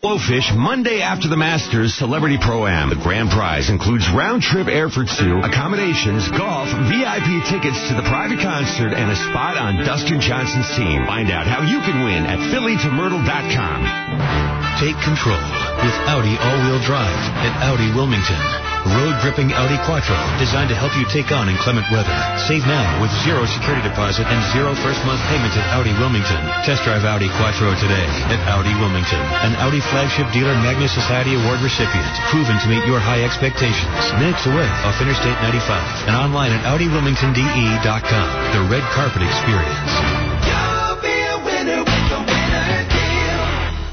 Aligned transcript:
Blowfish 0.00 0.56
Monday 0.56 1.04
after 1.04 1.28
the 1.28 1.36
Masters 1.36 1.92
Celebrity 1.92 2.38
Pro-Am. 2.40 2.88
The 2.88 2.96
grand 3.04 3.28
prize 3.28 3.68
includes 3.68 4.08
round-trip 4.08 4.64
air 4.66 4.88
for 4.88 5.04
two, 5.04 5.44
accommodations, 5.44 6.24
golf, 6.32 6.72
VIP 6.88 7.44
tickets 7.44 7.76
to 7.92 8.00
the 8.00 8.08
private 8.08 8.40
concert, 8.40 8.96
and 8.96 9.12
a 9.12 9.16
spot 9.28 9.60
on 9.60 9.84
Dustin 9.84 10.16
Johnson's 10.24 10.72
team. 10.72 11.04
Find 11.04 11.28
out 11.28 11.44
how 11.44 11.60
you 11.60 11.84
can 11.84 12.00
win 12.00 12.24
at 12.24 12.40
phillytomyrtle.com. 12.48 13.80
Take 14.80 14.96
control 15.04 15.36
with 15.84 15.96
Audi 16.08 16.32
all-wheel 16.32 16.80
drive 16.80 17.20
at 17.44 17.68
Audi 17.68 17.92
Wilmington. 17.92 18.69
Road-gripping 18.80 19.52
Audi 19.52 19.76
Quattro, 19.84 20.16
designed 20.40 20.72
to 20.72 20.78
help 20.78 20.96
you 20.96 21.04
take 21.12 21.28
on 21.28 21.52
inclement 21.52 21.84
weather. 21.92 22.16
Save 22.48 22.64
now 22.64 22.96
with 23.04 23.12
zero 23.28 23.44
security 23.44 23.84
deposit 23.84 24.24
and 24.24 24.40
zero 24.56 24.72
first-month 24.72 25.20
payment 25.28 25.52
at 25.52 25.68
Audi 25.76 25.92
Wilmington. 26.00 26.40
Test 26.64 26.80
drive 26.88 27.04
Audi 27.04 27.28
Quattro 27.36 27.76
today 27.76 28.08
at 28.32 28.40
Audi 28.48 28.72
Wilmington. 28.80 29.20
An 29.44 29.52
Audi 29.60 29.84
flagship 29.92 30.32
dealer 30.32 30.56
Magna 30.64 30.88
Society 30.88 31.36
Award 31.36 31.60
recipient, 31.60 32.08
proven 32.32 32.56
to 32.56 32.66
meet 32.72 32.80
your 32.88 32.96
high 32.96 33.20
expectations. 33.20 34.00
Minutes 34.16 34.48
away 34.48 34.64
off 34.88 34.96
Interstate 34.96 35.36
95 35.44 36.08
and 36.08 36.16
online 36.16 36.56
at 36.56 36.64
AudiWilmingtonDE.com. 36.64 38.26
The 38.56 38.64
red 38.72 38.84
carpet 38.96 39.20
experience. 39.20 39.92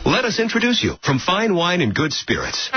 Let 0.08 0.24
us 0.24 0.40
introduce 0.40 0.82
you 0.82 0.96
from 1.04 1.20
fine 1.20 1.54
wine 1.54 1.82
and 1.82 1.94
good 1.94 2.14
spirits. 2.14 2.72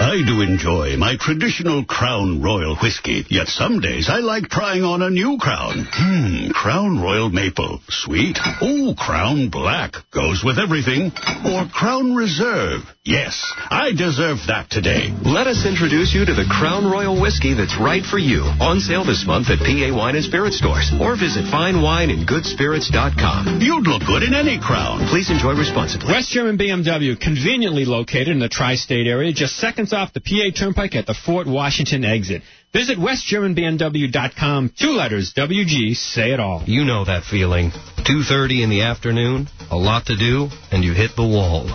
I 0.00 0.22
do 0.26 0.40
enjoy 0.42 0.96
my 0.96 1.16
traditional 1.18 1.84
Crown 1.84 2.40
Royal 2.42 2.76
whiskey, 2.76 3.24
yet 3.30 3.48
some 3.48 3.80
days 3.80 4.08
I 4.08 4.18
like 4.18 4.48
trying 4.48 4.84
on 4.84 5.02
a 5.02 5.10
new 5.10 5.38
Crown. 5.38 5.86
Hmm, 5.90 6.50
Crown 6.52 7.00
Royal 7.00 7.30
Maple. 7.30 7.80
Sweet. 7.88 8.38
Oh, 8.60 8.94
Crown 8.96 9.48
Black. 9.50 9.94
Goes 10.12 10.42
with 10.44 10.58
everything. 10.58 11.10
Or 11.44 11.66
Crown 11.72 12.14
Reserve. 12.14 12.82
Yes, 13.04 13.36
I 13.68 13.92
deserve 13.92 14.38
that 14.48 14.70
today. 14.70 15.12
Let 15.24 15.46
us 15.46 15.66
introduce 15.66 16.14
you 16.14 16.24
to 16.24 16.32
the 16.32 16.46
Crown 16.48 16.90
Royal 16.90 17.20
whiskey 17.20 17.52
that's 17.52 17.76
right 17.78 18.02
for 18.02 18.16
you. 18.18 18.40
On 18.64 18.80
sale 18.80 19.04
this 19.04 19.26
month 19.26 19.50
at 19.50 19.58
PA 19.58 19.92
Wine 19.94 20.16
and 20.16 20.24
Spirit 20.24 20.54
stores. 20.54 20.90
Or 21.00 21.12
visit 21.12 21.44
finewineandgoodspirits.com. 21.52 23.60
You'd 23.60 23.86
look 23.86 24.06
good 24.06 24.22
in 24.22 24.32
any 24.32 24.58
crown. 24.58 25.06
Please 25.08 25.30
enjoy 25.30 25.52
responsibly. 25.52 26.12
West 26.12 26.30
German 26.30 26.56
BMW, 26.56 27.20
conveniently 27.20 27.84
located 27.84 28.28
in 28.28 28.38
the 28.38 28.48
tri-state 28.48 29.06
area, 29.06 29.34
just 29.34 29.56
seconds 29.84 29.92
off 29.92 30.14
the 30.14 30.20
PA 30.20 30.58
Turnpike 30.58 30.94
at 30.94 31.06
the 31.06 31.14
Fort 31.14 31.46
Washington 31.46 32.04
exit. 32.04 32.42
Visit 32.72 32.98
westgermanbmw.com. 32.98 34.72
Two 34.78 34.92
letters, 34.92 35.34
WG, 35.36 35.94
say 35.94 36.32
it 36.32 36.40
all. 36.40 36.62
You 36.66 36.84
know 36.84 37.04
that 37.04 37.24
feeling. 37.24 37.70
2.30 37.70 38.64
in 38.64 38.70
the 38.70 38.82
afternoon, 38.82 39.48
a 39.70 39.76
lot 39.76 40.06
to 40.06 40.16
do, 40.16 40.48
and 40.72 40.82
you 40.82 40.92
hit 40.92 41.10
the 41.16 41.22
wall. 41.22 41.66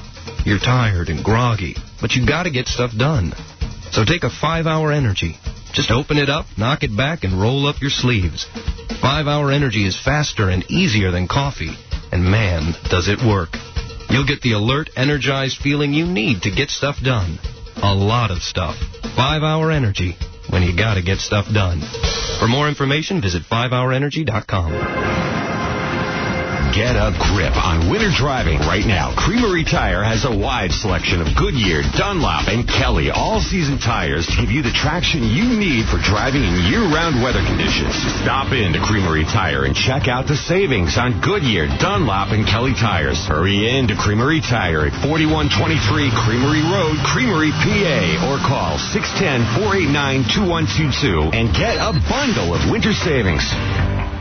You're 0.46 0.60
tired 0.60 1.10
and 1.10 1.24
groggy, 1.24 1.76
but 2.02 2.12
you 2.14 2.26
gotta 2.26 2.52
get 2.52 2.68
stuff 2.68 2.92
done. 2.98 3.34
So 3.92 4.04
take 4.06 4.24
a 4.24 4.30
five-hour 4.30 4.92
energy. 4.92 5.38
Just 5.74 5.92
open 5.92 6.18
it 6.18 6.30
up, 6.30 6.46
knock 6.58 6.84
it 6.84 6.96
back, 6.96 7.24
and 7.24 7.40
roll 7.40 7.68
up 7.68 7.82
your 7.82 7.92
sleeves. 7.92 8.48
Five-hour 9.02 9.52
energy 9.52 9.86
is 9.86 10.00
faster 10.04 10.50
and 10.50 10.66
easier 10.70 11.12
than 11.12 11.28
coffee, 11.28 11.76
and 12.12 12.24
man, 12.24 12.74
does 12.90 13.08
it 13.08 13.20
work. 13.26 13.50
You'll 14.10 14.26
get 14.26 14.42
the 14.42 14.54
alert, 14.54 14.90
energized 14.96 15.60
feeling 15.62 15.94
you 15.94 16.06
need 16.06 16.42
to 16.42 16.52
get 16.52 16.70
stuff 16.70 16.98
done. 17.04 17.38
A 17.82 17.94
lot 17.94 18.30
of 18.30 18.40
stuff. 18.40 18.76
Five-hour 19.16 19.72
energy 19.72 20.18
when 20.50 20.64
you 20.64 20.76
gotta 20.76 21.02
get 21.02 21.20
stuff 21.20 21.46
done. 21.54 21.82
For 22.40 22.48
more 22.48 22.68
information, 22.68 23.22
visit 23.22 23.44
5hourenergy.com. 23.44 25.39
Get 26.70 26.94
a 26.94 27.10
grip 27.18 27.58
on 27.58 27.90
winter 27.90 28.14
driving 28.14 28.62
right 28.70 28.86
now. 28.86 29.10
Creamery 29.18 29.66
Tire 29.66 30.06
has 30.06 30.22
a 30.24 30.30
wide 30.30 30.72
selection 30.72 31.20
of 31.20 31.36
Goodyear, 31.36 31.82
Dunlop, 31.98 32.48
and 32.48 32.70
Kelly 32.70 33.10
all-season 33.10 33.80
tires 33.82 34.30
to 34.30 34.38
give 34.38 34.54
you 34.54 34.62
the 34.62 34.70
traction 34.70 35.26
you 35.26 35.58
need 35.58 35.90
for 35.90 35.98
driving 35.98 36.46
in 36.46 36.70
year-round 36.70 37.26
weather 37.26 37.42
conditions. 37.42 37.98
Stop 38.22 38.54
in 38.54 38.78
to 38.78 38.80
Creamery 38.86 39.26
Tire 39.26 39.66
and 39.66 39.74
check 39.74 40.06
out 40.08 40.28
the 40.30 40.38
savings 40.38 40.94
on 40.96 41.20
Goodyear, 41.26 41.66
Dunlop, 41.82 42.30
and 42.38 42.46
Kelly 42.46 42.78
tires. 42.78 43.18
Hurry 43.26 43.66
in 43.66 43.90
to 43.90 43.98
Creamery 43.98 44.38
Tire 44.40 44.86
at 44.86 44.94
4123 45.02 46.14
Creamery 46.14 46.62
Road, 46.70 47.02
Creamery, 47.02 47.50
PA, 47.50 48.30
or 48.30 48.38
call 48.46 48.78
610-489-2122 48.94 51.34
and 51.34 51.50
get 51.50 51.82
a 51.82 51.98
bundle 52.06 52.54
of 52.54 52.70
winter 52.70 52.94
savings. 52.94 53.42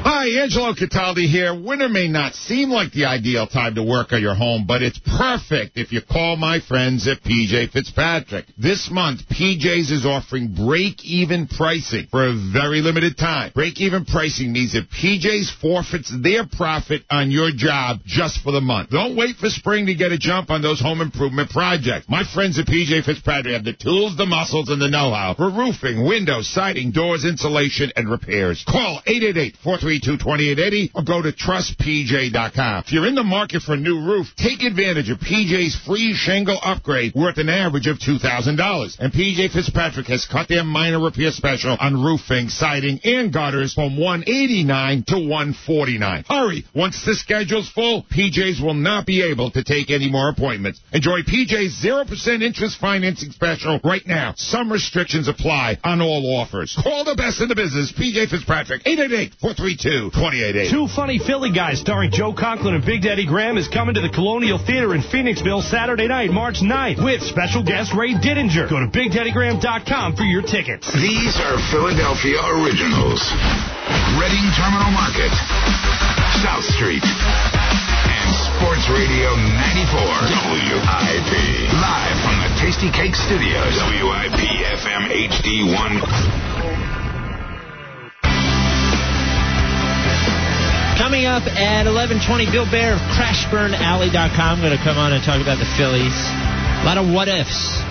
Hi, 0.01 0.43
Angelo 0.43 0.75
Cataldi 0.75 1.29
here. 1.29 1.53
Winter 1.53 1.89
may 1.89 2.07
not 2.07 2.35
seem 2.35 2.71
like 2.71 2.93
the 2.93 3.07
ideal 3.07 3.47
time 3.49 3.75
to 3.75 3.83
work 3.83 4.13
on 4.13 4.23
your 4.23 4.35
home, 4.35 4.65
but 4.67 4.81
it's 4.81 4.99
perfect 4.99 5.77
if 5.77 5.93
you 5.93 6.01
call 6.01 6.37
my 6.37 6.61
friends 6.61 7.09
at 7.09 7.23
PJ 7.23 7.73
Fitzpatrick. 7.73 8.47
This 8.57 8.91
month, 8.91 9.29
PJ's 9.29 9.91
is 9.91 10.07
offering 10.07 10.55
break-even 10.55 11.49
pricing 11.49 12.07
for 12.11 12.27
a 12.27 12.33
very 12.33 12.81
limited 12.81 13.19
time. 13.19 13.51
Break-even 13.55 14.05
pricing 14.05 14.53
means 14.53 14.73
that 14.75 14.89
PJ's 14.89 15.51
forfeits 15.61 16.15
their 16.23 16.47
profit 16.47 17.03
on 17.11 17.31
your 17.33 17.51
job 17.51 17.99
just 18.07 18.41
for 18.43 18.53
the 18.53 18.61
month. 18.61 18.91
Don't 18.91 19.17
wait 19.17 19.37
for 19.37 19.49
spring 19.49 19.87
to 19.87 19.95
get 19.95 20.13
a 20.13 20.19
jump 20.19 20.51
on 20.51 20.63
those 20.63 20.81
home 20.81 21.01
improvement 21.01 21.51
projects. 21.51 22.07
My 22.09 22.23
friends 22.23 22.59
at 22.59 22.67
PJ 22.67 23.05
Fitzpatrick 23.05 23.53
have 23.53 23.65
the 23.65 23.73
tools, 23.73 24.17
the 24.17 24.27
muscles, 24.27 24.69
and 24.69 24.81
the 24.81 24.89
know-how 24.89 25.35
for 25.35 25.51
roofing, 25.51 26.07
windows, 26.07 26.49
siding, 26.49 26.93
doors, 26.93 27.25
insulation, 27.25 27.91
and 27.97 28.09
repairs. 28.09 28.65
Call 28.67 29.03
888 29.05 29.57
432 29.89 30.91
or 30.95 31.03
go 31.03 31.23
to 31.23 31.33
trustpj.com. 31.33 32.85
If 32.85 32.93
you're 32.93 33.07
in 33.07 33.15
the 33.15 33.25
market 33.25 33.63
for 33.63 33.73
a 33.73 33.77
new 33.77 34.01
roof, 34.01 34.27
take 34.37 34.63
advantage 34.63 35.09
of 35.09 35.19
PJ's 35.19 35.77
free 35.87 36.15
shingle 36.15 36.59
upgrade 36.63 37.15
worth 37.15 37.39
an 37.39 37.49
average 37.49 37.87
of 37.87 37.99
$2,000. 37.99 38.99
And 38.99 39.13
PJ 39.13 39.53
Fitzpatrick 39.53 40.07
has 40.09 40.27
cut 40.27 40.49
their 40.49 40.65
minor 40.65 41.01
repair 41.01 41.31
special 41.31 41.77
on 41.81 42.03
roofing, 42.03 42.49
siding, 42.49 43.01
and 43.05 43.33
gutters 43.33 43.73
from 43.73 43.97
189 43.97 45.05
to 45.09 45.17
149. 45.17 46.25
Hurry! 46.29 46.65
Once 46.75 47.03
the 47.05 47.15
schedule's 47.15 47.71
full, 47.71 48.05
PJ's 48.13 48.61
will 48.61 48.75
not 48.75 49.07
be 49.07 49.23
able 49.23 49.51
to 49.53 49.65
take 49.65 49.91
any 49.91 50.11
more 50.11 50.29
appointments. 50.29 50.81
Enjoy 50.93 51.23
PJ's 51.23 51.83
0% 51.83 52.43
interest 52.43 52.79
financing 52.79 53.31
special 53.31 53.81
right 53.85 54.07
now. 54.07 54.35
Some 54.37 54.71
restrictions 54.71 55.29
apply 55.29 55.79
on 55.83 56.03
all 56.03 56.37
offers. 56.37 56.77
Call 56.83 57.05
the 57.05 57.15
best 57.15 57.41
in 57.41 57.49
the 57.49 57.55
business, 57.55 57.93
PJ 57.93 58.29
Fitzpatrick, 58.29 58.83
888 58.85 59.35
432 59.41 59.78
2880. 59.79 60.71
Two 60.75 60.89
Funny 60.91 61.19
Philly 61.23 61.55
Guys 61.55 61.79
starring 61.79 62.11
Joe 62.11 62.35
Conklin 62.35 62.75
and 62.75 62.85
Big 62.85 63.03
Daddy 63.03 63.25
Graham 63.25 63.57
is 63.57 63.69
coming 63.69 63.95
to 63.95 64.01
the 64.03 64.11
Colonial 64.11 64.59
Theater 64.59 64.95
in 64.95 65.03
Phoenixville 65.03 65.63
Saturday 65.63 66.09
night, 66.09 66.31
March 66.31 66.59
9th, 66.59 66.99
with 67.03 67.23
special 67.23 67.63
guest 67.63 67.95
Ray 67.95 68.15
Didinger. 68.15 68.69
Go 68.69 68.83
to 68.83 68.91
BigDaddyGraham.com 68.91 70.17
for 70.17 70.27
your 70.27 70.43
tickets. 70.43 70.91
These 70.91 71.39
are 71.39 71.63
Philadelphia 71.71 72.43
originals. 72.59 73.23
Reading 74.19 74.47
Terminal 74.59 74.91
Market, 74.91 75.31
South 76.43 76.67
Street, 76.75 77.07
and 77.07 78.29
Sports 78.59 78.83
Radio 78.91 79.31
94 79.39 80.59
WIP. 80.59 81.33
Live 81.79 82.19
from 82.27 82.37
the 82.43 82.51
Tastykake 82.59 83.15
Studios. 83.15 83.79
WIP 83.95 84.43
FM 84.75 85.07
HD1. 85.07 86.58
Up 91.29 91.45
at 91.45 91.85
11:20, 91.85 92.51
Bill 92.51 92.65
Baer 92.71 92.95
of 92.95 93.01
CrashBurnAlley.com 93.13 94.41
I'm 94.41 94.61
going 94.61 94.77
to 94.77 94.83
come 94.83 94.97
on 94.97 95.13
and 95.13 95.23
talk 95.23 95.43
about 95.43 95.59
the 95.59 95.69
Phillies. 95.77 96.17
A 96.81 96.85
lot 96.87 96.97
of 96.97 97.07
what 97.13 97.29
ifs 97.29 97.83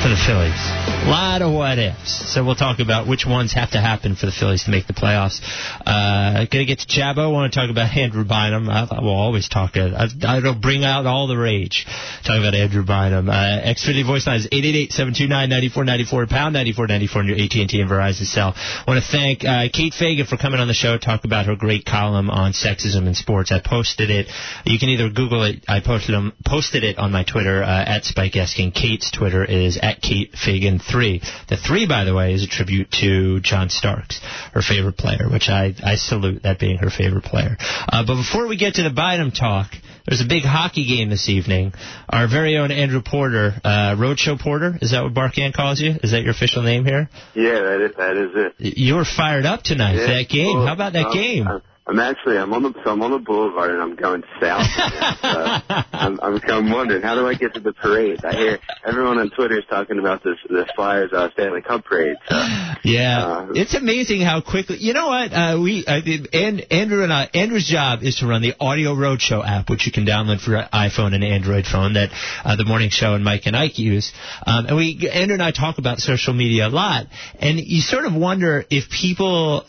for 0.00 0.08
the 0.08 0.16
Phillies. 0.16 0.73
A 1.04 1.10
lot 1.10 1.42
of 1.42 1.52
what 1.52 1.78
ifs. 1.78 2.32
So 2.32 2.42
we'll 2.42 2.54
talk 2.54 2.80
about 2.80 3.06
which 3.06 3.26
ones 3.26 3.52
have 3.52 3.72
to 3.72 3.78
happen 3.78 4.16
for 4.16 4.24
the 4.24 4.32
Phillies 4.32 4.64
to 4.64 4.70
make 4.70 4.86
the 4.86 4.94
playoffs. 4.94 5.38
Uh, 5.84 6.46
to 6.46 6.64
get 6.64 6.78
to 6.78 6.86
Jabbo. 6.86 7.18
I 7.18 7.26
want 7.26 7.52
to 7.52 7.60
talk 7.60 7.68
about 7.68 7.94
Andrew 7.96 8.24
Bynum. 8.24 8.70
I, 8.70 8.88
I 8.90 9.02
will 9.02 9.10
always 9.14 9.46
talk. 9.50 9.76
I, 9.76 10.08
I'll 10.22 10.58
bring 10.58 10.82
out 10.82 11.04
all 11.04 11.26
the 11.26 11.36
rage. 11.36 11.84
Talk 12.24 12.38
about 12.40 12.54
Andrew 12.54 12.86
Bynum. 12.86 13.28
Uh, 13.28 13.34
Xfinity 13.34 14.06
voice 14.06 14.26
line 14.26 14.40
is 14.40 14.48
888-729-9494 14.48 16.28
pound 16.30 16.54
9494 16.54 17.20
on 17.20 17.28
your 17.28 17.36
AT&T 17.36 17.80
and 17.80 17.90
Verizon 17.90 18.24
cell. 18.24 18.54
I 18.56 18.84
want 18.88 19.04
to 19.04 19.10
thank 19.12 19.44
uh, 19.44 19.68
Kate 19.70 19.92
Fagan 19.92 20.24
for 20.24 20.38
coming 20.38 20.58
on 20.58 20.68
the 20.68 20.74
show. 20.74 20.96
Talk 20.96 21.26
about 21.26 21.44
her 21.44 21.54
great 21.54 21.84
column 21.84 22.30
on 22.30 22.52
sexism 22.52 23.06
in 23.06 23.12
sports. 23.12 23.52
I 23.52 23.60
posted 23.62 24.08
it. 24.08 24.28
You 24.64 24.78
can 24.78 24.88
either 24.88 25.10
Google 25.10 25.44
it. 25.44 25.66
I 25.68 25.80
posted 25.84 26.14
them. 26.14 26.32
Posted 26.46 26.82
it 26.82 26.96
on 26.96 27.12
my 27.12 27.24
Twitter 27.24 27.62
uh, 27.62 27.84
at 27.84 28.04
Spike 28.04 28.32
Eskin. 28.32 28.72
Kate's 28.72 29.10
Twitter 29.10 29.44
is 29.44 29.78
at 29.82 30.00
Kate 30.00 30.32
Fagan 30.32 30.78
three. 30.94 31.20
The 31.48 31.56
three, 31.56 31.86
by 31.88 32.04
the 32.04 32.14
way, 32.14 32.34
is 32.34 32.44
a 32.44 32.46
tribute 32.46 32.90
to 33.02 33.40
John 33.40 33.68
Starks, 33.68 34.20
her 34.52 34.62
favorite 34.62 34.96
player, 34.96 35.28
which 35.28 35.48
I, 35.48 35.74
I 35.82 35.96
salute 35.96 36.44
that 36.44 36.60
being 36.60 36.78
her 36.78 36.90
favorite 36.90 37.24
player. 37.24 37.56
Uh, 37.60 38.04
but 38.06 38.14
before 38.16 38.46
we 38.46 38.56
get 38.56 38.74
to 38.74 38.84
the 38.84 38.90
Bynum 38.90 39.32
talk, 39.32 39.72
there's 40.06 40.20
a 40.20 40.28
big 40.28 40.44
hockey 40.44 40.86
game 40.86 41.10
this 41.10 41.28
evening. 41.28 41.72
Our 42.08 42.28
very 42.28 42.56
own 42.58 42.70
Andrew 42.70 43.02
Porter, 43.02 43.54
uh, 43.64 43.96
Roadshow 43.96 44.38
Porter, 44.38 44.78
is 44.80 44.92
that 44.92 45.02
what 45.02 45.14
Barkann 45.14 45.52
calls 45.52 45.80
you? 45.80 45.94
Is 46.02 46.12
that 46.12 46.22
your 46.22 46.30
official 46.30 46.62
name 46.62 46.84
here? 46.84 47.08
Yeah, 47.34 47.60
that 47.60 47.80
is, 47.80 47.96
that 47.96 48.16
is 48.16 48.30
it. 48.34 48.78
You 48.78 48.94
were 48.94 49.04
fired 49.04 49.46
up 49.46 49.62
tonight 49.62 49.94
yeah. 49.94 50.06
for 50.06 50.12
that 50.12 50.28
game. 50.28 50.58
Well, 50.58 50.66
How 50.66 50.74
about 50.74 50.92
that 50.92 51.06
I'm, 51.06 51.12
game? 51.12 51.48
I'm, 51.48 51.62
I'm 51.86 51.98
actually 51.98 52.38
I'm 52.38 52.52
on 52.54 52.62
the 52.62 52.72
so 52.82 52.92
I'm 52.92 53.02
on 53.02 53.10
the 53.10 53.18
boulevard 53.18 53.70
and 53.70 53.82
I'm 53.82 53.94
going 53.94 54.22
south. 54.40 54.66
now, 54.78 55.60
so 55.68 55.84
I'm, 55.92 56.18
I'm 56.22 56.40
I'm 56.48 56.70
wondering 56.72 57.02
how 57.02 57.14
do 57.14 57.26
I 57.26 57.34
get 57.34 57.52
to 57.54 57.60
the 57.60 57.74
parade? 57.74 58.24
I 58.24 58.34
hear 58.34 58.58
everyone 58.86 59.18
on 59.18 59.28
Twitter 59.28 59.58
is 59.58 59.64
talking 59.68 59.98
about 59.98 60.24
this 60.24 60.36
the 60.48 60.66
Flyers 60.74 61.12
uh, 61.12 61.28
Stanley 61.32 61.60
Cup 61.60 61.84
parade. 61.84 62.16
So, 62.26 62.36
Yeah, 62.84 63.26
uh, 63.26 63.46
it's 63.54 63.74
amazing 63.74 64.22
how 64.22 64.40
quickly. 64.40 64.78
You 64.78 64.94
know 64.94 65.08
what? 65.08 65.32
Uh, 65.32 65.60
we 65.62 65.84
uh, 65.86 66.00
and 66.32 66.72
Andrew 66.72 67.02
and 67.02 67.12
I. 67.12 67.28
Andrew's 67.34 67.68
job 67.68 68.02
is 68.02 68.16
to 68.16 68.26
run 68.26 68.40
the 68.40 68.54
Audio 68.58 68.94
Roadshow 68.94 69.46
app, 69.46 69.68
which 69.68 69.84
you 69.84 69.92
can 69.92 70.06
download 70.06 70.40
for 70.40 70.52
iPhone 70.72 71.14
and 71.14 71.22
Android 71.22 71.66
phone 71.66 71.94
that 71.94 72.08
uh, 72.44 72.56
the 72.56 72.64
morning 72.64 72.88
show 72.88 73.12
and 73.12 73.22
Mike 73.22 73.42
and 73.44 73.54
Ike 73.54 73.78
use. 73.78 74.10
Um, 74.46 74.66
and 74.66 74.76
we 74.76 75.06
Andrew 75.12 75.34
and 75.34 75.42
I 75.42 75.50
talk 75.50 75.76
about 75.76 75.98
social 75.98 76.32
media 76.32 76.68
a 76.68 76.70
lot, 76.70 77.08
and 77.38 77.58
you 77.58 77.82
sort 77.82 78.06
of 78.06 78.14
wonder 78.14 78.64
if 78.70 78.88
people 78.88 79.66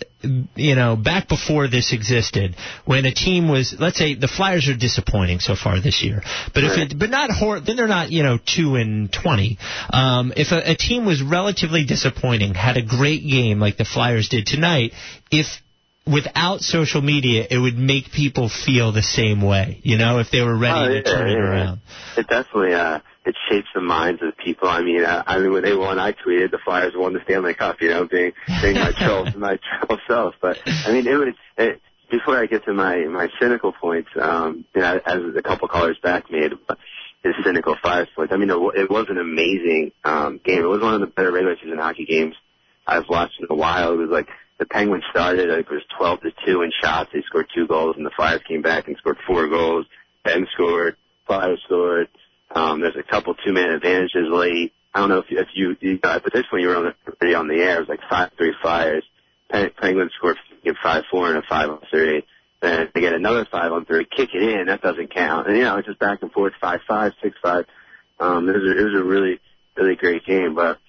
you 0.56 0.76
know, 0.76 0.96
back 0.96 1.28
before 1.28 1.68
this 1.68 1.94
existed, 1.94 2.56
when 2.86 3.06
a 3.06 3.14
team 3.14 3.48
was, 3.50 3.76
let's 3.80 3.98
say, 3.98 4.16
the 4.16 4.28
Flyers 4.28 4.68
are 4.70 4.76
disappointing 4.78 5.40
so 5.40 5.56
far 5.56 5.80
this 5.82 6.04
year, 6.04 6.22
but 6.54 6.64
if 6.64 6.78
it, 6.78 6.98
but 7.00 7.10
not 7.10 7.30
hor- 7.32 7.60
then 7.60 7.76
they're 7.76 7.88
not, 7.88 8.12
you 8.12 8.24
know, 8.24 8.38
two 8.46 8.76
and 8.76 9.12
twenty. 9.12 9.58
Um, 9.92 10.34
if 10.36 10.52
a, 10.52 10.72
a 10.72 10.76
team 10.76 11.06
was 11.06 11.22
relatively 11.22 11.86
disappointing, 11.86 12.54
had 12.54 12.78
a 12.78 12.84
great 12.86 13.22
game 13.28 13.60
like 13.60 13.78
the 13.78 13.86
Flyers 13.86 14.30
did 14.30 14.46
tonight, 14.46 14.92
if 15.32 15.46
without 16.08 16.62
social 16.62 17.02
media, 17.02 17.48
it 17.50 17.58
would 17.58 17.78
make 17.78 18.12
people 18.12 18.48
feel 18.50 18.92
the 18.92 19.02
same 19.02 19.42
way, 19.42 19.80
you 19.84 19.98
know, 19.98 20.20
if 20.20 20.30
they 20.32 20.42
were 20.42 20.56
ready 20.58 20.80
Oh, 20.80 20.94
to 20.94 21.04
turn 21.04 21.30
it 21.30 21.34
yeah. 21.34 21.38
around. 21.40 21.80
it 22.18 22.28
definitely 22.28 22.74
uh 22.76 23.00
it 23.26 23.36
shapes 23.50 23.68
the 23.74 23.82
minds 23.82 24.22
of 24.22 24.28
the 24.28 24.44
people. 24.44 24.70
I 24.70 24.82
mean, 24.82 25.04
uh, 25.04 25.24
I 25.26 25.40
mean 25.40 25.52
when 25.52 25.64
they 25.64 25.76
won, 25.76 26.00
I 26.00 26.12
tweeted 26.12 26.52
the 26.52 26.60
Flyers 26.64 26.94
won 26.96 27.14
the 27.14 27.22
Stanley 27.24 27.56
Cup. 27.56 27.82
You 27.82 27.90
know, 27.90 28.06
being 28.06 28.34
being 28.62 28.76
my 28.76 28.92
troll 28.92 29.28
my 29.36 29.58
troll 29.88 30.00
self. 30.08 30.36
But 30.42 30.60
I 30.66 30.92
mean, 30.92 31.08
it 31.08 31.16
was 31.16 31.34
it, 31.58 31.82
before 32.10 32.38
I 32.38 32.46
get 32.46 32.66
to 32.66 32.74
my 32.74 32.98
my 33.06 33.28
cynical 33.40 33.74
points. 33.74 34.10
Um, 34.20 34.66
you 34.76 34.82
know, 34.82 35.00
as 35.06 35.20
a 35.38 35.42
couple 35.42 35.68
callers 35.68 35.98
back 36.02 36.32
made. 36.32 36.54
His 37.24 37.34
cynical 37.44 37.76
Flyers 37.82 38.08
points. 38.16 38.32
I 38.32 38.38
mean, 38.38 38.52
it, 38.52 38.82
it 38.82 38.88
was 38.88 39.08
an 39.10 39.18
amazing 39.18 39.94
um, 40.04 40.40
game. 40.46 40.60
It 40.62 40.68
was 40.68 40.80
one 40.80 40.94
of 40.94 41.00
the 41.00 41.08
better 41.08 41.32
regular 41.32 41.56
season 41.56 41.80
hockey 41.80 42.06
games 42.06 42.36
I've 42.86 43.10
watched 43.10 43.40
in 43.40 43.48
a 43.50 43.56
while. 43.56 43.94
It 43.94 43.98
was 43.98 44.12
like 44.12 44.28
the 44.60 44.68
Penguins 44.68 45.06
started. 45.10 45.50
I 45.50 45.56
think 45.56 45.68
it 45.72 45.74
was 45.74 45.82
12 45.98 46.22
to 46.22 46.32
two 46.46 46.62
in 46.62 46.72
shots. 46.84 47.10
They 47.12 47.24
scored 47.24 47.48
two 47.54 47.66
goals, 47.66 47.96
and 47.98 48.06
the 48.06 48.12
Flyers 48.16 48.42
came 48.48 48.62
back 48.62 48.88
and 48.88 48.96
scored 48.98 49.18
four 49.26 49.48
goals. 49.48 49.88
Ben 50.24 50.46
scored. 50.54 50.98
Flyers 51.26 51.60
scored. 51.66 52.10
Um, 52.56 52.80
there's 52.80 52.96
a 52.96 53.04
couple 53.04 53.36
two-man 53.36 53.70
advantages 53.70 54.28
late. 54.30 54.74
I 54.94 55.00
don't 55.00 55.10
know 55.10 55.20
if 55.20 55.26
if 55.30 55.50
you, 55.54 55.76
you 55.82 56.00
but 56.02 56.24
this 56.34 56.46
one 56.50 56.62
you 56.62 56.70
were 56.70 56.78
on 56.78 56.94
the, 57.20 57.36
on 57.36 57.48
the 57.50 57.56
air. 57.56 57.78
It 57.78 57.80
was 57.82 57.90
like 57.90 58.00
five-three 58.10 58.56
Flyers. 58.62 59.04
Pen, 59.50 59.70
Penguins 59.78 60.14
scored 60.18 60.38
five-four 60.82 61.30
and 61.30 61.38
a 61.38 61.48
five-on-three. 61.48 62.26
Then 62.62 62.90
they 62.94 63.02
get 63.02 63.14
another 63.14 63.46
five-on-three, 63.52 64.08
kick 64.16 64.30
it 64.34 64.42
in. 64.42 64.68
That 64.68 64.82
doesn't 64.82 65.14
count. 65.14 65.48
And 65.48 65.58
you 65.58 65.64
know, 65.64 65.78
it's 65.78 65.88
just 65.88 66.00
back 66.00 66.22
and 66.22 66.32
forth, 66.32 66.54
five-five, 66.60 67.12
six-five. 67.22 67.66
Um, 68.20 68.50
it 68.50 68.54
was 68.54 68.64
a, 68.64 68.80
it 68.80 68.84
was 68.86 68.96
a 68.96 69.04
really, 69.04 69.40
really 69.76 69.96
great 69.96 70.26
game. 70.26 70.56
But 70.56 70.80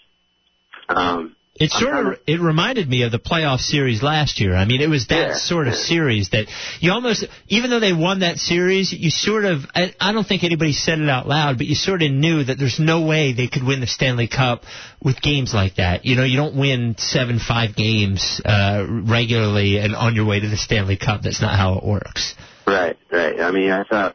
um, 0.89 1.36
It 1.59 1.71
sort 1.71 2.07
of 2.07 2.19
it 2.27 2.39
reminded 2.39 2.87
me 2.87 3.03
of 3.05 3.13
the 3.13 3.19
playoff 3.19 3.61
series 3.61 4.03
last 4.03 4.41
year. 4.41 4.55
I 4.55 4.67
mean, 4.67 4.83
it 4.83 4.91
was 4.91 5.07
that 5.07 5.37
sort 5.37 5.69
of 5.69 5.75
series 5.75 6.29
that 6.31 6.49
you 6.81 6.93
almost, 6.93 7.25
even 7.49 7.71
though 7.71 7.81
they 7.81 7.95
won 7.95 8.21
that 8.21 8.37
series, 8.37 8.93
you 8.93 9.09
sort 9.09 9.47
of, 9.47 9.61
I, 9.75 9.95
I 9.99 10.13
don't 10.13 10.27
think 10.27 10.45
anybody 10.45 10.75
said 10.75 10.99
it 10.99 11.09
out 11.09 11.27
loud, 11.27 11.57
but 11.57 11.67
you 11.67 11.75
sort 11.75 12.03
of 12.03 12.11
knew 12.11 12.45
that 12.45 12.59
there's 12.59 12.79
no 12.79 13.07
way 13.07 13.33
they 13.33 13.49
could 13.49 13.65
win 13.65 13.81
the 13.81 13.87
Stanley 13.87 14.29
Cup 14.29 14.65
with 15.03 15.23
games 15.23 15.55
like 15.55 15.77
that. 15.77 16.05
You 16.05 16.17
know, 16.17 16.25
you 16.25 16.37
don't 16.37 16.59
win 16.59 16.97
seven 16.99 17.39
five 17.39 17.75
games 17.75 18.41
uh, 18.45 18.85
regularly 18.87 19.79
and 19.79 19.97
on 19.97 20.15
your 20.15 20.27
way 20.27 20.41
to 20.41 20.49
the 20.49 20.59
Stanley 20.59 20.99
Cup. 20.99 21.23
That's 21.23 21.41
not 21.41 21.57
how 21.57 21.79
it 21.79 21.85
works. 21.85 22.35
Right, 22.67 22.99
right. 23.11 23.41
I 23.41 23.51
mean, 23.51 23.71
I 23.71 23.85
thought 23.85 24.15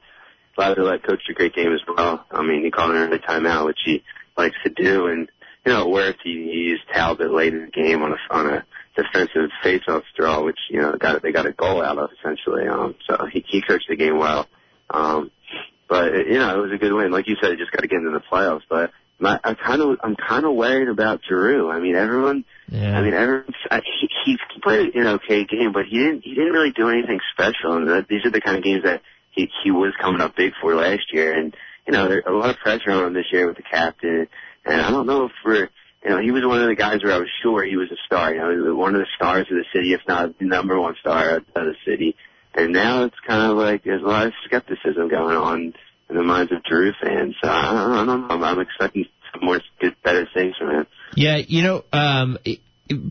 Laviolette 0.57 1.03
coached 1.03 1.27
a 1.29 1.33
great 1.33 1.55
game 1.55 1.73
as 1.73 1.81
well. 1.87 2.23
I 2.29 2.43
mean, 2.43 2.63
he 2.63 2.69
called 2.69 2.91
an 2.91 2.97
early 2.97 3.17
timeout, 3.17 3.65
which 3.65 3.79
he 3.83 4.03
likes 4.37 4.55
to 4.63 4.69
do, 4.69 5.07
and 5.07 5.27
you 5.65 5.71
know, 5.71 5.81
it 5.83 5.89
worked. 5.89 6.19
He, 6.23 6.31
he 6.31 6.59
used 6.69 6.83
Talbot 6.93 7.31
late 7.31 7.53
in 7.53 7.65
the 7.65 7.71
game 7.71 8.01
on 8.01 8.13
a 8.13 8.33
on 8.33 8.47
a 8.47 8.65
defensive 8.95 9.49
face-off 9.63 10.03
draw, 10.17 10.43
which 10.43 10.57
you 10.69 10.81
know 10.81 10.93
got 10.93 11.21
they 11.21 11.31
got 11.31 11.45
a 11.45 11.51
goal 11.51 11.81
out 11.81 11.97
of 11.97 12.09
essentially. 12.19 12.67
Um, 12.67 12.95
so 13.07 13.25
he 13.31 13.43
he 13.47 13.61
coached 13.61 13.87
the 13.89 13.95
game 13.95 14.17
well. 14.17 14.47
Um, 14.89 15.31
but 15.87 16.13
you 16.13 16.39
know, 16.39 16.57
it 16.57 16.61
was 16.61 16.71
a 16.73 16.77
good 16.77 16.93
win. 16.93 17.11
Like 17.11 17.27
you 17.27 17.35
said, 17.41 17.51
he 17.51 17.57
just 17.57 17.71
got 17.71 17.81
to 17.81 17.87
get 17.87 17.97
into 17.97 18.11
the 18.11 18.23
playoffs. 18.31 18.63
But 18.69 18.91
my, 19.19 19.39
I'm 19.43 19.55
kind 19.55 19.81
of 19.81 19.99
I'm 20.03 20.15
kind 20.15 20.45
of 20.45 20.55
worried 20.55 20.87
about 20.87 21.21
Giroux. 21.27 21.69
I 21.69 21.79
mean, 21.79 21.95
everyone. 21.95 22.45
Yeah. 22.69 22.97
I 22.97 23.01
mean, 23.01 23.13
everyone. 23.13 23.53
I, 23.69 23.81
he, 23.99 24.09
he 24.25 24.37
played 24.63 24.95
an 24.95 25.07
okay 25.07 25.45
game, 25.45 25.73
but 25.73 25.85
he 25.85 25.99
didn't 25.99 26.21
he 26.23 26.33
didn't 26.33 26.53
really 26.53 26.71
do 26.71 26.89
anything 26.89 27.19
special. 27.33 27.73
And 27.73 27.87
that, 27.89 28.07
these 28.07 28.25
are 28.25 28.31
the 28.31 28.41
kind 28.41 28.57
of 28.57 28.63
games 28.63 28.83
that 28.83 29.01
he 29.31 29.49
he 29.63 29.71
was 29.71 29.93
coming 30.01 30.21
up 30.21 30.35
big 30.35 30.53
for 30.59 30.73
last 30.75 31.13
year. 31.13 31.37
And 31.37 31.55
you 31.85 31.93
know, 31.93 32.07
there's 32.07 32.23
a 32.25 32.31
lot 32.31 32.49
of 32.49 32.57
pressure 32.57 32.91
on 32.91 33.07
him 33.07 33.13
this 33.13 33.31
year 33.31 33.47
with 33.47 33.57
the 33.57 33.63
captain. 33.63 34.27
And 34.65 34.81
I 34.81 34.91
don't 34.91 35.07
know 35.07 35.25
if 35.25 35.31
we're 35.45 35.69
you 36.03 36.09
know, 36.09 36.19
he 36.19 36.31
was 36.31 36.43
one 36.43 36.61
of 36.61 36.67
the 36.67 36.75
guys 36.75 37.03
where 37.03 37.13
I 37.13 37.19
was 37.19 37.29
sure 37.43 37.63
he 37.63 37.77
was 37.77 37.91
a 37.91 37.97
star. 38.05 38.33
You 38.33 38.39
know, 38.39 38.75
one 38.75 38.95
of 38.95 39.01
the 39.01 39.07
stars 39.15 39.47
of 39.51 39.57
the 39.57 39.65
city, 39.73 39.93
if 39.93 40.01
not 40.07 40.37
the 40.39 40.45
number 40.45 40.79
one 40.79 40.95
star 40.99 41.37
of 41.37 41.45
the 41.53 41.75
city. 41.85 42.15
And 42.55 42.73
now 42.73 43.03
it's 43.03 43.15
kind 43.25 43.51
of 43.51 43.57
like 43.57 43.83
there's 43.83 44.01
a 44.01 44.05
lot 44.05 44.27
of 44.27 44.33
skepticism 44.45 45.09
going 45.09 45.37
on 45.37 45.73
in 46.09 46.15
the 46.15 46.23
minds 46.23 46.51
of 46.51 46.63
Drew 46.63 46.91
fans. 47.01 47.35
So 47.41 47.49
I 47.49 47.71
don't, 48.05 48.07
know. 48.07 48.45
I'm, 48.45 48.59
expecting 48.59 49.05
some 49.31 49.45
more 49.45 49.61
good, 49.79 49.95
better 50.03 50.27
things 50.33 50.55
from 50.57 50.71
him. 50.71 50.87
Yeah, 51.15 51.37
you 51.37 51.61
know, 51.61 51.83
um, 51.93 52.37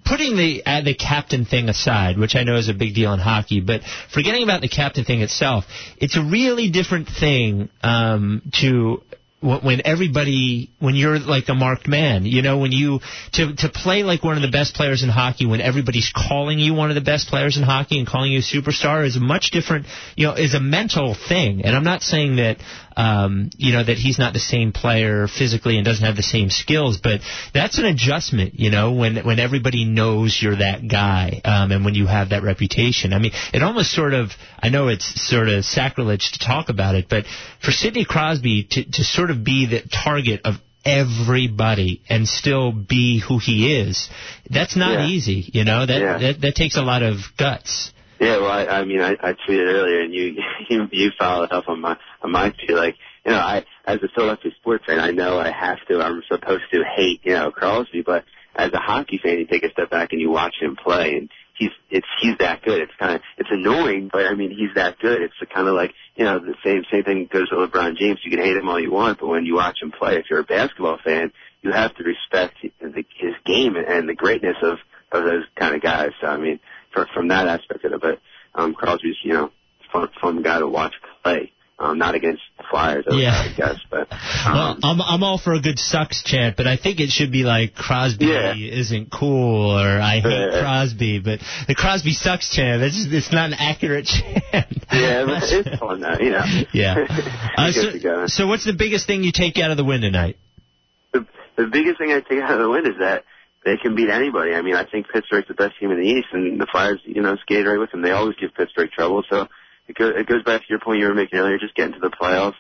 putting 0.05 0.37
the 0.37 0.63
uh, 0.67 0.83
the 0.83 0.95
captain 0.95 1.45
thing 1.45 1.69
aside, 1.69 2.19
which 2.19 2.35
I 2.35 2.43
know 2.43 2.57
is 2.57 2.69
a 2.69 2.75
big 2.75 2.95
deal 2.95 3.13
in 3.13 3.21
hockey, 3.21 3.61
but 3.61 3.83
forgetting 4.13 4.43
about 4.43 4.63
the 4.63 4.69
captain 4.69 5.05
thing 5.05 5.23
itself, 5.23 5.65
it's 5.97 6.17
a 6.17 6.23
really 6.23 6.71
different 6.71 7.09
thing 7.09 7.71
um, 7.83 8.43
to 8.61 9.03
when 9.43 9.81
everybody 9.87 10.71
when 10.81 10.95
you're 10.95 11.19
like 11.19 11.49
a 11.49 11.55
marked 11.55 11.89
man 11.89 12.27
you 12.27 12.43
know 12.43 12.59
when 12.59 12.73
you 12.73 13.01
to 13.33 13.55
to 13.57 13.71
play 13.71 14.03
like 14.03 14.23
one 14.23 14.37
of 14.37 14.43
the 14.43 14.51
best 14.51 14.75
players 14.75 15.03
in 15.03 15.09
hockey 15.09 15.47
when 15.47 15.63
everybody's 15.63 16.13
calling 16.15 16.59
you 16.59 16.75
one 16.75 16.91
of 16.91 16.95
the 16.95 17.01
best 17.01 17.27
players 17.29 17.57
in 17.57 17.63
hockey 17.63 17.99
and 17.99 18.07
calling 18.07 18.31
you 18.31 18.41
a 18.41 18.43
superstar 18.43 19.07
is 19.07 19.17
a 19.17 19.21
much 19.21 19.51
different 19.51 19.87
you 20.15 20.27
know 20.27 20.35
is 20.35 20.55
a 20.55 20.61
mental 20.61 21.17
thing. 21.29 21.63
And 21.65 21.75
i'm 21.75 21.85
not 21.85 22.03
saying 22.03 22.37
that 22.37 22.59
um 23.01 23.51
you 23.57 23.73
know 23.75 23.85
that 23.91 23.97
he's 24.05 24.19
not 24.19 24.33
the 24.33 24.45
same 24.55 24.73
player 24.73 25.27
physically 25.41 25.77
and 25.77 25.85
doesn't 25.91 26.05
have 26.11 26.17
the 26.17 26.23
same 26.37 26.51
skills 26.51 26.99
but 27.03 27.21
that's 27.55 27.79
an 27.79 27.87
adjustment 27.93 28.51
you 28.65 28.71
know 28.71 28.87
when 29.01 29.17
when 29.29 29.39
everybody 29.47 29.85
knows 29.85 30.39
you're 30.43 30.57
that 30.69 30.81
guy 31.01 31.41
um 31.45 31.71
and 31.73 31.85
when 31.85 31.95
you 32.01 32.07
have 32.07 32.31
that 32.31 32.43
reputation 32.43 33.13
i 33.13 33.19
mean 33.19 33.33
it 33.55 33.63
almost 33.63 33.91
sort 34.01 34.15
of 34.15 34.31
i 34.67 34.69
know 34.69 34.89
it's 34.89 35.09
sort 35.31 35.49
of 35.49 35.65
sacrilege 35.65 36.33
to 36.33 36.39
talk 36.53 36.69
about 36.69 36.95
it 36.95 37.07
but 37.09 37.25
for 37.65 37.71
sidney 37.71 38.05
crosby 38.05 38.57
to 38.71 38.85
to 38.85 39.03
sort 39.05 39.31
of 39.31 39.43
be 39.45 39.67
the 39.67 39.81
target 40.05 40.41
of 40.45 40.55
everybody 40.85 42.03
and 42.09 42.27
still 42.27 42.73
be 42.73 43.21
who 43.27 43.39
he 43.39 43.77
is 43.81 44.09
that's 44.51 44.77
not 44.77 44.99
Yeah. 44.99 45.07
easy 45.07 45.45
you 45.53 45.65
know 45.65 45.85
that, 45.87 46.01
Yeah. 46.01 46.19
that 46.19 46.41
that 46.41 46.55
takes 46.55 46.77
a 46.77 46.83
lot 46.83 47.03
of 47.03 47.17
guts 47.37 47.93
Yeah, 48.21 48.37
well, 48.37 48.51
I, 48.51 48.67
I 48.67 48.85
mean, 48.85 49.01
I, 49.01 49.13
I 49.13 49.33
tweeted 49.33 49.73
earlier, 49.73 50.03
and 50.03 50.15
you 50.15 50.37
you 50.69 50.89
you 50.93 51.11
followed 51.19 51.53
up 51.53 51.69
on 51.69 51.81
my 51.81 51.97
on 52.23 52.31
my 52.31 52.51
tweet. 52.51 52.77
Like, 52.77 52.97
you 53.25 53.33
know, 53.33 53.39
I 53.39 53.65
as 53.87 53.97
a 54.03 54.09
Philadelphia 54.15 54.53
sports 54.61 54.85
fan, 54.87 55.01
I 55.01 55.11
know 55.11 55.39
I 55.39 55.51
have 55.51 55.79
to. 55.89 56.03
I'm 56.03 56.23
supposed 56.29 56.65
to 56.73 56.85
hate, 56.85 57.21
you 57.25 57.33
know, 57.33 57.51
Crosby, 57.51 58.03
but 58.03 58.25
as 58.55 58.73
a 58.75 58.79
hockey 58.79 59.19
fan, 59.23 59.39
you 59.39 59.47
take 59.47 59.65
a 59.65 59.71
step 59.71 59.91
back 59.91 60.13
and 60.13 60.21
you 60.21 60.31
watch 60.31 60.55
him 60.61 60.77
play, 60.77 61.17
and 61.17 61.31
he's 61.57 61.71
it's 61.89 62.07
he's 62.21 62.37
that 62.41 62.63
good. 62.63 62.83
It's 62.83 62.93
kind 62.99 63.15
of 63.15 63.23
it's 63.39 63.49
annoying, 63.51 64.11
but 64.13 64.27
I 64.27 64.35
mean, 64.35 64.51
he's 64.51 64.75
that 64.75 64.99
good. 64.99 65.23
It's 65.23 65.35
kind 65.55 65.67
of 65.67 65.75
like 65.75 65.95
you 66.15 66.25
know 66.25 66.41
the 66.41 66.55
same 66.63 66.83
same 66.93 67.05
thing 67.05 67.27
goes 67.33 67.49
with 67.51 67.71
LeBron 67.71 67.97
James. 67.97 68.21
You 68.23 68.31
can 68.31 68.41
hate 68.41 68.57
him 68.57 68.69
all 68.69 68.79
you 68.79 68.93
want, 68.93 69.21
but 69.21 69.29
when 69.29 69.47
you 69.47 69.55
watch 69.55 69.79
him 69.81 69.93
play, 69.93 70.17
if 70.17 70.27
you're 70.29 70.41
a 70.41 70.45
basketball 70.45 70.99
fan, 71.03 71.33
you 71.63 71.73
have 71.73 71.95
to 71.97 72.05
respect 72.05 72.57
the, 72.81 73.05
his 73.17 73.35
game 73.47 73.77
and 73.77 74.07
the 74.07 74.15
greatness 74.15 74.57
of 74.63 74.77
of 75.13 75.25
those 75.25 75.45
kind 75.57 75.75
of 75.75 75.81
guys. 75.81 76.11
So 76.21 76.27
I 76.27 76.37
mean, 76.37 76.61
from 76.93 77.07
from 77.15 77.29
that 77.29 77.47
aspect 77.49 77.85
of 77.85 77.93
it, 77.93 78.01
but 78.01 78.21
um, 78.55 78.75
Crosby's 78.75 79.17
you 79.23 79.33
know 79.33 79.51
fun 79.93 80.09
fun 80.21 80.43
guy 80.43 80.59
to 80.59 80.69
watch 80.69 80.95
play. 81.23 81.53
Um, 81.83 81.97
not 81.97 82.15
against 82.15 82.43
the 82.59 82.65
Flyers, 82.71 83.07
I 83.11 83.15
Yeah. 83.15 83.31
I 83.33 83.55
guess, 83.57 83.77
but 83.91 84.07
well, 84.45 84.77
I'm 84.83 85.01
I'm 85.01 85.23
all 85.23 85.39
for 85.39 85.55
a 85.55 85.61
good 85.63 85.79
sucks 85.79 86.23
chant, 86.23 86.59
but 86.59 86.67
I 86.67 86.77
think 86.77 87.01
it 87.01 87.09
should 87.09 87.33
be 87.33 87.43
like 87.43 87.75
Crosby 87.75 88.27
Yeah. 88.27 88.55
isn't 88.55 89.11
cool 89.11 89.71
or 89.81 89.99
I 89.99 90.21
hate 90.21 90.51
Yeah. 90.53 90.61
Crosby, 90.61 91.21
but 91.21 91.41
the 91.69 91.75
Crosby 91.75 92.13
sucks 92.13 92.55
chant 92.55 92.83
it's 92.83 93.07
it's 93.11 93.33
not 93.33 93.47
an 93.47 93.55
accurate 93.55 94.05
chant. 94.13 94.45
yeah, 94.93 95.25
but 95.25 95.43
it's 95.43 95.79
fun 95.81 96.01
though, 96.01 96.19
you 96.21 96.33
know. 96.33 96.45
Yeah. 96.75 97.07
Uh, 97.57 97.73
so, 97.73 98.27
so 98.27 98.47
what's 98.47 98.67
the 98.67 98.75
biggest 98.75 99.07
thing 99.07 99.23
you 99.25 99.33
take 99.33 99.57
out 99.59 99.71
of 99.71 99.79
the 99.79 99.85
win 99.85 100.03
tonight? 100.03 100.37
the, 101.15 101.27
the 101.57 101.67
biggest 101.67 101.97
thing 101.97 102.13
I 102.13 102.21
take 102.21 102.41
out 102.43 102.53
of 102.53 102.59
the 102.61 102.69
win 102.69 102.85
is 102.87 102.99
that 102.99 103.25
they 103.65 103.77
can 103.77 103.95
beat 103.95 104.09
anybody. 104.09 104.55
I 104.55 104.63
mean, 104.63 104.75
I 104.75 104.85
think 104.85 105.09
Pittsburgh's 105.13 105.49
the 105.49 105.55
best 105.55 105.79
team 105.79 105.91
in 105.91 105.99
the 105.99 106.07
East, 106.07 106.29
and 106.33 106.61
the 106.61 106.67
Flyers, 106.71 107.01
you 107.05 107.23
know, 107.23 107.37
skated 107.43 107.67
right 107.67 107.79
with 107.79 107.91
them. 107.91 108.03
They 108.03 108.13
always 108.13 108.37
give 108.37 108.55
Pittsburgh 108.55 108.91
trouble. 108.91 109.23
So 109.29 109.49
it, 109.87 109.97
go, 109.97 110.09
it 110.09 110.27
goes 110.27 110.43
back 110.45 110.63
to 110.63 110.67
your 110.69 110.81
point 110.81 111.01
you 111.01 111.07
were 111.07 111.15
making 111.15 111.39
earlier, 111.39 111.59
just 111.59 111.75
getting 111.75 111.95
to 111.95 112.01
the 112.01 112.11
playoffs. 112.11 112.55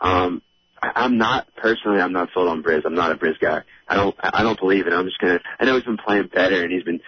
Um, 0.00 0.42
I, 0.82 0.92
I'm 0.96 1.16
not 1.16 1.46
personally, 1.56 2.00
I'm 2.00 2.12
not 2.12 2.28
sold 2.34 2.48
on 2.48 2.62
Briz. 2.62 2.82
I'm 2.84 2.94
not 2.94 3.12
a 3.12 3.16
Briz 3.16 3.38
guy. 3.40 3.62
I 3.88 3.96
don't, 3.96 4.14
I 4.22 4.42
don't 4.42 4.58
believe 4.58 4.86
it. 4.86 4.92
I'm 4.92 5.06
just 5.06 5.18
gonna. 5.18 5.40
I 5.58 5.64
know 5.64 5.74
he's 5.76 5.84
been 5.84 5.96
playing 5.96 6.28
better, 6.32 6.62
and 6.62 6.72
he's 6.72 6.84
been 6.84 7.00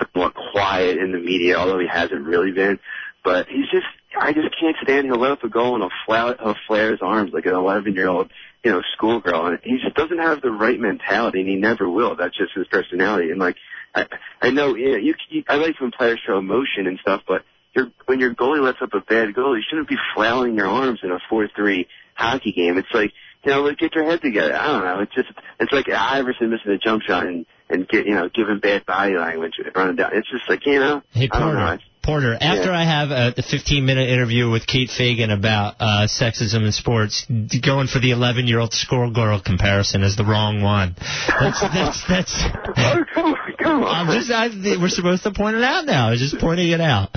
somewhat 0.00 0.34
quiet 0.52 0.98
in 0.98 1.12
the 1.12 1.18
media, 1.18 1.56
although 1.56 1.78
he 1.78 1.88
hasn't 1.88 2.24
really 2.24 2.52
been. 2.52 2.78
but 3.24 3.48
he's 3.48 3.68
just 3.70 3.86
I 4.18 4.32
just 4.32 4.48
can't 4.58 4.76
stand. 4.82 5.06
He'll 5.06 5.18
let 5.18 5.32
up 5.32 5.44
a 5.44 5.48
goal 5.48 5.74
and 5.74 5.82
he'll 5.82 5.90
flare, 6.06 6.36
he'll 6.40 6.56
flare 6.66 6.92
his 6.92 7.00
arms 7.02 7.32
like 7.32 7.46
an 7.46 7.54
11 7.54 7.94
year 7.94 8.08
old, 8.08 8.30
you 8.66 8.72
know, 8.72 8.82
schoolgirl, 8.96 9.46
and 9.46 9.58
he 9.62 9.78
just 9.78 9.94
doesn't 9.94 10.18
have 10.18 10.42
the 10.42 10.50
right 10.50 10.80
mentality, 10.80 11.38
and 11.38 11.48
he 11.48 11.54
never 11.54 11.88
will. 11.88 12.16
That's 12.16 12.36
just 12.36 12.50
his 12.52 12.66
personality. 12.66 13.30
And 13.30 13.38
like, 13.38 13.54
I, 13.94 14.06
I 14.42 14.50
know, 14.50 14.74
yeah, 14.74 14.96
you, 14.96 15.14
you, 15.30 15.44
I 15.48 15.54
like 15.54 15.80
when 15.80 15.92
players 15.92 16.20
show 16.26 16.36
emotion 16.36 16.88
and 16.88 16.98
stuff, 16.98 17.22
but 17.28 17.44
you're, 17.76 17.92
when 18.06 18.18
your 18.18 18.34
goalie 18.34 18.60
lets 18.60 18.78
up 18.82 18.92
a 18.92 19.00
bad 19.02 19.34
goal, 19.36 19.56
you 19.56 19.62
shouldn't 19.70 19.88
be 19.88 19.94
flailing 20.16 20.56
your 20.56 20.66
arms 20.66 20.98
in 21.04 21.12
a 21.12 21.20
4-3 21.32 21.86
hockey 22.16 22.50
game. 22.50 22.76
It's 22.76 22.88
like, 22.92 23.12
you 23.44 23.52
know, 23.52 23.62
like 23.62 23.78
get 23.78 23.94
your 23.94 24.04
head 24.04 24.20
together. 24.20 24.56
I 24.56 24.66
don't 24.66 24.84
know. 24.84 25.00
It's 25.02 25.14
just, 25.14 25.28
it's 25.60 25.72
like 25.72 25.88
Iverson 25.88 26.50
missing 26.50 26.72
a 26.72 26.78
jump 26.78 27.02
shot 27.02 27.24
and, 27.24 27.46
and 27.70 27.86
get, 27.86 28.04
you 28.04 28.16
know, 28.16 28.28
giving 28.34 28.58
bad 28.58 28.84
body 28.84 29.16
language 29.16 29.52
running 29.76 29.94
down. 29.94 30.10
It's 30.12 30.28
just 30.28 30.48
like, 30.48 30.66
you 30.66 30.80
know, 30.80 31.04
Hey, 31.12 31.28
I 31.30 31.38
don't 31.38 31.54
know. 31.54 31.78
Porter. 32.06 32.38
After 32.40 32.70
Yeah. 32.70 32.78
I 32.78 32.84
have 32.84 33.10
uh, 33.10 33.30
the 33.34 33.42
15-minute 33.42 34.08
interview 34.08 34.48
with 34.48 34.66
Kate 34.66 34.90
Fagan 34.90 35.30
about 35.30 35.74
uh, 35.80 36.06
sexism 36.06 36.64
in 36.64 36.72
sports, 36.72 37.26
going 37.28 37.88
for 37.88 37.98
the 37.98 38.12
11-year-old 38.12 38.72
schoolgirl 38.72 39.40
comparison 39.40 40.02
is 40.04 40.16
the 40.16 40.24
wrong 40.24 40.62
one. 40.62 40.94
That's 41.28 41.60
that's 41.60 42.06
that's. 42.08 42.34
Oh, 42.78 43.04
come 43.12 43.24
on, 43.34 43.36
come 43.58 43.84
on. 43.84 44.08
I'm 44.08 44.16
just. 44.18 44.30
I, 44.30 44.48
we're 44.80 44.88
supposed 44.88 45.22
to 45.24 45.32
point 45.32 45.56
it 45.56 45.64
out 45.64 45.86
now. 45.86 46.08
I 46.08 46.10
was 46.10 46.20
just 46.20 46.38
pointing 46.38 46.70
it 46.70 46.80
out. 46.80 47.10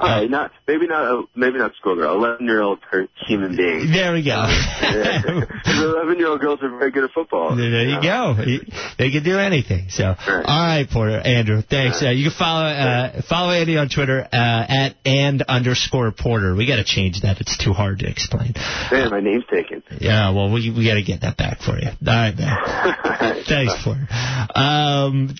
All 0.00 0.08
right, 0.08 0.30
not 0.30 0.52
maybe 0.66 0.86
not 0.86 1.04
a, 1.04 1.22
maybe 1.34 1.58
not 1.58 1.72
schoolgirl, 1.78 2.14
eleven 2.14 2.46
year 2.46 2.62
old 2.62 2.80
human 3.26 3.56
being. 3.56 3.90
There 3.90 4.12
we 4.12 4.22
go. 4.24 4.46
Eleven 5.66 6.18
year 6.18 6.28
old 6.28 6.40
girls 6.40 6.60
are 6.62 6.70
very 6.78 6.90
good 6.90 7.04
at 7.04 7.10
football. 7.12 7.56
There 7.56 7.88
you 7.88 8.02
go. 8.02 8.34
They 8.98 9.10
can 9.10 9.22
do 9.22 9.38
anything. 9.38 9.88
So, 9.90 10.04
all 10.04 10.42
right, 10.44 10.86
Porter, 10.90 11.18
Andrew, 11.18 11.62
thanks. 11.62 12.02
Uh, 12.02 12.10
you 12.10 12.30
can 12.30 12.38
follow 12.38 12.66
uh, 12.66 13.22
follow 13.28 13.52
Andy 13.52 13.76
on 13.76 13.88
Twitter 13.88 14.20
uh, 14.22 14.26
at 14.32 14.96
and 15.04 15.42
underscore 15.42 16.12
Porter. 16.12 16.54
We 16.54 16.66
got 16.66 16.76
to 16.76 16.84
change 16.84 17.22
that. 17.22 17.40
It's 17.40 17.56
too 17.56 17.72
hard 17.72 18.00
to 18.00 18.08
explain. 18.08 18.52
Man, 18.90 19.10
my 19.10 19.20
name's 19.20 19.44
taken. 19.52 19.82
Yeah, 20.00 20.30
well, 20.32 20.52
we 20.52 20.70
we 20.70 20.86
got 20.86 20.94
to 20.94 21.02
get 21.02 21.22
that 21.22 21.36
back 21.36 21.60
for 21.60 21.78
you. 21.78 21.88
All 21.88 21.94
right, 22.06 22.36
man. 22.36 23.44
Thanks, 23.48 23.74
Porter. 23.84 24.06
Um, 24.54 25.34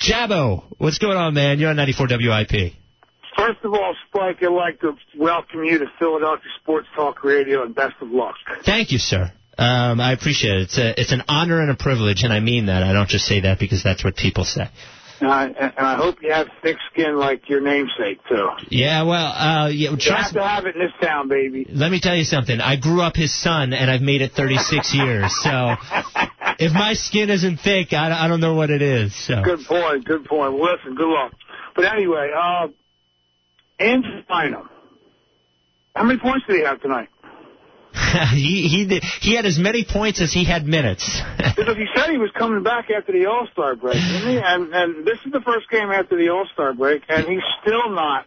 Jabbo, 0.00 0.64
what's 0.78 0.98
going 0.98 1.16
on, 1.16 1.34
man? 1.34 1.58
You're 1.58 1.70
on 1.70 1.76
94 1.76 2.08
WIP. 2.10 2.74
First 3.36 3.58
of 3.64 3.72
all, 3.74 3.94
Spike, 4.08 4.42
I'd 4.42 4.48
like 4.48 4.80
to 4.80 4.96
welcome 5.16 5.64
you 5.64 5.78
to 5.78 5.86
Philadelphia 5.98 6.50
Sports 6.62 6.88
Talk 6.96 7.22
Radio 7.22 7.62
and 7.64 7.74
best 7.74 7.94
of 8.00 8.08
luck. 8.10 8.36
Thank 8.64 8.92
you, 8.92 8.98
sir. 8.98 9.30
Um, 9.58 10.00
I 10.00 10.12
appreciate 10.12 10.54
it. 10.56 10.62
It's 10.64 10.78
a, 10.78 11.00
it's 11.00 11.12
an 11.12 11.22
honor 11.28 11.60
and 11.60 11.70
a 11.70 11.76
privilege, 11.76 12.22
and 12.24 12.32
I 12.32 12.40
mean 12.40 12.66
that. 12.66 12.82
I 12.82 12.92
don't 12.92 13.08
just 13.08 13.26
say 13.26 13.40
that 13.40 13.58
because 13.58 13.82
that's 13.82 14.04
what 14.04 14.16
people 14.16 14.44
say. 14.44 14.68
And 15.18 15.30
I, 15.30 15.44
and 15.46 15.72
I 15.78 15.94
hope 15.96 16.16
you 16.22 16.30
have 16.30 16.48
thick 16.62 16.76
skin 16.92 17.16
like 17.16 17.48
your 17.48 17.62
namesake, 17.62 18.18
too. 18.28 18.48
Yeah, 18.68 19.04
well, 19.04 19.26
uh, 19.26 19.68
yeah, 19.68 19.72
You 19.72 19.90
have 19.92 19.98
trust 19.98 20.34
to 20.34 20.42
have 20.42 20.66
it 20.66 20.74
in 20.76 20.82
this 20.82 20.92
town, 21.00 21.28
baby. 21.28 21.66
Let 21.70 21.90
me 21.90 22.00
tell 22.00 22.14
you 22.14 22.24
something. 22.24 22.60
I 22.60 22.76
grew 22.76 23.00
up 23.00 23.16
his 23.16 23.34
son, 23.34 23.72
and 23.72 23.90
I've 23.90 24.02
made 24.02 24.20
it 24.20 24.32
36 24.32 24.94
years. 24.94 25.34
So 25.42 25.74
if 26.58 26.72
my 26.74 26.92
skin 26.92 27.30
isn't 27.30 27.58
thick, 27.58 27.94
I, 27.94 28.24
I 28.24 28.28
don't 28.28 28.40
know 28.40 28.54
what 28.54 28.68
it 28.68 28.82
is. 28.82 29.14
So 29.26 29.42
Good 29.42 29.64
point, 29.64 30.04
good 30.04 30.26
point. 30.26 30.52
Well, 30.52 30.70
listen, 30.74 30.94
good 30.94 31.08
luck. 31.08 31.32
But 31.74 31.86
anyway, 31.86 32.30
uh, 32.36 32.68
Andrew 33.78 34.22
Bynum. 34.28 34.68
How 35.94 36.04
many 36.04 36.18
points 36.18 36.46
did 36.46 36.56
he 36.56 36.64
have 36.64 36.80
tonight? 36.80 37.08
he 38.32 38.68
he 38.68 38.86
did, 38.86 39.02
he 39.20 39.34
had 39.34 39.46
as 39.46 39.58
many 39.58 39.84
points 39.84 40.20
as 40.20 40.32
he 40.32 40.44
had 40.44 40.66
minutes. 40.66 41.20
Because 41.56 41.76
he 41.78 41.86
said 41.96 42.10
he 42.10 42.18
was 42.18 42.30
coming 42.38 42.62
back 42.62 42.90
after 42.90 43.12
the 43.12 43.24
All-Star 43.24 43.76
break, 43.76 43.94
didn't 43.94 44.28
he? 44.28 44.38
And, 44.38 44.74
and 44.74 45.06
this 45.06 45.16
is 45.24 45.32
the 45.32 45.40
first 45.40 45.70
game 45.70 45.90
after 45.90 46.14
the 46.14 46.28
All-Star 46.28 46.74
break, 46.74 47.02
and 47.08 47.24
he's 47.26 47.40
still 47.62 47.88
not 47.88 48.26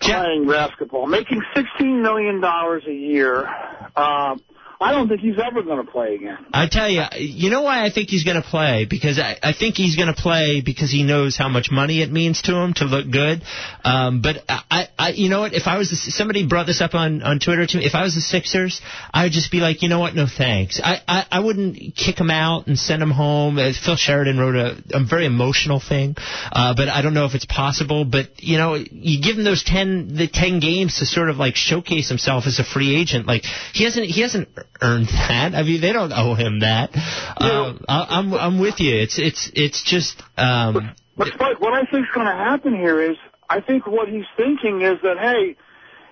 playing 0.00 0.48
basketball. 0.48 1.06
Making 1.06 1.40
$16 1.54 2.02
million 2.02 2.42
a 2.42 2.92
year. 2.92 3.48
Uh, 3.94 4.34
I 4.84 4.92
don't 4.92 5.08
think 5.08 5.22
he's 5.22 5.38
ever 5.42 5.62
going 5.62 5.84
to 5.84 5.90
play 5.90 6.14
again. 6.14 6.44
I 6.52 6.68
tell 6.68 6.90
you, 6.90 7.04
you 7.16 7.48
know 7.48 7.62
why 7.62 7.86
I 7.86 7.90
think 7.90 8.10
he's 8.10 8.22
going 8.22 8.36
to 8.36 8.46
play? 8.46 8.84
Because 8.84 9.18
I, 9.18 9.38
I 9.42 9.54
think 9.54 9.76
he's 9.76 9.96
going 9.96 10.14
to 10.14 10.20
play 10.20 10.60
because 10.60 10.90
he 10.90 11.04
knows 11.04 11.38
how 11.38 11.48
much 11.48 11.70
money 11.70 12.02
it 12.02 12.12
means 12.12 12.42
to 12.42 12.54
him 12.54 12.74
to 12.74 12.84
look 12.84 13.10
good. 13.10 13.42
Um, 13.82 14.20
but 14.20 14.44
I, 14.46 14.88
I, 14.98 15.08
you 15.12 15.30
know 15.30 15.40
what? 15.40 15.54
If 15.54 15.66
I 15.66 15.78
was 15.78 15.88
somebody 16.14 16.46
brought 16.46 16.66
this 16.66 16.82
up 16.82 16.94
on 16.94 17.22
on 17.22 17.40
Twitter 17.40 17.66
to 17.66 17.78
me, 17.78 17.86
if 17.86 17.94
I 17.94 18.02
was 18.02 18.14
the 18.14 18.20
Sixers, 18.20 18.82
I 19.10 19.22
would 19.22 19.32
just 19.32 19.50
be 19.50 19.60
like, 19.60 19.80
you 19.80 19.88
know 19.88 20.00
what? 20.00 20.14
No 20.14 20.26
thanks. 20.26 20.78
I, 20.84 21.00
I, 21.08 21.26
I 21.32 21.40
wouldn't 21.40 21.96
kick 21.96 22.18
him 22.18 22.30
out 22.30 22.66
and 22.66 22.78
send 22.78 23.02
him 23.02 23.10
home. 23.10 23.58
Uh, 23.58 23.72
Phil 23.72 23.96
Sheridan 23.96 24.38
wrote 24.38 24.54
a, 24.54 24.98
a 24.98 25.02
very 25.02 25.24
emotional 25.24 25.80
thing, 25.80 26.14
uh, 26.52 26.74
but 26.76 26.88
I 26.88 27.00
don't 27.00 27.14
know 27.14 27.24
if 27.24 27.34
it's 27.34 27.46
possible. 27.46 28.04
But 28.04 28.42
you 28.42 28.58
know, 28.58 28.74
you 28.74 29.22
give 29.22 29.38
him 29.38 29.44
those 29.44 29.64
ten 29.64 30.14
the 30.14 30.28
ten 30.28 30.60
games 30.60 30.98
to 30.98 31.06
sort 31.06 31.30
of 31.30 31.38
like 31.38 31.56
showcase 31.56 32.10
himself 32.10 32.44
as 32.46 32.58
a 32.58 32.64
free 32.64 32.94
agent. 33.00 33.26
Like 33.26 33.44
he 33.72 33.84
hasn't 33.84 34.04
he 34.04 34.20
hasn't 34.20 34.48
earned 34.80 35.08
that. 35.08 35.54
I 35.54 35.62
mean, 35.62 35.80
they 35.80 35.92
don't 35.92 36.12
owe 36.12 36.34
him 36.34 36.60
that. 36.60 36.90
Uh, 36.94 37.74
I, 37.88 38.18
I'm 38.18 38.34
I'm 38.34 38.60
with 38.60 38.80
you. 38.80 38.94
It's 38.96 39.18
it's 39.18 39.50
it's 39.54 39.82
just. 39.84 40.22
Um, 40.36 40.94
But 41.16 41.28
Spike, 41.28 41.60
what 41.60 41.72
I 41.72 41.84
think 41.90 42.06
is 42.06 42.12
going 42.14 42.26
to 42.26 42.32
happen 42.32 42.74
here 42.74 43.00
is, 43.00 43.16
I 43.48 43.60
think 43.60 43.86
what 43.86 44.08
he's 44.08 44.24
thinking 44.36 44.82
is 44.82 44.98
that, 45.02 45.16
hey, 45.20 45.56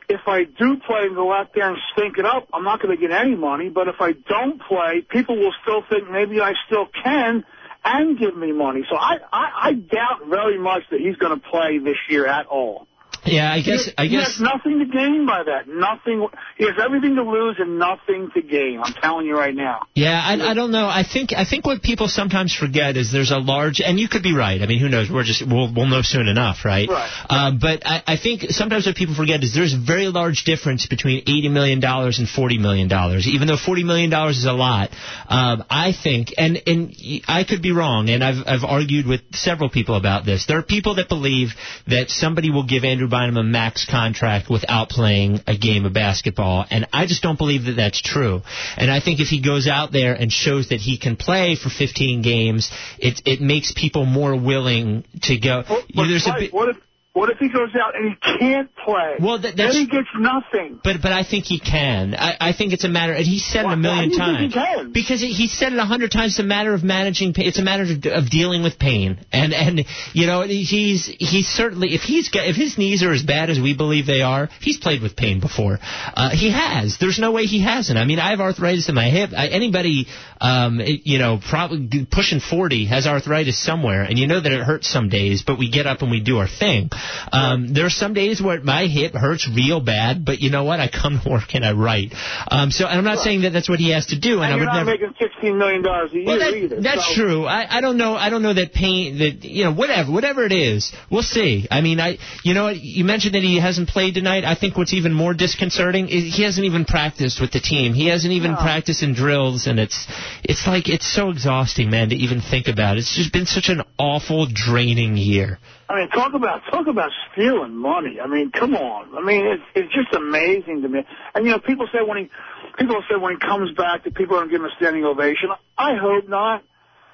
if 0.08 0.20
I 0.26 0.44
do 0.44 0.76
play 0.86 1.06
and 1.06 1.16
go 1.16 1.32
out 1.32 1.50
there 1.54 1.68
and 1.68 1.78
stink 1.92 2.18
it 2.18 2.24
up, 2.24 2.48
I'm 2.52 2.64
not 2.64 2.80
going 2.80 2.96
to 2.96 3.00
get 3.00 3.10
any 3.10 3.34
money. 3.34 3.68
But 3.68 3.88
if 3.88 3.96
I 4.00 4.12
don't 4.12 4.60
play, 4.62 5.04
people 5.08 5.36
will 5.36 5.54
still 5.62 5.82
think 5.88 6.10
maybe 6.10 6.40
I 6.40 6.52
still 6.66 6.86
can 7.02 7.44
and 7.84 8.18
give 8.18 8.36
me 8.36 8.52
money. 8.52 8.84
So 8.88 8.96
I, 8.96 9.16
I, 9.32 9.44
I 9.68 9.72
doubt 9.72 10.28
very 10.28 10.58
much 10.58 10.82
that 10.90 11.00
he's 11.00 11.16
going 11.16 11.38
to 11.38 11.48
play 11.48 11.78
this 11.78 11.96
year 12.08 12.26
at 12.26 12.46
all. 12.46 12.86
Yeah, 13.24 13.52
I 13.52 13.62
guess. 13.62 13.88
I 13.96 14.04
he 14.04 14.10
guess. 14.10 14.32
has 14.32 14.40
nothing 14.40 14.80
to 14.80 14.84
gain 14.86 15.26
by 15.26 15.44
that. 15.44 15.68
Nothing. 15.68 16.26
He 16.58 16.64
has 16.64 16.74
everything 16.82 17.14
to 17.14 17.22
lose 17.22 17.56
and 17.58 17.78
nothing 17.78 18.30
to 18.34 18.42
gain. 18.42 18.80
I'm 18.82 18.92
telling 18.94 19.26
you 19.26 19.36
right 19.38 19.54
now. 19.54 19.86
Yeah, 19.94 20.20
I, 20.20 20.50
I 20.50 20.54
don't 20.54 20.72
know. 20.72 20.86
I 20.86 21.04
think 21.04 21.32
I 21.32 21.44
think 21.44 21.64
what 21.64 21.82
people 21.82 22.08
sometimes 22.08 22.54
forget 22.54 22.96
is 22.96 23.12
there's 23.12 23.30
a 23.30 23.38
large, 23.38 23.80
and 23.80 23.98
you 23.98 24.08
could 24.08 24.24
be 24.24 24.34
right. 24.34 24.60
I 24.60 24.66
mean, 24.66 24.80
who 24.80 24.88
knows? 24.88 25.08
We're 25.08 25.22
just 25.22 25.46
we'll 25.46 25.72
we'll 25.72 25.86
know 25.86 26.02
soon 26.02 26.26
enough, 26.26 26.64
right? 26.64 26.88
Right. 26.88 27.10
Um, 27.30 27.58
but 27.60 27.86
I, 27.86 28.02
I 28.06 28.16
think 28.16 28.50
sometimes 28.50 28.86
what 28.86 28.96
people 28.96 29.14
forget 29.14 29.42
is 29.44 29.54
there's 29.54 29.74
a 29.74 29.78
very 29.78 30.08
large 30.08 30.42
difference 30.42 30.86
between 30.86 31.18
eighty 31.20 31.48
million 31.48 31.78
dollars 31.78 32.18
and 32.18 32.28
forty 32.28 32.58
million 32.58 32.88
dollars. 32.88 33.28
Even 33.28 33.46
though 33.46 33.56
forty 33.56 33.84
million 33.84 34.10
dollars 34.10 34.38
is 34.38 34.46
a 34.46 34.52
lot, 34.52 34.90
um, 35.28 35.64
I 35.70 35.92
think, 35.92 36.34
and 36.38 36.60
and 36.66 36.92
I 37.28 37.44
could 37.44 37.62
be 37.62 37.70
wrong, 37.70 38.08
and 38.08 38.24
I've 38.24 38.44
I've 38.46 38.64
argued 38.64 39.06
with 39.06 39.20
several 39.32 39.70
people 39.70 39.94
about 39.94 40.26
this. 40.26 40.46
There 40.46 40.58
are 40.58 40.62
people 40.64 40.96
that 40.96 41.08
believe 41.08 41.50
that 41.86 42.10
somebody 42.10 42.50
will 42.50 42.66
give 42.66 42.82
Andrew 42.82 43.08
Bynum 43.12 43.36
a 43.36 43.42
max 43.42 43.86
contract 43.88 44.48
without 44.48 44.88
playing 44.88 45.40
a 45.46 45.56
game 45.56 45.84
of 45.84 45.92
basketball, 45.92 46.64
and 46.70 46.88
I 46.92 47.06
just 47.06 47.22
don't 47.22 47.38
believe 47.38 47.64
that 47.66 47.76
that's 47.76 48.00
true. 48.00 48.40
And 48.76 48.90
I 48.90 49.00
think 49.00 49.20
if 49.20 49.28
he 49.28 49.42
goes 49.42 49.68
out 49.68 49.92
there 49.92 50.14
and 50.14 50.32
shows 50.32 50.70
that 50.70 50.80
he 50.80 50.96
can 50.98 51.16
play 51.16 51.54
for 51.54 51.68
15 51.68 52.22
games, 52.22 52.70
it 52.98 53.20
it 53.26 53.40
makes 53.40 53.72
people 53.76 54.06
more 54.06 54.34
willing 54.34 55.04
to 55.24 55.38
go. 55.38 55.62
You 55.88 56.02
know, 56.02 56.08
there's 56.08 56.22
a 56.26 56.30
Spike, 56.30 56.40
bit- 56.40 56.54
what 56.54 56.68
if 56.70 56.76
what 57.14 57.28
if 57.28 57.36
he 57.36 57.50
goes 57.50 57.68
out 57.76 57.94
and 57.94 58.08
he 58.08 58.38
can't 58.38 58.74
play? 58.74 59.16
Well, 59.20 59.38
that, 59.38 59.54
then 59.54 59.72
he 59.72 59.86
gets 59.86 60.08
nothing. 60.18 60.80
But 60.82 61.02
but 61.02 61.12
I 61.12 61.24
think 61.24 61.44
he 61.44 61.60
can. 61.60 62.14
I, 62.14 62.36
I 62.40 62.52
think 62.54 62.72
it's 62.72 62.84
a 62.84 62.88
matter, 62.88 63.12
and 63.12 63.26
he 63.26 63.38
said 63.38 63.66
it 63.66 63.72
a 63.72 63.76
million 63.76 64.10
why 64.18 64.38
do 64.38 64.44
you 64.44 64.50
times. 64.50 64.86
he? 64.86 64.92
Because 64.92 65.20
he 65.20 65.46
said 65.46 65.74
it 65.74 65.78
a 65.78 65.84
hundred 65.84 66.10
times. 66.10 66.32
It's 66.32 66.38
a 66.40 66.42
matter 66.42 66.72
of 66.72 66.82
managing. 66.82 67.34
pain. 67.34 67.46
It's 67.46 67.58
a 67.58 67.62
matter 67.62 67.82
of, 67.82 67.90
of 67.90 68.30
dealing 68.30 68.62
with 68.62 68.78
pain. 68.78 69.18
And 69.30 69.52
and 69.52 69.84
you 70.14 70.26
know 70.26 70.40
he's 70.40 71.04
he's 71.04 71.48
certainly 71.48 71.94
if 71.94 72.00
he's 72.00 72.30
got, 72.30 72.46
if 72.46 72.56
his 72.56 72.78
knees 72.78 73.02
are 73.02 73.12
as 73.12 73.22
bad 73.22 73.50
as 73.50 73.60
we 73.60 73.76
believe 73.76 74.06
they 74.06 74.22
are, 74.22 74.48
he's 74.62 74.78
played 74.78 75.02
with 75.02 75.14
pain 75.14 75.38
before. 75.38 75.80
Uh, 75.82 76.30
he 76.30 76.50
has. 76.50 76.96
There's 76.98 77.18
no 77.18 77.32
way 77.32 77.44
he 77.44 77.62
hasn't. 77.62 77.98
I 77.98 78.06
mean, 78.06 78.20
I 78.20 78.30
have 78.30 78.40
arthritis 78.40 78.88
in 78.88 78.94
my 78.94 79.10
hip. 79.10 79.30
I, 79.36 79.48
anybody 79.48 80.06
um 80.40 80.80
you 80.82 81.18
know 81.18 81.38
probably 81.46 82.06
pushing 82.10 82.40
40 82.40 82.86
has 82.86 83.06
arthritis 83.06 83.62
somewhere, 83.62 84.02
and 84.02 84.18
you 84.18 84.26
know 84.26 84.40
that 84.40 84.50
it 84.50 84.62
hurts 84.62 84.88
some 84.88 85.10
days. 85.10 85.44
But 85.46 85.58
we 85.58 85.70
get 85.70 85.86
up 85.86 86.00
and 86.00 86.10
we 86.10 86.22
do 86.22 86.38
our 86.38 86.48
thing. 86.48 86.88
Um, 87.32 87.72
there 87.74 87.86
are 87.86 87.90
some 87.90 88.14
days 88.14 88.40
where 88.42 88.60
my 88.60 88.86
hip 88.86 89.14
hurts 89.14 89.48
real 89.48 89.80
bad, 89.80 90.24
but 90.24 90.40
you 90.40 90.50
know 90.50 90.64
what? 90.64 90.80
I 90.80 90.88
come 90.88 91.20
to 91.22 91.30
work 91.30 91.54
and 91.54 91.64
I 91.64 91.72
write. 91.72 92.12
Um, 92.48 92.70
so 92.70 92.86
and 92.86 92.98
I'm 92.98 93.04
not 93.04 93.18
saying 93.18 93.42
that 93.42 93.50
that's 93.50 93.68
what 93.68 93.78
he 93.78 93.90
has 93.90 94.06
to 94.06 94.18
do, 94.18 94.40
and, 94.40 94.44
and 94.44 94.54
I 94.54 94.56
would 94.56 94.64
not 94.64 94.84
never. 94.84 94.90
making 94.90 95.14
sixteen 95.20 95.58
million 95.58 95.82
dollars 95.82 96.12
a 96.12 96.16
year 96.16 96.26
Well, 96.26 96.38
that, 96.38 96.54
either. 96.54 96.80
that's 96.80 97.08
so. 97.14 97.22
true. 97.22 97.44
I, 97.44 97.78
I 97.78 97.80
don't 97.80 97.96
know. 97.96 98.14
I 98.14 98.30
don't 98.30 98.42
know 98.42 98.54
that 98.54 98.72
pain. 98.72 99.18
That 99.18 99.44
you 99.44 99.64
know, 99.64 99.72
whatever, 99.72 100.10
whatever 100.10 100.44
it 100.44 100.52
is, 100.52 100.92
we'll 101.10 101.22
see. 101.22 101.66
I 101.70 101.80
mean, 101.80 102.00
I, 102.00 102.18
you 102.44 102.54
know, 102.54 102.64
what? 102.64 102.76
you 102.76 103.04
mentioned 103.04 103.34
that 103.34 103.42
he 103.42 103.60
hasn't 103.60 103.88
played 103.88 104.14
tonight. 104.14 104.44
I 104.44 104.54
think 104.54 104.76
what's 104.76 104.92
even 104.94 105.12
more 105.12 105.34
disconcerting 105.34 106.08
is 106.08 106.34
he 106.34 106.42
hasn't 106.42 106.66
even 106.66 106.84
practiced 106.84 107.40
with 107.40 107.52
the 107.52 107.60
team. 107.60 107.94
He 107.94 108.06
hasn't 108.08 108.32
even 108.32 108.56
practiced 108.56 109.02
in 109.02 109.14
drills, 109.14 109.66
and 109.66 109.78
it's, 109.78 110.06
it's 110.44 110.66
like 110.66 110.88
it's 110.88 111.06
so 111.12 111.30
exhausting, 111.30 111.90
man, 111.90 112.10
to 112.10 112.16
even 112.16 112.40
think 112.40 112.68
about. 112.68 112.98
It's 112.98 113.16
just 113.16 113.32
been 113.32 113.46
such 113.46 113.68
an 113.68 113.82
awful, 113.98 114.46
draining 114.52 115.16
year. 115.16 115.58
I 115.92 115.98
mean, 116.00 116.08
talk 116.08 116.32
about 116.32 116.62
talk 116.70 116.86
about 116.86 117.10
stealing 117.32 117.76
money. 117.76 118.18
I 118.18 118.26
mean, 118.26 118.50
come 118.50 118.74
on. 118.74 119.14
I 119.14 119.20
mean, 119.24 119.44
it's 119.46 119.62
it's 119.74 119.92
just 119.92 120.12
amazing 120.14 120.80
to 120.82 120.88
me. 120.88 121.00
And 121.34 121.44
you 121.44 121.52
know, 121.52 121.58
people 121.58 121.86
say 121.92 121.98
when 122.06 122.16
he 122.18 122.30
people 122.78 122.96
say 123.10 123.16
when 123.20 123.34
he 123.34 123.38
comes 123.38 123.76
back 123.76 124.04
that 124.04 124.14
people 124.14 124.36
are 124.36 124.40
going 124.40 124.48
to 124.48 124.52
give 124.56 124.60
him 124.62 124.70
a 124.72 124.76
standing 124.76 125.04
ovation. 125.04 125.50
I 125.76 125.90
hope 126.00 126.28
not. 126.28 126.62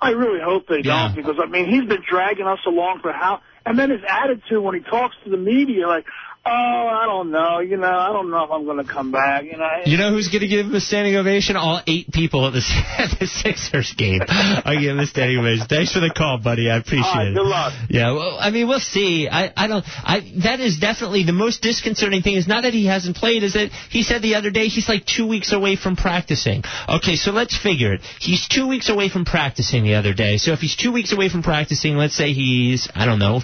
I 0.01 0.11
really 0.11 0.39
hope 0.41 0.69
they 0.69 0.83
Yeah. 0.85 1.09
don't 1.09 1.17
because 1.17 1.37
I 1.43 1.47
mean 1.47 1.67
he's 1.69 1.89
been 1.89 2.05
dragging 2.09 2.47
us 2.47 2.61
along 2.67 3.01
for 3.03 3.13
how. 3.13 3.41
And 3.67 3.77
then 3.79 3.91
his 3.91 4.01
attitude 4.09 4.63
when 4.63 4.77
he 4.77 4.81
talks 4.81 5.15
to 5.25 5.31
the 5.31 5.37
media, 5.37 5.87
like, 5.89 6.07
Oh, 6.49 6.89
I 6.91 7.05
don't 7.05 7.31
know. 7.31 7.59
You 7.61 7.77
know, 7.77 7.87
I 7.87 8.13
don't 8.13 8.31
know 8.31 8.43
if 8.45 8.51
I'm 8.51 8.65
going 8.65 8.85
to 8.85 8.91
come 8.91 9.13
back. 9.13 9.45
You 9.45 9.59
know. 9.59 9.69
You 9.85 9.99
know 9.99 10.11
who's 10.11 10.29
going 10.29 10.41
to 10.41 10.49
give 10.49 10.65
him 10.65 10.75
a 10.75 10.81
standing 10.81 11.17
ovation? 11.17 11.57
All 11.57 11.83
eight 11.87 12.11
people 12.11 12.47
at 12.47 12.53
the, 12.53 12.61
at 12.99 13.19
the 13.19 13.27
Sixers 13.27 13.95
game 13.97 14.21
are 14.23 14.75
giving 14.75 14.97
him 14.97 14.99
a 14.99 15.07
standing 15.07 15.39
ovation. 15.39 15.67
Thanks 15.69 15.93
for 15.93 16.01
the 16.01 16.11
call, 16.15 16.39
buddy. 16.39 16.71
I 16.71 16.79
appreciate 16.79 17.05
right, 17.05 17.29
it. 17.29 17.35
good 17.35 17.47
luck. 17.47 17.73
Yeah, 17.91 18.13
well, 18.13 18.39
I 18.41 18.51
mean, 18.51 18.67
we'll 18.67 18.81
see. 18.81 19.29
I, 19.29 19.53
I 19.57 19.67
don't. 19.67 19.85
I 19.87 20.21
that 20.45 20.61
is 20.61 20.79
definitely 20.79 21.25
the 21.25 21.33
most 21.33 21.61
disconcerting 21.61 22.23
thing. 22.23 22.37
Is 22.37 22.49
not 22.49 22.63
that 22.63 22.73
he 22.73 22.87
hasn't 22.87 23.17
played. 23.17 23.43
Is 23.43 23.55
that 23.55 23.71
he 23.91 24.03
said 24.03 24.23
the 24.23 24.37
other 24.37 24.51
day 24.51 24.69
he's 24.69 24.89
like 24.89 25.05
two 25.05 25.29
weeks 25.29 25.53
away 25.53 25.77
from 25.77 25.97
practicing. 25.97 26.63
Okay, 26.89 27.17
so 27.17 27.31
let's 27.31 27.57
figure 27.57 27.93
it. 27.93 28.01
He's 28.21 28.49
two 28.49 28.67
weeks 28.67 28.89
away 28.89 29.11
from 29.11 29.25
practicing 29.25 29.85
the 29.85 29.95
other 29.95 30.15
day. 30.15 30.39
So 30.39 30.53
if 30.53 30.61
he's 30.61 30.77
two 30.77 30.93
weeks 30.93 31.13
away 31.13 31.29
from 31.29 31.43
practicing, 31.43 31.97
let's 31.97 32.17
say 32.17 32.33
he's 32.33 32.89
I 32.95 33.05
don't 33.05 33.19
know, 33.19 33.43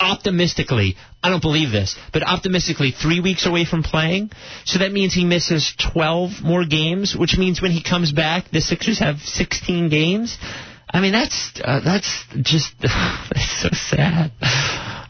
optimistically. 0.00 0.96
I 1.26 1.28
don't 1.28 1.42
believe 1.42 1.72
this, 1.72 1.96
but 2.12 2.22
optimistically, 2.22 2.92
three 2.92 3.18
weeks 3.18 3.46
away 3.46 3.64
from 3.64 3.82
playing. 3.82 4.30
So 4.64 4.78
that 4.78 4.92
means 4.92 5.12
he 5.12 5.24
misses 5.24 5.74
12 5.92 6.40
more 6.40 6.64
games, 6.64 7.16
which 7.16 7.36
means 7.36 7.60
when 7.60 7.72
he 7.72 7.82
comes 7.82 8.12
back, 8.12 8.44
the 8.52 8.60
Sixers 8.60 9.00
have 9.00 9.18
16 9.18 9.88
games. 9.88 10.38
I 10.88 11.00
mean, 11.00 11.10
that's 11.10 11.50
uh, 11.60 11.80
that's 11.84 12.22
just 12.42 12.72
that's 12.80 13.60
so 13.60 13.70
sad. 13.72 14.30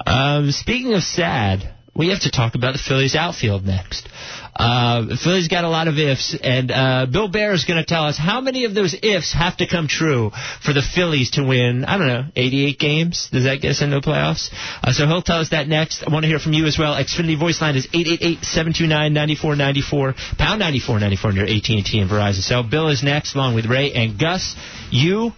Um, 0.06 0.52
speaking 0.52 0.94
of 0.94 1.02
sad, 1.02 1.75
we 1.96 2.10
have 2.10 2.20
to 2.20 2.30
talk 2.30 2.54
about 2.54 2.72
the 2.72 2.78
Phillies 2.78 3.14
outfield 3.14 3.64
next. 3.64 4.08
Uh, 4.54 5.06
the 5.06 5.16
Phillies 5.16 5.48
got 5.48 5.64
a 5.64 5.68
lot 5.68 5.88
of 5.88 5.98
ifs, 5.98 6.36
and 6.42 6.70
uh, 6.70 7.06
Bill 7.10 7.28
Baer 7.28 7.52
is 7.52 7.64
going 7.64 7.78
to 7.78 7.84
tell 7.84 8.04
us 8.04 8.16
how 8.16 8.40
many 8.40 8.64
of 8.64 8.74
those 8.74 8.96
ifs 9.02 9.34
have 9.34 9.56
to 9.58 9.66
come 9.66 9.86
true 9.86 10.30
for 10.64 10.72
the 10.72 10.80
Phillies 10.82 11.32
to 11.32 11.44
win, 11.44 11.84
I 11.84 11.98
don't 11.98 12.06
know, 12.06 12.24
88 12.34 12.78
games? 12.78 13.28
Does 13.30 13.44
that 13.44 13.60
get 13.60 13.72
us 13.72 13.82
into 13.82 14.00
the 14.00 14.06
playoffs? 14.06 14.48
Uh, 14.82 14.92
so 14.92 15.06
he'll 15.06 15.20
tell 15.22 15.40
us 15.40 15.50
that 15.50 15.68
next. 15.68 16.02
I 16.06 16.12
want 16.12 16.24
to 16.24 16.28
hear 16.28 16.38
from 16.38 16.54
you 16.54 16.64
as 16.66 16.78
well. 16.78 16.94
Xfinity 16.94 17.38
voice 17.38 17.60
line 17.60 17.76
is 17.76 17.86
888-729-9494, 17.88 20.38
pound 20.38 20.60
9494 20.60 21.32
near 21.32 21.44
AT&T 21.44 22.00
and 22.00 22.10
Verizon. 22.10 22.42
So 22.42 22.62
Bill 22.62 22.88
is 22.88 23.02
next, 23.02 23.34
along 23.34 23.54
with 23.54 23.66
Ray 23.66 23.92
and 23.92 24.18
Gus. 24.18 24.56
You 24.90 25.32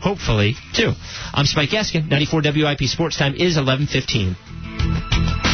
hopefully, 0.00 0.56
too. 0.74 0.92
I'm 1.32 1.46
Spike 1.46 1.70
Eskin. 1.70 2.08
94 2.08 2.42
WIP 2.44 2.82
Sports 2.82 3.16
Time 3.16 3.36
is 3.36 3.56
11:15. 3.56 5.53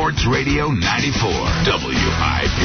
Sports 0.00 0.24
Radio 0.24 0.72
94 0.72 1.28
WIP. 1.28 2.60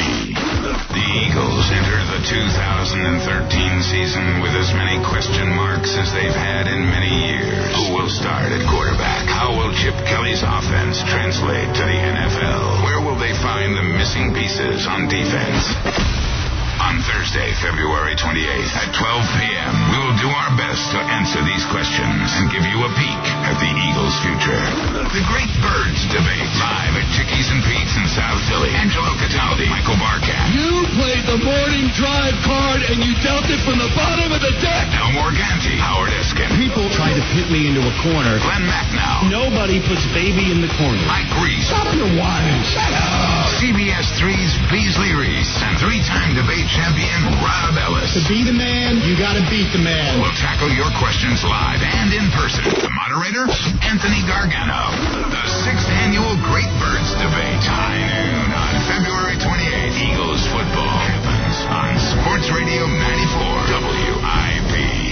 The 0.88 1.06
Eagles 1.20 1.68
enter 1.68 2.00
the 2.16 2.24
2013 2.24 3.82
season 3.84 4.40
with 4.40 4.56
as 4.56 4.72
many 4.72 4.96
question 5.04 5.52
marks 5.52 6.00
as 6.00 6.16
they've 6.16 6.32
had 6.32 6.64
in 6.64 6.80
many 6.88 7.12
years. 7.28 7.76
Who 7.76 7.92
will 7.92 8.08
start 8.08 8.56
at 8.56 8.64
quarterback? 8.64 9.28
How 9.28 9.52
will 9.52 9.68
Chip 9.76 9.92
Kelly's 10.08 10.40
offense 10.40 11.04
translate 11.12 11.76
to 11.76 11.84
the 11.84 11.98
NFL? 12.08 12.88
Where 12.88 13.04
will 13.04 13.20
they 13.20 13.36
find 13.36 13.76
the 13.76 13.84
missing 13.84 14.32
pieces 14.32 14.88
on 14.88 15.04
defense? 15.04 16.35
On 16.76 17.00
Thursday, 17.00 17.56
February 17.64 18.12
28th 18.12 18.76
at 18.76 18.92
12 18.92 19.40
p.m., 19.40 19.72
we 19.90 19.96
will 19.96 20.18
do 20.20 20.28
our 20.28 20.52
best 20.60 20.92
to 20.92 21.00
answer 21.00 21.40
these 21.40 21.64
questions 21.72 22.28
and 22.36 22.52
give 22.52 22.68
you 22.68 22.84
a 22.84 22.90
peek 22.92 23.24
at 23.48 23.56
the 23.56 23.70
Eagles' 23.72 24.12
future. 24.20 24.60
The 25.08 25.24
Great 25.24 25.48
Birds 25.64 26.04
Debate, 26.12 26.52
live 26.60 27.00
at 27.00 27.08
Chickies 27.16 27.48
and 27.48 27.64
Pete's 27.64 27.96
in 27.96 28.04
South 28.12 28.44
Philly. 28.52 28.76
Angelo 28.76 29.08
Cataldi, 29.16 29.72
Michael 29.72 29.96
Barkann. 29.96 30.52
You 30.96 31.04
played 31.04 31.28
the 31.28 31.44
morning 31.44 31.92
drive 31.92 32.32
card 32.40 32.80
and 32.88 33.04
you 33.04 33.12
dealt 33.20 33.44
it 33.52 33.60
from 33.68 33.76
the 33.76 33.92
bottom 33.92 34.32
of 34.32 34.40
the 34.40 34.54
deck. 34.64 34.88
Al 34.96 35.12
Morganti, 35.12 35.76
Howard 35.76 36.08
Eskin. 36.08 36.48
People 36.56 36.88
try 36.88 37.12
to 37.12 37.20
pit 37.36 37.52
me 37.52 37.68
into 37.68 37.84
a 37.84 37.94
corner. 38.00 38.40
Glenn 38.40 38.64
Macnow. 38.64 39.28
Nobody 39.28 39.84
puts 39.84 40.08
baby 40.16 40.48
in 40.48 40.64
the 40.64 40.72
corner. 40.80 40.96
Mike 41.04 41.28
Reese. 41.36 41.68
Stop 41.68 41.92
your 41.92 42.08
whining. 42.16 42.64
Shut 42.64 42.88
up. 42.96 43.44
CBS 43.60 44.08
3's 44.16 44.56
Beasley 44.72 45.12
Reese 45.12 45.52
and 45.68 45.76
three-time 45.76 46.32
debate 46.32 46.64
champion 46.72 47.28
Rob 47.44 47.76
Ellis. 47.76 48.16
To 48.16 48.24
be 48.24 48.40
the 48.40 48.56
man, 48.56 48.96
you 49.04 49.20
got 49.20 49.36
to 49.36 49.44
beat 49.52 49.68
the 49.76 49.82
man. 49.84 50.24
We'll 50.24 50.32
tackle 50.40 50.72
your 50.72 50.88
questions 50.96 51.44
live 51.44 51.84
and 51.84 52.08
in 52.16 52.24
person. 52.32 52.64
The 52.72 52.88
moderator, 52.96 53.44
Anthony 53.84 54.24
Gargano. 54.24 54.96
The 55.28 55.44
sixth 55.60 55.92
annual 56.08 56.40
Great 56.40 56.72
Birds 56.80 57.12
Debate. 57.20 57.60
High 57.68 58.00
noon 58.00 58.48
on 58.48 58.72
February 58.88 59.36
28th. 59.36 59.55
Eagles 59.96 60.44
football 60.52 60.98
happens 61.08 61.56
on 61.72 61.96
Sports 61.96 62.52
Radio 62.52 62.84
94 62.84 63.56
WIP. 63.80 65.06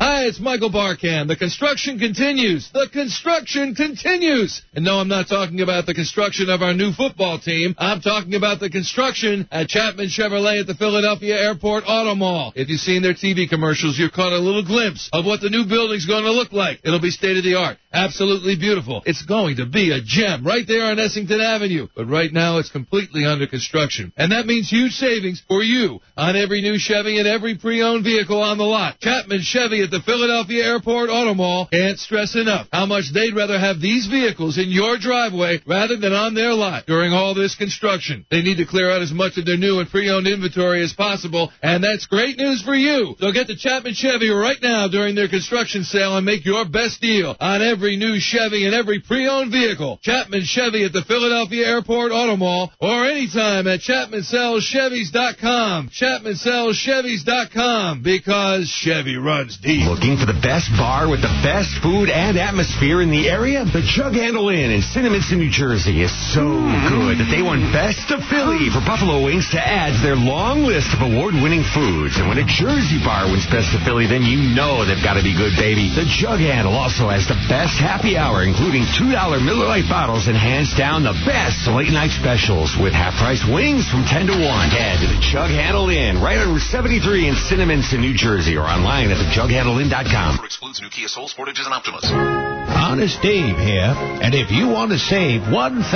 Hi, 0.00 0.24
it's 0.24 0.40
Michael 0.40 0.70
Barkann. 0.70 1.28
The 1.28 1.36
construction 1.36 1.98
continues. 1.98 2.70
The 2.72 2.88
construction 2.92 3.74
continues. 3.74 4.62
And 4.74 4.84
no, 4.84 4.98
I'm 4.98 5.08
not 5.08 5.28
talking 5.28 5.60
about 5.60 5.86
the 5.86 5.94
construction 5.94 6.50
of 6.50 6.60
our 6.60 6.74
new 6.74 6.92
football 6.92 7.38
team. 7.38 7.74
I'm 7.78 8.00
talking 8.00 8.34
about 8.34 8.60
the 8.60 8.68
construction 8.70 9.48
at 9.50 9.68
Chapman 9.68 10.08
Chevrolet 10.08 10.60
at 10.60 10.66
the 10.66 10.74
Philadelphia 10.74 11.36
Airport 11.36 11.84
Auto 11.86 12.14
Mall. 12.14 12.52
If 12.56 12.68
you've 12.68 12.80
seen 12.80 13.02
their 13.02 13.14
TV 13.14 13.48
commercials, 13.48 13.98
you've 13.98 14.12
caught 14.12 14.32
a 14.32 14.38
little 14.38 14.64
glimpse 14.64 15.08
of 15.12 15.24
what 15.24 15.40
the 15.40 15.50
new 15.50 15.64
building's 15.64 16.06
going 16.06 16.24
to 16.24 16.32
look 16.32 16.52
like. 16.52 16.80
It'll 16.84 17.00
be 17.00 17.10
state 17.10 17.38
of 17.38 17.44
the 17.44 17.54
art. 17.54 17.78
Absolutely 17.92 18.54
beautiful. 18.54 19.02
It's 19.04 19.22
going 19.22 19.56
to 19.56 19.66
be 19.66 19.90
a 19.90 20.00
gem 20.00 20.46
right 20.46 20.64
there 20.66 20.84
on 20.84 20.98
Essington 20.98 21.40
Avenue. 21.40 21.88
But 21.96 22.06
right 22.06 22.32
now 22.32 22.58
it's 22.58 22.70
completely 22.70 23.24
under 23.24 23.48
construction. 23.48 24.12
And 24.16 24.30
that 24.30 24.46
means 24.46 24.70
huge 24.70 24.92
savings 24.92 25.42
for 25.48 25.62
you 25.62 25.98
on 26.16 26.36
every 26.36 26.62
new 26.62 26.78
Chevy 26.78 27.18
and 27.18 27.26
every 27.26 27.58
pre-owned 27.58 28.04
vehicle 28.04 28.40
on 28.40 28.58
the 28.58 28.64
lot. 28.64 29.00
Chapman 29.00 29.40
Chevy 29.42 29.82
at 29.82 29.90
the 29.90 30.00
Philadelphia 30.00 30.64
Airport 30.64 31.10
Auto 31.10 31.34
Mall 31.34 31.66
can't 31.66 31.98
stress 31.98 32.36
enough 32.36 32.68
how 32.72 32.86
much 32.86 33.12
they'd 33.12 33.34
rather 33.34 33.58
have 33.58 33.80
these 33.80 34.06
vehicles 34.06 34.56
in 34.56 34.68
your 34.68 34.96
driveway 34.96 35.60
rather 35.66 35.96
than 35.96 36.12
on 36.12 36.34
their 36.34 36.54
lot 36.54 36.86
during 36.86 37.12
all 37.12 37.34
this 37.34 37.56
construction. 37.56 38.24
They 38.30 38.42
need 38.42 38.58
to 38.58 38.66
clear 38.66 38.90
out 38.90 39.02
as 39.02 39.12
much 39.12 39.36
of 39.36 39.46
their 39.46 39.56
new 39.56 39.80
and 39.80 39.90
pre-owned 39.90 40.28
inventory 40.28 40.82
as 40.84 40.92
possible, 40.92 41.50
and 41.60 41.82
that's 41.82 42.06
great 42.06 42.38
news 42.38 42.62
for 42.62 42.74
you. 42.74 43.16
So 43.18 43.32
get 43.32 43.48
to 43.48 43.56
Chapman 43.56 43.94
Chevy 43.94 44.30
right 44.30 44.60
now 44.62 44.86
during 44.86 45.16
their 45.16 45.28
construction 45.28 45.82
sale 45.82 46.16
and 46.16 46.24
make 46.24 46.44
your 46.44 46.64
best 46.68 47.00
deal 47.00 47.36
on 47.40 47.62
every 47.62 47.79
new 47.88 48.20
Chevy 48.20 48.66
and 48.66 48.74
every 48.74 49.00
pre-owned 49.00 49.50
vehicle. 49.50 49.98
Chapman 50.02 50.44
Chevy 50.44 50.84
at 50.84 50.92
the 50.92 51.00
Philadelphia 51.02 51.66
Airport 51.66 52.12
Auto 52.12 52.36
Mall 52.36 52.70
or 52.80 53.06
anytime 53.06 53.66
at 53.66 53.80
ChapmanSellsChevys.com. 53.80 55.88
ChapmanSellsChevys.com 55.88 58.02
because 58.02 58.68
Chevy 58.68 59.16
runs 59.16 59.56
deep. 59.58 59.88
Looking 59.88 60.18
for 60.18 60.26
the 60.26 60.38
best 60.42 60.70
bar 60.76 61.08
with 61.08 61.22
the 61.22 61.32
best 61.42 61.70
food 61.82 62.10
and 62.10 62.36
atmosphere 62.36 63.00
in 63.00 63.10
the 63.10 63.28
area? 63.28 63.64
The 63.64 63.82
Jug 63.82 64.12
Handle 64.14 64.50
Inn 64.50 64.70
in 64.70 64.82
Cinnaminson, 64.82 65.38
New 65.38 65.50
Jersey 65.50 66.02
is 66.02 66.12
so 66.34 66.44
good 66.90 67.18
that 67.18 67.30
they 67.30 67.42
won 67.42 67.72
Best 67.72 68.10
of 68.10 68.24
Philly 68.26 68.68
for 68.70 68.80
Buffalo 68.82 69.22
Wings 69.24 69.48
to 69.50 69.60
add 69.60 69.94
to 69.94 70.00
their 70.02 70.16
long 70.16 70.64
list 70.66 70.92
of 70.92 71.02
award-winning 71.06 71.62
foods. 71.62 72.18
And 72.18 72.26
when 72.26 72.38
a 72.38 72.44
Jersey 72.44 72.98
bar 72.98 73.30
wins 73.30 73.46
Best 73.46 73.70
of 73.74 73.82
Philly, 73.86 74.06
then 74.10 74.26
you 74.26 74.42
know 74.54 74.82
they've 74.82 75.02
got 75.02 75.14
to 75.14 75.22
be 75.22 75.36
good, 75.36 75.54
baby. 75.54 75.94
The 75.94 76.04
Jug 76.08 76.40
Handle 76.42 76.74
also 76.74 77.06
has 77.08 77.28
the 77.30 77.38
best 77.46 77.69
happy 77.78 78.16
hour, 78.16 78.42
including 78.42 78.82
$2 78.82 79.12
Miller 79.44 79.68
Lite 79.68 79.88
bottles 79.88 80.26
and 80.26 80.36
hands 80.36 80.74
down 80.74 81.02
the 81.02 81.14
best 81.26 81.68
late-night 81.68 82.10
specials 82.10 82.74
with 82.80 82.92
half-price 82.92 83.44
wings 83.46 83.88
from 83.88 84.04
10 84.04 84.26
to 84.26 84.32
1. 84.32 84.70
Head 84.70 84.98
to 85.00 85.06
the 85.06 85.20
Jug 85.20 85.50
Handle 85.50 85.90
Inn 85.90 86.20
right 86.20 86.38
on 86.38 86.50
Route 86.50 86.66
73 86.66 87.28
in 87.28 87.34
Cinnaminson, 87.34 88.00
New 88.00 88.14
Jersey, 88.14 88.56
or 88.56 88.64
online 88.64 89.10
at 89.10 89.18
thejughandleinn.com. 89.18 90.44
Excludes 90.44 90.80
new 90.80 90.90
Kia 90.90 91.08
Soul, 91.08 91.28
Sportages, 91.28 91.66
and 91.66 91.74
Optimas. 91.74 92.49
Honest 92.90 93.22
Dave 93.22 93.54
here, 93.54 93.94
and 94.18 94.34
if 94.34 94.50
you 94.50 94.66
want 94.66 94.90
to 94.90 94.98
save 94.98 95.46
$1,005 95.46 95.86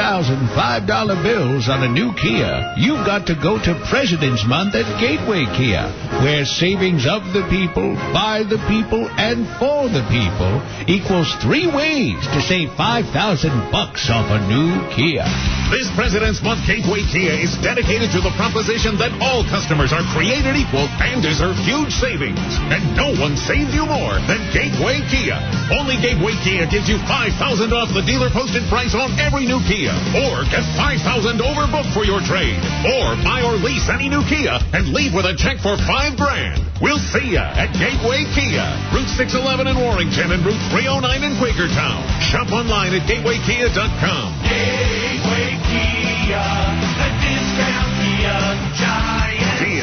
bills 1.27 1.67
on 1.67 1.83
a 1.83 1.91
new 1.91 2.15
Kia, 2.15 2.79
you've 2.79 3.03
got 3.03 3.27
to 3.27 3.35
go 3.35 3.59
to 3.59 3.75
President's 3.91 4.47
Month 4.47 4.79
at 4.79 4.87
Gateway 5.03 5.43
Kia, 5.59 5.91
where 6.23 6.47
savings 6.47 7.03
of 7.03 7.27
the 7.35 7.43
people, 7.51 7.99
by 8.15 8.47
the 8.47 8.63
people, 8.71 9.11
and 9.19 9.43
for 9.59 9.91
the 9.91 10.07
people 10.07 10.63
equals 10.87 11.35
three 11.43 11.67
ways 11.67 12.15
to 12.31 12.39
save 12.47 12.71
5000 12.79 13.11
bucks 13.75 14.07
off 14.07 14.31
a 14.31 14.39
new 14.47 14.79
Kia. 14.95 15.27
This 15.75 15.91
President's 15.99 16.47
Month 16.47 16.63
Gateway 16.71 17.03
Kia 17.11 17.35
is 17.35 17.59
dedicated 17.59 18.15
to 18.15 18.23
the 18.23 18.31
proposition 18.39 18.95
that 19.03 19.11
all 19.19 19.43
customers 19.51 19.91
are 19.91 20.07
created 20.15 20.55
equal 20.55 20.87
and 21.03 21.19
deserve 21.19 21.59
huge 21.67 21.91
savings. 21.91 22.39
And 22.71 22.95
no 22.95 23.11
one 23.19 23.35
saves 23.35 23.75
you 23.75 23.83
more 23.83 24.23
than 24.31 24.39
Gateway 24.55 25.03
Kia. 25.11 25.35
Only 25.75 25.99
Gateway 25.99 26.39
Kia 26.47 26.71
gives 26.71 26.84
you 26.89 27.01
5000 27.09 27.73
off 27.73 27.89
the 27.97 28.05
dealer 28.05 28.29
posted 28.29 28.61
price 28.69 28.93
on 28.93 29.17
every 29.17 29.49
new 29.49 29.61
Kia. 29.65 29.95
Or 30.29 30.45
get 30.53 30.65
5000 30.77 31.41
overbooked 31.41 31.93
for 31.97 32.05
your 32.05 32.21
trade. 32.21 32.61
Or 32.85 33.17
buy 33.25 33.41
or 33.41 33.57
lease 33.57 33.89
any 33.89 34.09
new 34.09 34.21
Kia 34.29 34.59
and 34.77 34.93
leave 34.93 35.17
with 35.17 35.25
a 35.25 35.35
check 35.37 35.59
for 35.65 35.77
5 35.81 36.17
grand. 36.21 36.61
We'll 36.85 37.01
see 37.01 37.41
ya 37.41 37.49
at 37.57 37.73
Gateway 37.79 38.29
Kia. 38.37 38.69
Route 38.93 39.09
611 39.17 39.65
in 39.71 39.77
Warrington 39.81 40.29
and 40.33 40.45
Route 40.45 40.61
309 40.77 41.25
in 41.25 41.33
Quakertown. 41.41 42.01
Shop 42.29 42.53
online 42.53 42.93
at 42.93 43.09
gatewaykia.com. 43.09 44.27
Gateway 44.45 45.49
Kia, 45.73 46.49
the 47.01 47.09
discount 47.25 47.93
Kia 47.97 48.41
giant. 48.77 49.24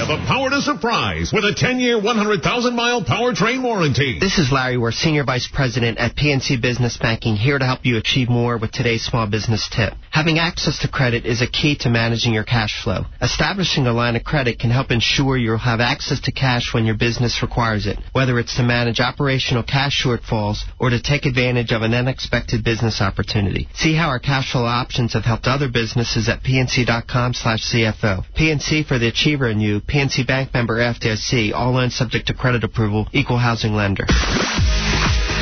Kia, 0.02 0.18
the 0.18 0.26
power 0.26 0.50
to 0.50 0.62
surprise 0.62 1.32
with 1.34 1.44
a 1.44 1.54
10-year, 1.54 2.00
100,000-mile 2.00 3.04
powertrain 3.04 3.64
warranty. 3.64 4.20
This 4.20 4.38
is 4.38 4.52
Larry 4.52 4.78
We're 4.78 4.92
Senior 4.92 5.24
Vice 5.26 5.50
President 5.52 5.98
at 5.98 6.16
PNC 6.16 6.62
Business 6.62 6.98
Banking, 6.98 7.36
here 7.36 7.60
to 7.60 7.66
help 7.66 7.86
you 7.86 7.98
achieve 7.98 8.30
more 8.30 8.58
with 8.58 8.72
today's 8.72 9.04
small 9.04 9.28
business 9.28 9.70
tip. 9.72 9.94
Having 10.10 10.40
access 10.40 10.80
to 10.80 10.88
credit 10.88 11.26
is 11.26 11.42
a 11.42 11.48
key 11.48 11.78
to 11.82 11.90
managing 11.90 12.34
your 12.34 12.44
cash 12.44 12.84
flow. 12.84 13.06
Establishing 13.22 13.86
a 13.88 13.94
line 13.94 14.16
of 14.16 14.24
credit 14.24 14.60
can 14.60 14.72
help 14.72 14.92
ensure 14.92 15.38
you'll 15.38 15.58
have 15.58 15.80
access 15.80 16.20
to 16.22 16.32
cash 16.32 16.74
when 16.74 16.86
your 16.86 16.98
business 16.98 17.42
requires 17.42 17.86
it, 17.86 17.98
whether 18.12 18.40
it's 18.40 18.56
to 18.58 18.64
manage 18.64 19.00
operational 19.00 19.64
cash 19.64 20.04
shortfalls 20.04 20.60
or 20.80 20.90
to 20.90 21.02
take 21.02 21.26
advantage 21.26 21.72
of 21.72 21.82
an 21.82 21.94
unexpected 21.94 22.64
business 22.64 23.02
opportunity. 23.02 23.68
See 23.76 23.96
how 23.96 24.08
our 24.08 24.20
cash 24.20 24.52
flow 24.52 24.66
options 24.66 25.14
have 25.14 25.26
helped 25.26 25.48
other 25.48 25.70
businesses 25.70 26.28
at 26.28 26.44
pnc.com 26.44 27.34
slash 27.34 27.62
CFO. 27.72 28.26
PNC 28.38 28.86
for 28.86 28.98
the 28.98 29.08
achiever 29.08 29.50
in 29.50 29.60
you, 29.60 29.82
PNC 29.92 30.26
Bank 30.26 30.54
member 30.54 30.78
FDIC, 30.78 31.52
all 31.54 31.74
loans 31.74 31.96
subject 31.96 32.28
to 32.28 32.34
credit 32.34 32.64
approval, 32.64 33.10
equal 33.12 33.38
housing 33.38 33.74
lender. 33.74 34.06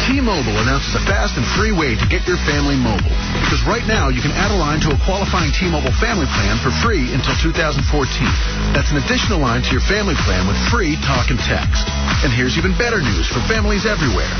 T-Mobile 0.10 0.58
announces 0.66 0.98
a 0.98 1.06
fast 1.06 1.38
and 1.38 1.46
free 1.54 1.70
way 1.70 1.94
to 1.94 2.06
get 2.10 2.26
your 2.26 2.42
family 2.50 2.74
mobile. 2.74 3.14
Because 3.46 3.62
right 3.70 3.86
now, 3.86 4.10
you 4.10 4.26
can 4.26 4.34
add 4.34 4.50
a 4.50 4.58
line 4.58 4.82
to 4.82 4.90
a 4.90 4.98
qualifying 5.06 5.54
T-Mobile 5.54 5.94
family 6.02 6.26
plan 6.34 6.58
for 6.66 6.74
free 6.82 7.14
until 7.14 7.38
2014. 7.38 7.78
That's 8.74 8.90
an 8.90 8.98
additional 9.06 9.38
line 9.38 9.62
to 9.62 9.70
your 9.70 9.86
family 9.86 10.18
plan 10.26 10.50
with 10.50 10.58
free 10.74 10.98
talk 11.06 11.30
and 11.30 11.38
text. 11.38 11.86
And 12.26 12.34
here's 12.34 12.58
even 12.58 12.74
better 12.74 13.06
news 13.06 13.30
for 13.30 13.38
families 13.46 13.86
everywhere. 13.86 14.34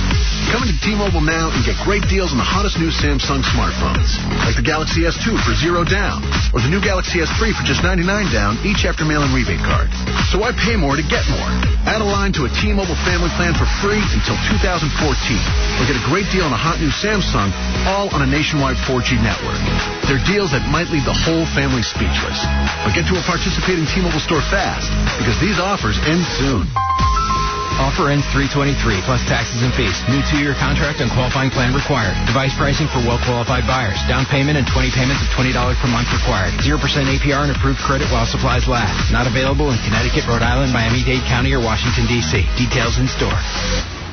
Come 0.50 0.66
into 0.66 0.74
T-Mobile 0.82 1.22
now 1.22 1.54
and 1.54 1.62
get 1.62 1.78
great 1.86 2.02
deals 2.10 2.34
on 2.34 2.42
the 2.42 2.50
hottest 2.50 2.82
new 2.82 2.90
Samsung 2.90 3.46
smartphones, 3.54 4.18
like 4.50 4.58
the 4.58 4.66
Galaxy 4.66 5.06
S2 5.06 5.38
for 5.46 5.54
zero 5.54 5.86
down, 5.86 6.26
or 6.50 6.66
the 6.66 6.72
new 6.74 6.82
Galaxy 6.82 7.22
S3 7.22 7.54
for 7.54 7.62
just 7.62 7.86
99 7.86 8.10
down, 8.34 8.58
each 8.66 8.90
after 8.90 9.06
mail-in 9.06 9.30
rebate 9.38 9.62
card. 9.62 9.94
So 10.34 10.42
why 10.42 10.50
pay 10.58 10.74
more 10.74 10.98
to 10.98 11.06
get 11.06 11.22
more? 11.30 11.52
Add 11.86 12.02
a 12.02 12.10
line 12.10 12.34
to 12.42 12.50
a 12.50 12.52
T-Mobile 12.58 12.98
family 13.06 13.30
plan 13.38 13.54
for 13.54 13.70
free 13.86 14.02
until 14.02 14.34
2014 14.58 15.59
or 15.80 15.84
get 15.88 15.96
a 15.96 16.06
great 16.08 16.28
deal 16.32 16.44
on 16.44 16.54
a 16.54 16.60
hot 16.60 16.80
new 16.80 16.92
Samsung, 16.92 17.52
all 17.88 18.12
on 18.12 18.22
a 18.22 18.30
nationwide 18.30 18.78
4G 18.88 19.20
network. 19.24 19.60
They're 20.08 20.24
deals 20.28 20.52
that 20.52 20.68
might 20.68 20.92
leave 20.92 21.06
the 21.06 21.16
whole 21.16 21.48
family 21.56 21.84
speechless. 21.84 22.40
But 22.84 22.96
get 22.96 23.08
to 23.08 23.16
a 23.16 23.24
participating 23.24 23.88
T-Mobile 23.88 24.24
store 24.24 24.44
fast, 24.52 24.92
because 25.20 25.40
these 25.40 25.60
offers 25.60 26.00
end 26.08 26.24
soon. 26.40 26.68
Offer 27.80 28.12
ends 28.12 28.28
323 28.36 28.76
plus 29.08 29.24
taxes 29.24 29.64
and 29.64 29.72
fees. 29.72 29.96
New 30.12 30.20
two-year 30.28 30.52
contract 30.60 31.00
and 31.00 31.08
qualifying 31.08 31.48
plan 31.48 31.72
required. 31.72 32.12
Device 32.28 32.52
pricing 32.60 32.92
for 32.92 33.00
well-qualified 33.08 33.64
buyers. 33.64 33.96
Down 34.04 34.28
payment 34.28 34.60
and 34.60 34.68
20 34.68 34.92
payments 34.92 35.24
of 35.24 35.32
$20 35.32 35.56
per 35.80 35.88
month 35.88 36.12
required. 36.12 36.52
0% 36.60 36.76
APR 36.76 37.48
and 37.48 37.56
approved 37.56 37.80
credit 37.80 38.12
while 38.12 38.28
supplies 38.28 38.68
last. 38.68 39.16
Not 39.16 39.32
available 39.32 39.72
in 39.72 39.80
Connecticut, 39.88 40.28
Rhode 40.28 40.44
Island, 40.44 40.76
Miami-Dade 40.76 41.24
County, 41.32 41.56
or 41.56 41.64
Washington, 41.64 42.04
D.C. 42.12 42.44
Details 42.60 43.00
in 43.00 43.08
store. 43.08 43.40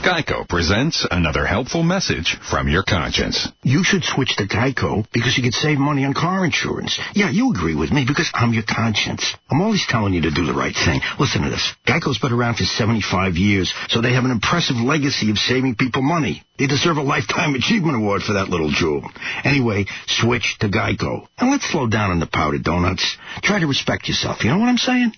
Geico 0.06 0.48
presents 0.48 1.04
another 1.10 1.44
helpful 1.44 1.82
message 1.82 2.38
from 2.48 2.68
your 2.68 2.84
conscience. 2.84 3.48
You 3.64 3.82
should 3.82 4.04
switch 4.04 4.36
to 4.36 4.46
Geico 4.46 5.04
because 5.12 5.36
you 5.36 5.42
could 5.42 5.52
save 5.52 5.78
money 5.78 6.04
on 6.04 6.14
car 6.14 6.44
insurance. 6.44 7.00
Yeah, 7.12 7.28
you 7.28 7.50
agree 7.50 7.74
with 7.74 7.90
me 7.90 8.04
because 8.06 8.30
I'm 8.32 8.52
your 8.52 8.62
conscience. 8.62 9.34
I'm 9.50 9.60
always 9.60 9.84
telling 9.88 10.14
you 10.14 10.22
to 10.22 10.30
do 10.30 10.46
the 10.46 10.54
right 10.54 10.76
thing. 10.76 11.00
Listen 11.18 11.42
to 11.42 11.50
this. 11.50 11.74
Geico's 11.88 12.20
been 12.20 12.32
around 12.32 12.54
for 12.54 12.62
75 12.62 13.34
years, 13.34 13.74
so 13.88 14.00
they 14.00 14.12
have 14.12 14.24
an 14.24 14.30
impressive 14.30 14.76
legacy 14.76 15.28
of 15.30 15.38
saving 15.38 15.74
people 15.74 16.02
money. 16.02 16.44
They 16.56 16.68
deserve 16.68 16.98
a 16.98 17.02
Lifetime 17.02 17.56
Achievement 17.56 17.96
Award 17.96 18.22
for 18.22 18.34
that 18.34 18.48
little 18.48 18.70
jewel. 18.70 19.02
Anyway, 19.42 19.86
switch 20.06 20.56
to 20.60 20.68
Geico. 20.68 21.26
And 21.36 21.50
let's 21.50 21.68
slow 21.68 21.88
down 21.88 22.12
on 22.12 22.20
the 22.20 22.28
powdered 22.28 22.62
donuts. 22.62 23.16
Try 23.42 23.58
to 23.58 23.66
respect 23.66 24.06
yourself, 24.06 24.44
you 24.44 24.50
know 24.50 24.58
what 24.58 24.68
I'm 24.68 24.78
saying? 24.78 25.14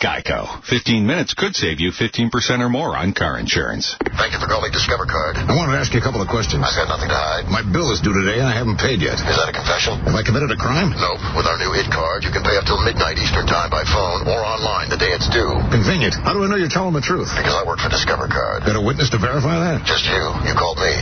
Geico. 0.00 0.48
15 0.64 1.04
minutes 1.04 1.36
could 1.36 1.52
save 1.52 1.76
you 1.76 1.92
15% 1.92 2.32
or 2.64 2.72
more 2.72 2.96
on 2.96 3.12
car 3.12 3.36
insurance. 3.36 3.92
Thank 4.16 4.32
you 4.32 4.40
for 4.40 4.48
calling 4.48 4.72
Discover 4.72 5.04
Card. 5.04 5.36
I 5.36 5.52
wanted 5.52 5.76
to 5.76 5.80
ask 5.84 5.92
you 5.92 6.00
a 6.00 6.02
couple 6.02 6.24
of 6.24 6.28
questions. 6.32 6.64
I've 6.64 6.72
got 6.72 6.88
nothing 6.88 7.12
to 7.12 7.20
hide. 7.20 7.44
My 7.52 7.60
bill 7.60 7.92
is 7.92 8.00
due 8.00 8.16
today 8.16 8.40
and 8.40 8.48
I 8.48 8.56
haven't 8.56 8.80
paid 8.80 9.04
yet. 9.04 9.20
Is 9.20 9.36
that 9.36 9.52
a 9.52 9.52
confession? 9.52 10.00
Have 10.08 10.16
I 10.16 10.24
committed 10.24 10.48
a 10.48 10.56
crime? 10.56 10.96
Nope. 10.96 11.20
With 11.36 11.44
our 11.44 11.60
new 11.60 11.76
IT 11.76 11.92
card, 11.92 12.24
you 12.24 12.32
can 12.32 12.40
pay 12.40 12.56
up 12.56 12.64
till 12.64 12.80
midnight 12.80 13.20
Eastern 13.20 13.44
Time 13.44 13.68
by 13.68 13.84
phone 13.84 14.24
or 14.24 14.40
online 14.40 14.88
the 14.88 14.96
day 14.96 15.12
it's 15.12 15.28
due. 15.28 15.60
Convenient. 15.68 16.16
How 16.16 16.32
do 16.32 16.40
I 16.40 16.48
know 16.48 16.56
you're 16.56 16.72
telling 16.72 16.96
the 16.96 17.04
truth? 17.04 17.28
Because 17.36 17.52
I 17.52 17.68
work 17.68 17.84
for 17.84 17.92
Discover 17.92 18.32
Card. 18.32 18.64
Got 18.64 18.80
a 18.80 18.84
witness 18.84 19.12
to 19.12 19.20
verify 19.20 19.60
that? 19.60 19.84
Just 19.84 20.08
you. 20.08 20.24
You 20.48 20.56
called 20.56 20.80
me. 20.80 20.96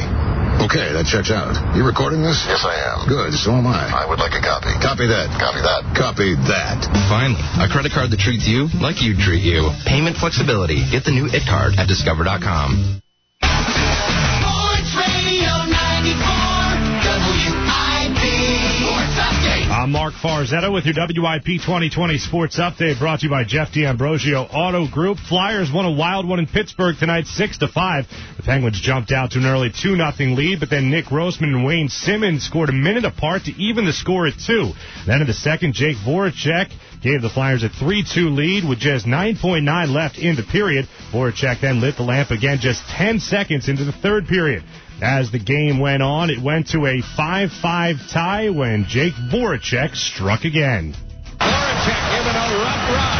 Okay, 0.59 0.91
that 0.91 1.07
checks 1.07 1.31
out. 1.31 1.55
You 1.77 1.87
recording 1.87 2.19
this? 2.19 2.43
Yes, 2.49 2.67
I 2.67 2.75
am. 2.91 3.07
Good, 3.07 3.31
so 3.37 3.55
am 3.55 3.69
I. 3.69 3.95
I 3.95 4.03
would 4.09 4.19
like 4.19 4.35
a 4.35 4.43
copy. 4.43 4.73
Copy 4.83 5.07
that. 5.07 5.31
Copy 5.39 5.61
that. 5.63 5.83
Copy 5.95 6.35
that. 6.51 6.83
Finally, 7.07 7.39
a 7.63 7.69
credit 7.71 7.93
card 7.93 8.11
that 8.11 8.19
treats 8.19 8.43
you 8.49 8.67
like 8.83 8.88
you 8.97 9.15
treat 9.15 9.43
you. 9.45 9.71
Payment 9.85 10.17
flexibility. 10.17 10.81
Get 10.91 11.05
the 11.05 11.13
new 11.13 11.27
IT 11.27 11.45
card 11.47 11.75
at 11.79 11.87
discover.com. 11.87 13.03
I'm 19.79 19.93
Mark 19.93 20.15
Farzetta 20.15 20.73
with 20.73 20.87
your 20.87 20.97
WIP 20.99 21.63
2020 21.63 22.19
Sports 22.19 22.59
Update 22.59 22.99
brought 22.99 23.21
to 23.21 23.27
you 23.27 23.31
by 23.31 23.45
Jeff 23.45 23.73
D'Ambrosio 23.73 24.43
Auto 24.43 24.89
Group. 24.89 25.19
Flyers 25.19 25.71
won 25.73 25.85
a 25.85 25.93
wild 25.93 26.27
one 26.27 26.41
in 26.41 26.49
Pittsburgh 26.49 26.97
tonight, 26.99 27.27
6 27.27 27.59
to 27.59 27.69
5. 27.69 28.07
The 28.39 28.43
Penguins 28.43 28.81
jumped 28.81 29.13
out 29.13 29.31
to 29.31 29.39
an 29.39 29.47
early 29.47 29.71
2 29.71 29.95
0 29.95 30.35
lead, 30.35 30.59
but 30.59 30.69
then 30.69 30.91
Nick 30.91 31.05
Grossman 31.05 31.55
and 31.55 31.65
Wayne 31.65 31.89
Simmonds 31.89 32.45
scored 32.45 32.71
a 32.71 32.73
minute 32.73 33.05
apart 33.05 33.45
to 33.45 33.53
even 33.53 33.87
the 33.87 33.93
score 33.93 34.27
at 34.27 34.35
2. 34.45 34.73
Then 35.07 35.21
in 35.21 35.29
the 35.29 35.33
second, 35.33 35.75
Jake 35.75 35.97
Voracek 35.99 36.73
gave 37.01 37.23
the 37.23 37.31
Flyers 37.31 37.63
a 37.63 37.69
3-2 37.69 38.35
lead 38.35 38.69
with 38.69 38.81
just 38.81 39.07
9.9 39.07 39.95
left 39.95 40.19
in 40.19 40.35
the 40.35 40.43
period. 40.43 40.89
Voracek 41.13 41.61
then 41.61 41.81
lit 41.81 41.97
the 41.97 42.03
lamp 42.03 42.33
again 42.33 42.59
just 42.61 42.83
10 42.89 43.21
seconds 43.21 43.69
into 43.69 43.85
the 43.85 43.93
third 43.93 44.27
period. 44.27 44.65
As 45.01 45.31
the 45.31 45.39
game 45.39 45.79
went 45.79 46.03
on, 46.03 46.29
it 46.29 46.41
went 46.41 46.69
to 46.71 46.87
a 46.87 47.03
5-5 47.17 48.13
tie 48.13 48.51
when 48.51 48.85
Jake 48.89 49.15
Voracek 49.31 49.95
struck 49.95 50.45
again. 50.45 50.93
Voracek 51.39 52.01
given 52.17 52.35
a 52.35 52.59
rough 52.59 53.18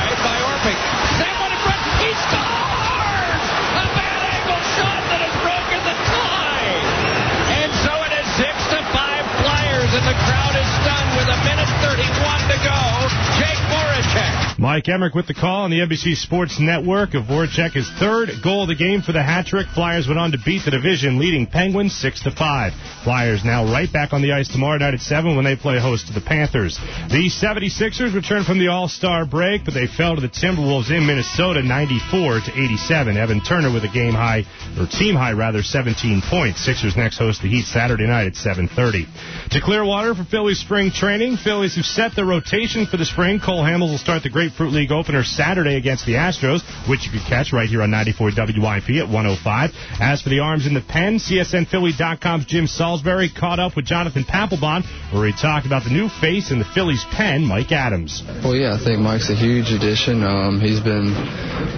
Mike 14.61 14.87
Emrick 14.87 15.15
with 15.15 15.29
the 15.29 15.35
call 15.35 15.63
on 15.63 15.71
the 15.71 15.79
NBC 15.79 16.17
Sports 16.17 16.59
Network 16.59 17.15
of 17.15 17.31
Voracek, 17.31 17.75
his 17.75 17.89
third 18.01 18.43
goal 18.43 18.63
of 18.63 18.69
the 18.69 18.75
game 18.75 19.03
for 19.03 19.13
the 19.13 19.23
hat 19.23 19.47
trick. 19.47 19.69
Flyers 19.73 20.09
went 20.09 20.19
on 20.19 20.33
to 20.33 20.39
beat 20.45 20.65
the 20.65 20.73
division, 20.73 21.21
leading 21.21 21.47
Penguins 21.47 21.95
6 21.95 22.25
to 22.25 22.33
5. 22.33 22.73
Flyers 23.05 23.45
now 23.45 23.71
right 23.71 23.87
back 23.93 24.13
on 24.13 24.21
the 24.21 24.33
ice 24.33 24.49
tomorrow 24.49 24.79
night 24.79 24.95
at 24.95 25.01
7 25.01 25.37
when 25.37 25.45
they 25.45 25.55
play 25.55 25.79
host 25.79 26.09
to 26.09 26.13
the 26.13 26.21
Panthers. 26.21 26.77
The 27.07 27.31
76ers 27.31 28.13
returned 28.13 28.47
from 28.47 28.59
the 28.59 28.67
All-Star 28.67 29.27
break, 29.27 29.65
but 29.65 29.75
they 29.75 29.87
fell 29.87 30.17
to 30.17 30.21
the 30.21 30.29
Timberwolves 30.29 30.91
in 30.91 31.07
Minnesota 31.07 31.63
94 31.63 32.41
to 32.41 32.51
87. 32.51 33.17
Evan 33.17 33.41
Turner 33.41 33.73
with 33.73 33.85
a 33.85 33.95
game 33.95 34.15
high, 34.15 34.43
or 34.77 34.89
team 34.91 35.15
high 35.15 35.39
rather, 35.39 35.63
17 35.63 36.21
points. 36.29 36.65
Sixers 36.65 36.97
next 36.97 37.19
host 37.19 37.43
the 37.43 37.49
Heat 37.49 37.67
Saturday 37.67 38.09
night 38.09 38.27
at 38.27 38.35
7:30. 38.35 39.07
To 39.53 39.61
Clearwater 39.61 40.17
for 40.17 40.25
Phillies 40.25 40.59
spring 40.59 40.91
training. 40.91 41.37
Phillies 41.37 41.77
have 41.77 41.87
set 41.87 42.17
the 42.17 42.25
rotation 42.25 42.87
for 42.87 42.97
the 42.97 43.07
spring. 43.07 43.39
Cole 43.39 43.63
Hamels 43.63 43.91
will 43.91 43.99
start 43.99 44.25
the 44.25 44.31
Grapefruit 44.49 44.73
League 44.73 44.93
opener 44.93 45.25
Saturday 45.25 45.77
against 45.77 46.07
the 46.07 46.15
Astros, 46.15 46.65
which 46.89 47.05
you 47.05 47.13
can 47.13 47.21
catch 47.29 47.53
right 47.53 47.69
here 47.69 47.83
on 47.83 47.91
94 47.91 48.33
WIP 48.33 48.97
at 48.97 49.05
105. 49.05 49.71
As 50.01 50.23
for 50.23 50.31
the 50.31 50.41
arms 50.41 50.67
in 50.67 50.73
the 50.73 50.81
pen, 50.81 51.19
CSNPhilly.com's 51.19 52.47
Jim 52.47 52.67
Salisbury 52.67 53.29
caught 53.29 53.61
up 53.61 53.77
with 53.77 53.85
Jonathan 53.85 54.25
Papelbon, 54.25 54.89
where 55.13 55.27
he 55.27 55.33
talked 55.37 55.67
about 55.67 55.85
the 55.85 55.91
new 55.91 56.09
face 56.09 56.51
in 56.51 56.59
the 56.59 56.65
Phillies 56.65 57.05
pen, 57.13 57.45
Mike 57.45 57.73
Adams. 57.73 58.23
Well, 58.43 58.57
yeah, 58.57 58.73
I 58.73 58.83
think 58.83 59.01
Mike's 59.01 59.29
a 59.29 59.37
huge 59.37 59.69
addition. 59.69 60.25
Um, 60.25 60.61
he's 60.61 60.81
been 60.81 61.13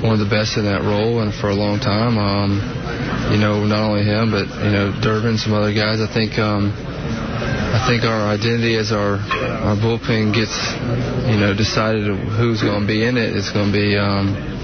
one 0.06 0.14
of 0.14 0.22
the 0.22 0.30
best 0.30 0.56
in 0.56 0.62
that 0.70 0.86
role 0.86 1.26
and 1.26 1.34
for 1.34 1.50
a 1.50 1.58
long 1.58 1.80
time. 1.80 2.18
Um, 2.18 2.62
you 3.34 3.38
know, 3.38 3.66
not 3.66 3.82
only 3.82 4.06
him, 4.06 4.30
but 4.30 4.46
you 4.62 4.70
know, 4.70 4.94
Durbin, 5.02 5.38
some 5.38 5.54
other 5.54 5.74
guys. 5.74 5.98
I 5.98 6.06
think. 6.06 6.38
Um, 6.38 6.70
I 7.42 7.86
think 7.88 8.04
our 8.04 8.28
identity 8.28 8.76
as 8.76 8.92
our 8.92 9.16
our 9.16 9.76
bullpen 9.76 10.34
gets, 10.34 10.52
you 11.30 11.38
know, 11.40 11.54
decided 11.56 12.04
who's 12.36 12.62
going 12.62 12.82
to 12.82 12.86
be 12.86 13.04
in 13.06 13.16
it. 13.16 13.34
It's 13.36 13.50
going 13.52 13.72
to 13.72 13.72
be 13.72 13.96
um, 13.96 14.59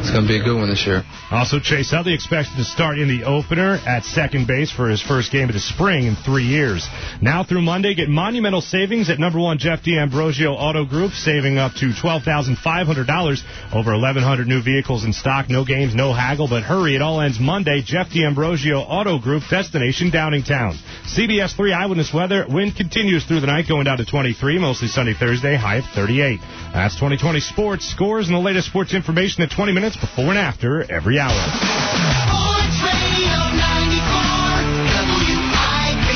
it's 0.00 0.10
going 0.10 0.24
to 0.24 0.28
be 0.28 0.40
a 0.40 0.42
good 0.42 0.56
one 0.56 0.68
this 0.68 0.86
year. 0.86 1.04
Also, 1.30 1.60
Chase 1.60 1.92
Utley 1.92 2.14
expected 2.14 2.56
to 2.56 2.64
start 2.64 2.98
in 2.98 3.06
the 3.06 3.24
opener 3.24 3.78
at 3.86 4.02
second 4.04 4.46
base 4.46 4.72
for 4.72 4.88
his 4.88 5.02
first 5.02 5.30
game 5.30 5.48
of 5.48 5.54
the 5.54 5.60
spring 5.60 6.06
in 6.06 6.16
three 6.16 6.44
years. 6.44 6.88
Now 7.20 7.44
through 7.44 7.60
Monday, 7.60 7.94
get 7.94 8.08
monumental 8.08 8.62
savings 8.62 9.10
at 9.10 9.18
number 9.18 9.38
one 9.38 9.58
Jeff 9.58 9.84
D'Ambrosio 9.84 10.52
Auto 10.52 10.86
Group, 10.86 11.12
saving 11.12 11.58
up 11.58 11.74
to 11.74 11.92
$12,500 11.92 13.76
over 13.76 13.92
1,100 13.92 14.48
new 14.48 14.62
vehicles 14.62 15.04
in 15.04 15.12
stock. 15.12 15.50
No 15.50 15.64
games, 15.64 15.94
no 15.94 16.14
haggle, 16.14 16.48
but 16.48 16.62
hurry, 16.62 16.96
it 16.96 17.02
all 17.02 17.20
ends 17.20 17.38
Monday. 17.38 17.82
Jeff 17.84 18.08
D'Ambrosio 18.10 18.78
Auto 18.80 19.18
Group, 19.18 19.42
destination 19.50 20.10
Downingtown. 20.10 20.80
CBS 21.04 21.54
3 21.54 21.74
eyewitness 21.74 22.12
weather. 22.12 22.46
Wind 22.48 22.74
continues 22.74 23.26
through 23.26 23.40
the 23.40 23.46
night, 23.46 23.68
going 23.68 23.84
down 23.84 23.98
to 23.98 24.06
23, 24.06 24.58
mostly 24.58 24.88
sunny 24.88 25.12
Thursday, 25.12 25.56
high 25.56 25.76
of 25.76 25.84
38. 25.94 26.40
That's 26.72 26.94
2020 26.94 27.40
sports 27.40 27.84
scores 27.86 28.28
and 28.28 28.34
the 28.34 28.40
latest 28.40 28.68
sports 28.68 28.94
information 28.94 29.42
at 29.42 29.50
20 29.50 29.72
minutes 29.72 29.89
minutes 29.90 29.98
before 29.98 30.30
and 30.30 30.38
after 30.38 30.86
every 30.86 31.18
hour. 31.18 31.34
Sports 31.34 32.78
Radio 32.86 33.34
94 33.58 34.70
WIP. 35.18 36.10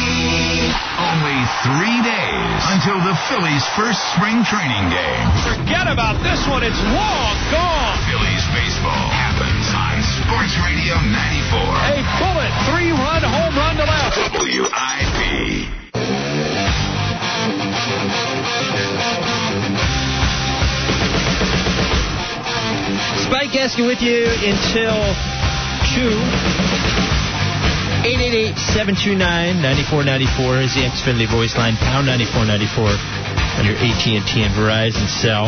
Only 0.95 1.39
three 1.67 1.99
days 2.07 2.63
until 2.71 3.03
the 3.03 3.19
Phillies' 3.27 3.67
first 3.75 3.99
spring 4.15 4.47
training 4.47 4.87
game. 4.95 5.27
Forget 5.43 5.91
about 5.91 6.23
this 6.23 6.39
one. 6.47 6.63
It's 6.63 6.79
long 6.95 7.35
gone. 7.51 7.99
Phillies 8.07 8.47
baseball 8.55 9.11
happens 9.11 9.67
on 9.75 9.99
Sports 10.23 10.55
Radio 10.63 10.95
94. 11.11 11.99
A 11.99 12.03
bullet, 12.23 12.53
three-run 12.71 13.23
home 13.27 13.55
run 13.59 13.75
to 13.75 13.87
left. 13.91 14.15
WIP. 14.39 15.75
Spike 23.25 23.57
Eskin 23.57 23.87
with 23.87 24.03
you 24.03 24.27
until 24.29 24.93
2. 25.97 26.13
888-729-9494 28.05 30.63
is 30.63 30.75
the 30.75 30.83
Xfinity 30.85 31.27
voice 31.31 31.57
line, 31.57 31.75
pound 31.77 32.07
9494 32.07 32.85
on 33.57 33.65
your 33.65 33.77
AT&T 33.81 34.43
and 34.43 34.53
Verizon 34.53 35.09
cell. 35.09 35.45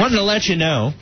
Wanted 0.00 0.14
to 0.16 0.22
let 0.22 0.46
you 0.46 0.54
know 0.54 0.92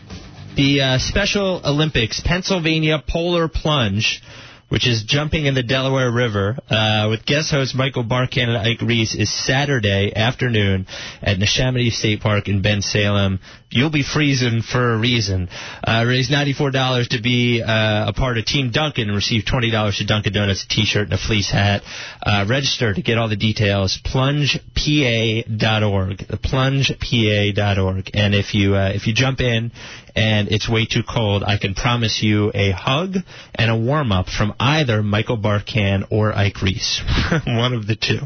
the 0.57 0.81
uh, 0.81 0.99
Special 0.99 1.61
Olympics 1.63 2.21
Pennsylvania 2.25 3.03
Polar 3.07 3.49
Plunge, 3.49 4.23
which 4.71 4.87
is 4.87 5.03
jumping 5.03 5.47
in 5.47 5.55
the 5.55 5.63
Delaware 5.63 6.11
River, 6.11 6.57
uh, 6.71 7.09
with 7.11 7.27
guest 7.27 7.51
host 7.51 7.75
Michael 7.75 8.05
Barkann 8.05 8.49
and 8.49 8.57
Ike 8.57 8.81
Reese, 8.83 9.15
is 9.17 9.29
Saturday 9.29 10.13
afternoon 10.15 10.87
at 11.21 11.39
Neshaminy 11.39 11.91
State 11.91 12.21
Park 12.21 12.49
in 12.49 12.63
Bensalem. 12.63 13.41
You'll 13.73 13.91
be 13.91 14.03
freezing 14.03 14.63
for 14.63 14.95
a 14.95 14.99
reason. 14.99 15.49
Uh, 15.87 16.05
raise 16.05 16.29
$94 16.29 17.11
to 17.11 17.23
be 17.23 17.63
uh, 17.63 18.09
a 18.09 18.13
part 18.13 18.37
of 18.37 18.45
Team 18.45 18.73
Dunkin 18.73 19.09
and 19.09 19.15
receive 19.15 19.45
$20 19.45 19.99
to 19.99 20.07
Dunkin' 20.07 20.33
Donuts, 20.33 20.65
a 20.65 20.69
t-shirt, 20.69 21.05
and 21.05 21.13
a 21.13 21.19
fleece 21.19 21.51
hat. 21.51 21.83
Uh, 22.21 22.47
register 22.49 22.93
to 22.93 23.01
get 23.01 23.17
all 23.17 23.29
the 23.29 23.37
details, 23.37 24.01
plungepa.org, 24.05 26.19
plungepa.org. 26.19 28.11
And 28.13 28.35
if 28.35 28.55
you, 28.55 28.75
uh, 28.75 28.91
if 28.93 29.07
you 29.07 29.15
jump 29.15 29.41
in 29.41 29.71
and 30.17 30.49
it's 30.49 30.69
way 30.69 30.87
too 30.87 31.05
cold, 31.09 31.45
I 31.45 31.57
can 31.57 31.75
promise 31.75 32.25
you 32.25 32.51
a 32.53 32.73
hug 32.73 33.15
and 33.55 33.71
a 33.71 33.77
warm-up 33.77 34.29
from 34.29 34.53
either 34.59 35.01
Michael 35.05 35.39
Barkann 35.39 36.09
or 36.11 36.37
Ike 36.37 36.61
Reese. 36.61 37.01
One 37.47 37.75
of 37.75 37.87
the 37.87 37.95
two. 37.95 38.19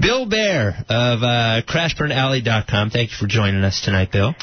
Bill 0.00 0.26
Baer 0.26 0.84
of 0.88 1.22
uh, 1.22 1.62
CrashBurnAlley.com. 1.68 2.90
Thank 2.90 3.10
you 3.10 3.16
for 3.16 3.26
joining 3.26 3.62
us 3.64 3.80
tonight, 3.84 4.10
Bill. 4.10 4.34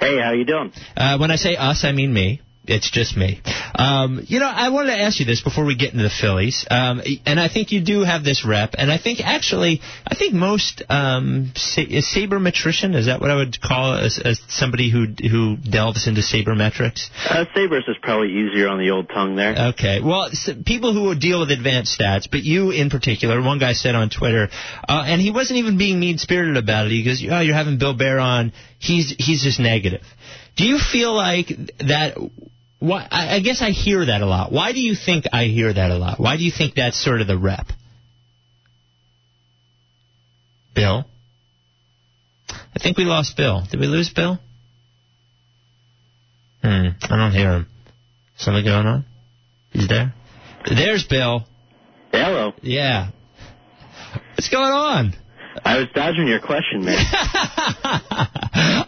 Hey, 0.00 0.20
how 0.20 0.32
you 0.32 0.44
doing? 0.44 0.72
Uh, 0.96 1.18
when 1.18 1.30
I 1.30 1.36
say 1.36 1.56
us, 1.56 1.84
I 1.84 1.92
mean 1.92 2.12
me. 2.12 2.40
It's 2.68 2.90
just 2.90 3.16
me. 3.16 3.40
Um, 3.74 4.24
you 4.26 4.40
know, 4.40 4.46
I 4.48 4.70
wanted 4.70 4.96
to 4.96 5.00
ask 5.02 5.20
you 5.20 5.26
this 5.26 5.40
before 5.40 5.64
we 5.64 5.76
get 5.76 5.92
into 5.92 6.02
the 6.02 6.10
Phillies, 6.10 6.66
um, 6.70 7.02
and 7.26 7.40
I 7.40 7.48
think 7.48 7.72
you 7.72 7.80
do 7.82 8.00
have 8.04 8.24
this 8.24 8.44
rep, 8.44 8.74
and 8.78 8.90
I 8.90 8.98
think 8.98 9.20
actually, 9.20 9.80
I 10.06 10.14
think 10.14 10.34
most 10.34 10.82
um, 10.88 11.52
sa- 11.56 11.80
is 11.82 12.06
sabermetrician 12.06 12.94
is 12.94 13.06
that 13.06 13.20
what 13.20 13.30
I 13.30 13.36
would 13.36 13.60
call 13.60 13.94
as, 13.94 14.18
as 14.24 14.40
somebody 14.48 14.90
who 14.90 15.06
who 15.28 15.56
delves 15.56 16.06
into 16.06 16.20
sabermetrics? 16.20 17.08
Uh, 17.28 17.44
Sabres 17.54 17.84
is 17.88 17.96
probably 18.02 18.28
easier 18.32 18.68
on 18.68 18.78
the 18.78 18.90
old 18.90 19.08
tongue 19.08 19.36
there. 19.36 19.70
Okay. 19.70 20.00
Well, 20.02 20.26
s- 20.26 20.50
people 20.66 20.92
who 20.92 21.14
deal 21.18 21.40
with 21.40 21.50
advanced 21.50 21.98
stats, 21.98 22.28
but 22.30 22.42
you 22.42 22.70
in 22.70 22.90
particular, 22.90 23.40
one 23.42 23.58
guy 23.58 23.72
said 23.72 23.94
on 23.94 24.10
Twitter, 24.10 24.48
uh, 24.88 25.04
and 25.06 25.20
he 25.20 25.30
wasn't 25.30 25.58
even 25.58 25.78
being 25.78 25.98
mean 26.00 26.18
spirited 26.18 26.56
about 26.56 26.86
it. 26.86 26.92
He 26.92 27.04
goes, 27.04 27.24
"Oh, 27.30 27.40
you're 27.40 27.54
having 27.54 27.78
Bill 27.78 27.94
Baer 27.94 28.18
on. 28.18 28.52
He's 28.78 29.14
he's 29.18 29.42
just 29.42 29.58
negative." 29.60 30.02
Do 30.56 30.64
you 30.64 30.78
feel 30.78 31.14
like 31.14 31.48
that? 31.78 32.16
Why, 32.80 33.06
I 33.10 33.36
I 33.36 33.40
guess 33.40 33.60
I 33.60 33.70
hear 33.70 34.06
that 34.06 34.22
a 34.22 34.26
lot. 34.26 34.52
Why 34.52 34.72
do 34.72 34.80
you 34.80 34.94
think 34.94 35.24
I 35.32 35.44
hear 35.44 35.72
that 35.72 35.90
a 35.90 35.96
lot? 35.96 36.20
Why 36.20 36.36
do 36.36 36.44
you 36.44 36.52
think 36.56 36.74
that's 36.74 37.02
sort 37.02 37.20
of 37.20 37.26
the 37.26 37.36
rep? 37.36 37.66
Bill? 40.74 41.04
I 42.48 42.78
think 42.80 42.96
we 42.96 43.04
lost 43.04 43.36
Bill. 43.36 43.64
Did 43.68 43.80
we 43.80 43.86
lose 43.86 44.10
Bill? 44.10 44.38
Hmm, 46.62 46.88
I 47.02 47.16
don't 47.16 47.32
hear 47.32 47.52
him. 47.52 47.66
Something 48.36 48.64
going 48.64 48.86
on? 48.86 49.04
He's 49.72 49.88
there? 49.88 50.14
There's 50.68 51.04
Bill. 51.04 51.44
Hello. 52.12 52.52
Yeah. 52.62 53.10
What's 54.34 54.48
going 54.48 54.70
on? 54.70 55.14
I 55.64 55.78
was 55.78 55.86
dodging 55.94 56.26
your 56.28 56.40
question, 56.40 56.84
man. 56.84 56.98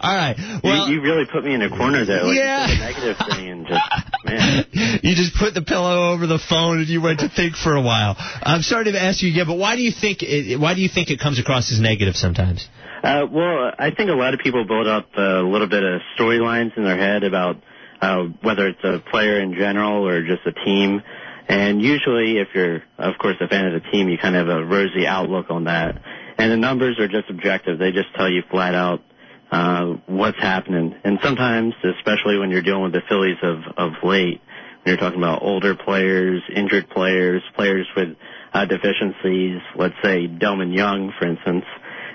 All 0.00 0.14
right. 0.14 0.36
Well, 0.64 0.88
you, 0.88 0.96
you 0.96 1.00
really 1.02 1.24
put 1.30 1.44
me 1.44 1.54
in 1.54 1.62
a 1.62 1.68
corner 1.68 2.04
there. 2.04 2.24
Like 2.24 2.36
Yeah. 2.36 2.66
you 2.68 2.78
negative 2.78 3.16
thing 3.30 3.48
and 3.48 3.66
just, 3.66 3.80
man. 4.24 4.64
you 5.02 5.14
just 5.14 5.34
put 5.36 5.54
the 5.54 5.62
pillow 5.62 6.12
over 6.12 6.26
the 6.26 6.38
phone 6.38 6.78
and 6.78 6.88
you 6.88 7.00
went 7.00 7.20
to 7.20 7.28
think 7.28 7.54
for 7.56 7.74
a 7.76 7.82
while. 7.82 8.16
I'm 8.18 8.62
sorry 8.62 8.84
to 8.92 9.00
ask 9.02 9.22
you 9.22 9.30
again, 9.30 9.46
but 9.46 9.56
why 9.58 9.76
do 9.76 9.82
you 9.82 9.92
think 9.92 10.22
it, 10.22 10.58
why 10.58 10.74
do 10.74 10.80
you 10.80 10.88
think 10.88 11.10
it 11.10 11.20
comes 11.20 11.38
across 11.38 11.70
as 11.72 11.80
negative 11.80 12.16
sometimes? 12.16 12.68
Uh, 13.02 13.26
well, 13.30 13.70
I 13.78 13.90
think 13.96 14.10
a 14.10 14.14
lot 14.14 14.34
of 14.34 14.40
people 14.40 14.64
build 14.66 14.86
up 14.86 15.08
a 15.16 15.40
little 15.42 15.68
bit 15.68 15.82
of 15.82 16.00
storylines 16.18 16.76
in 16.76 16.84
their 16.84 16.98
head 16.98 17.24
about 17.24 17.56
uh, 18.00 18.24
whether 18.42 18.66
it's 18.68 18.82
a 18.84 18.98
player 19.10 19.40
in 19.40 19.54
general 19.54 20.06
or 20.06 20.22
just 20.22 20.46
a 20.46 20.52
team. 20.64 21.02
And 21.48 21.80
usually, 21.82 22.38
if 22.38 22.48
you're, 22.54 22.82
of 22.98 23.14
course, 23.18 23.36
a 23.40 23.48
fan 23.48 23.66
of 23.66 23.82
the 23.82 23.90
team, 23.90 24.08
you 24.08 24.18
kind 24.18 24.36
of 24.36 24.46
have 24.46 24.56
a 24.56 24.64
rosy 24.64 25.06
outlook 25.06 25.46
on 25.50 25.64
that. 25.64 26.00
And 26.40 26.50
the 26.50 26.56
numbers 26.56 26.98
are 26.98 27.08
just 27.08 27.28
objective. 27.28 27.78
They 27.78 27.92
just 27.92 28.14
tell 28.16 28.30
you 28.30 28.42
flat 28.50 28.74
out 28.74 29.02
uh, 29.50 29.96
what's 30.06 30.38
happening. 30.38 30.94
And 31.04 31.18
sometimes, 31.22 31.74
especially 31.98 32.38
when 32.38 32.50
you're 32.50 32.62
dealing 32.62 32.84
with 32.84 32.92
the 32.92 33.02
Phillies 33.08 33.36
of, 33.42 33.58
of 33.76 33.92
late, 34.02 34.40
when 34.82 34.86
you're 34.86 34.96
talking 34.96 35.18
about 35.18 35.42
older 35.42 35.74
players, 35.76 36.42
injured 36.54 36.88
players, 36.88 37.42
players 37.54 37.86
with 37.94 38.16
uh, 38.54 38.64
deficiencies, 38.64 39.60
let's 39.76 39.96
say 40.02 40.28
Delmon 40.28 40.74
Young, 40.74 41.12
for 41.18 41.28
instance, 41.28 41.64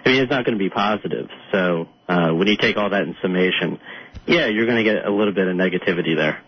I 0.05 0.09
mean, 0.09 0.21
it's 0.21 0.31
not 0.31 0.45
going 0.45 0.57
to 0.57 0.63
be 0.63 0.69
positive. 0.69 1.29
So 1.51 1.87
uh, 2.07 2.31
when 2.31 2.47
you 2.47 2.57
take 2.57 2.77
all 2.77 2.89
that 2.89 3.03
in 3.03 3.15
summation, 3.21 3.79
yeah, 4.25 4.47
you're 4.47 4.65
going 4.65 4.83
to 4.83 4.83
get 4.83 5.05
a 5.05 5.11
little 5.11 5.33
bit 5.33 5.47
of 5.47 5.55
negativity 5.55 6.15
there. 6.15 6.41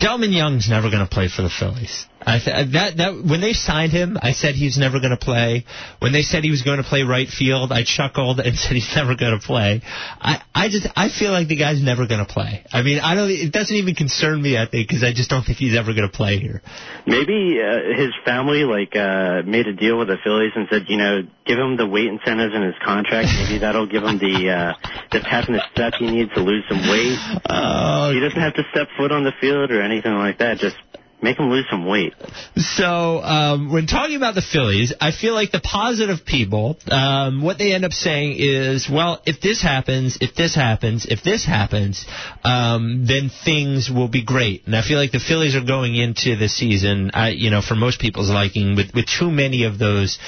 Delmon 0.00 0.32
Young's 0.32 0.68
never 0.68 0.90
going 0.90 1.06
to 1.06 1.10
play 1.10 1.28
for 1.28 1.42
the 1.42 1.50
Phillies. 1.50 2.06
I 2.28 2.38
th- 2.44 2.72
that 2.72 2.96
that 2.98 3.10
when 3.24 3.40
they 3.40 3.54
signed 3.54 3.92
him, 3.92 4.18
I 4.20 4.32
said 4.32 4.54
he's 4.54 4.76
never 4.76 5.00
going 5.00 5.16
to 5.16 5.24
play. 5.24 5.64
When 5.98 6.12
they 6.12 6.20
said 6.20 6.44
he 6.44 6.50
was 6.50 6.60
going 6.60 6.76
to 6.76 6.84
play 6.84 7.02
right 7.02 7.26
field, 7.26 7.72
I 7.72 7.84
chuckled 7.84 8.40
and 8.40 8.56
said 8.58 8.72
he's 8.72 8.92
never 8.94 9.16
going 9.16 9.38
to 9.38 9.44
play. 9.44 9.80
I 10.20 10.42
I 10.54 10.68
just 10.68 10.86
I 10.94 11.08
feel 11.08 11.32
like 11.32 11.48
the 11.48 11.56
guy's 11.56 11.82
never 11.82 12.06
going 12.06 12.24
to 12.24 12.30
play. 12.30 12.64
I 12.70 12.82
mean, 12.82 13.00
I 13.00 13.14
don't. 13.14 13.30
It 13.30 13.52
doesn't 13.52 13.74
even 13.74 13.94
concern 13.94 14.42
me. 14.42 14.58
I 14.58 14.68
think 14.68 14.88
because 14.88 15.02
I 15.02 15.12
just 15.14 15.30
don't 15.30 15.42
think 15.42 15.56
he's 15.56 15.76
ever 15.76 15.94
going 15.94 16.08
to 16.08 16.14
play 16.14 16.38
here. 16.38 16.60
Maybe 17.06 17.60
uh, 17.64 17.96
his 17.96 18.12
family 18.24 18.64
like 18.64 18.94
uh, 18.94 19.42
made 19.48 19.66
a 19.66 19.72
deal 19.72 19.98
with 19.98 20.08
the 20.08 20.18
Phillies 20.22 20.52
and 20.54 20.68
said, 20.70 20.84
you 20.88 20.98
know, 20.98 21.22
give 21.46 21.58
him 21.58 21.78
the 21.78 21.86
weight 21.86 22.08
incentives 22.08 22.54
in 22.54 22.62
his 22.62 22.76
contract. 22.84 23.28
Maybe 23.40 23.58
that'll 23.60 23.88
give 23.88 24.04
him 24.04 24.18
the 24.18 24.52
uh, 24.52 24.72
the 25.12 25.20
pep 25.24 25.48
in 25.48 25.54
the 25.54 25.64
step 25.72 25.94
he 25.98 26.10
needs 26.10 26.32
to 26.34 26.40
lose 26.40 26.64
some 26.68 26.84
weight. 26.88 27.16
Oh, 27.50 28.12
he 28.12 28.20
doesn't 28.20 28.40
have 28.40 28.54
to 28.54 28.62
step 28.70 28.88
foot 28.96 29.10
on 29.10 29.24
the 29.24 29.32
field 29.40 29.70
or 29.70 29.80
anything 29.82 30.14
like 30.14 30.38
that. 30.38 30.58
Just 30.58 30.76
make 31.20 31.36
them 31.36 31.50
lose 31.50 31.66
some 31.70 31.86
weight. 31.86 32.14
So 32.56 33.20
um, 33.22 33.72
when 33.72 33.86
talking 33.86 34.16
about 34.16 34.34
the 34.34 34.42
Phillies, 34.42 34.92
I 35.00 35.10
feel 35.10 35.34
like 35.34 35.50
the 35.50 35.60
positive 35.60 36.24
people, 36.24 36.78
um, 36.90 37.42
what 37.42 37.58
they 37.58 37.72
end 37.72 37.84
up 37.84 37.92
saying 37.92 38.36
is, 38.38 38.88
well, 38.90 39.20
if 39.26 39.40
this 39.40 39.62
happens, 39.62 40.18
if 40.20 40.34
this 40.34 40.54
happens, 40.54 41.06
if 41.06 41.22
this 41.22 41.44
happens, 41.44 42.06
um, 42.44 43.04
then 43.06 43.30
things 43.44 43.90
will 43.90 44.08
be 44.08 44.24
great. 44.24 44.66
And 44.66 44.76
I 44.76 44.82
feel 44.82 44.98
like 44.98 45.12
the 45.12 45.20
Phillies 45.20 45.56
are 45.56 45.64
going 45.64 45.96
into 45.96 46.36
the 46.36 46.48
season, 46.48 47.10
I, 47.14 47.30
you 47.30 47.50
know, 47.50 47.62
for 47.62 47.74
most 47.74 48.00
people's 48.00 48.30
liking, 48.30 48.76
with, 48.76 48.94
with 48.94 49.06
too 49.06 49.30
many 49.30 49.64
of 49.64 49.78
those. 49.78 50.18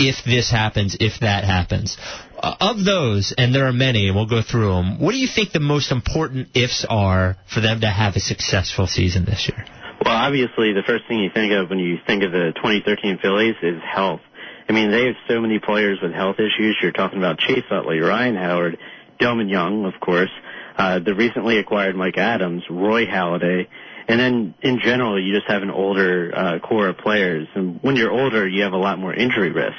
If 0.00 0.24
this 0.24 0.48
happens, 0.48 0.96
if 1.00 1.20
that 1.22 1.42
happens. 1.42 1.96
Uh, 2.40 2.54
of 2.60 2.84
those, 2.84 3.34
and 3.36 3.52
there 3.52 3.66
are 3.66 3.72
many, 3.72 4.06
and 4.06 4.14
we'll 4.14 4.28
go 4.28 4.42
through 4.42 4.68
them, 4.68 5.00
what 5.00 5.10
do 5.10 5.18
you 5.18 5.26
think 5.26 5.50
the 5.50 5.58
most 5.58 5.90
important 5.90 6.50
ifs 6.54 6.86
are 6.88 7.36
for 7.52 7.60
them 7.60 7.80
to 7.80 7.90
have 7.90 8.14
a 8.14 8.20
successful 8.20 8.86
season 8.86 9.24
this 9.24 9.48
year? 9.48 9.64
Well, 10.04 10.14
obviously, 10.14 10.72
the 10.72 10.82
first 10.86 11.04
thing 11.08 11.20
you 11.20 11.30
think 11.32 11.52
of 11.52 11.70
when 11.70 11.78
you 11.78 11.98
think 12.06 12.22
of 12.22 12.32
the 12.32 12.52
2013 12.56 13.18
Phillies 13.20 13.56
is 13.62 13.80
health. 13.82 14.20
I 14.68 14.72
mean, 14.72 14.90
they 14.90 15.06
have 15.06 15.16
so 15.28 15.40
many 15.40 15.58
players 15.58 15.98
with 16.00 16.12
health 16.12 16.36
issues. 16.36 16.76
You're 16.82 16.92
talking 16.92 17.18
about 17.18 17.38
Chase 17.38 17.64
Utley, 17.70 17.98
Ryan 17.98 18.36
Howard, 18.36 18.78
Delmon 19.18 19.50
Young, 19.50 19.84
of 19.86 19.98
course, 20.00 20.30
uh, 20.76 21.00
the 21.00 21.14
recently 21.14 21.58
acquired 21.58 21.96
Mike 21.96 22.16
Adams, 22.16 22.62
Roy 22.70 23.06
Halladay, 23.06 23.66
and 24.06 24.20
then 24.20 24.54
in 24.62 24.78
general, 24.80 25.20
you 25.20 25.34
just 25.34 25.48
have 25.48 25.62
an 25.62 25.70
older 25.70 26.32
uh, 26.34 26.58
core 26.60 26.88
of 26.88 26.98
players. 26.98 27.48
And 27.54 27.80
when 27.82 27.96
you're 27.96 28.12
older, 28.12 28.46
you 28.46 28.62
have 28.62 28.72
a 28.72 28.78
lot 28.78 28.98
more 28.98 29.12
injury 29.12 29.50
risk. 29.50 29.76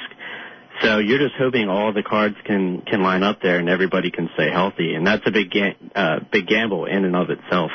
So 0.82 0.98
you're 0.98 1.18
just 1.18 1.34
hoping 1.38 1.68
all 1.68 1.92
the 1.92 2.02
cards 2.02 2.36
can 2.44 2.82
can 2.82 3.02
line 3.02 3.22
up 3.22 3.42
there 3.42 3.58
and 3.58 3.68
everybody 3.68 4.10
can 4.10 4.30
stay 4.34 4.50
healthy, 4.50 4.94
and 4.94 5.06
that's 5.06 5.22
a 5.26 5.30
big 5.30 5.50
ga- 5.50 5.76
uh, 5.94 6.20
big 6.32 6.46
gamble 6.46 6.86
in 6.86 7.04
and 7.04 7.16
of 7.16 7.28
itself. 7.28 7.70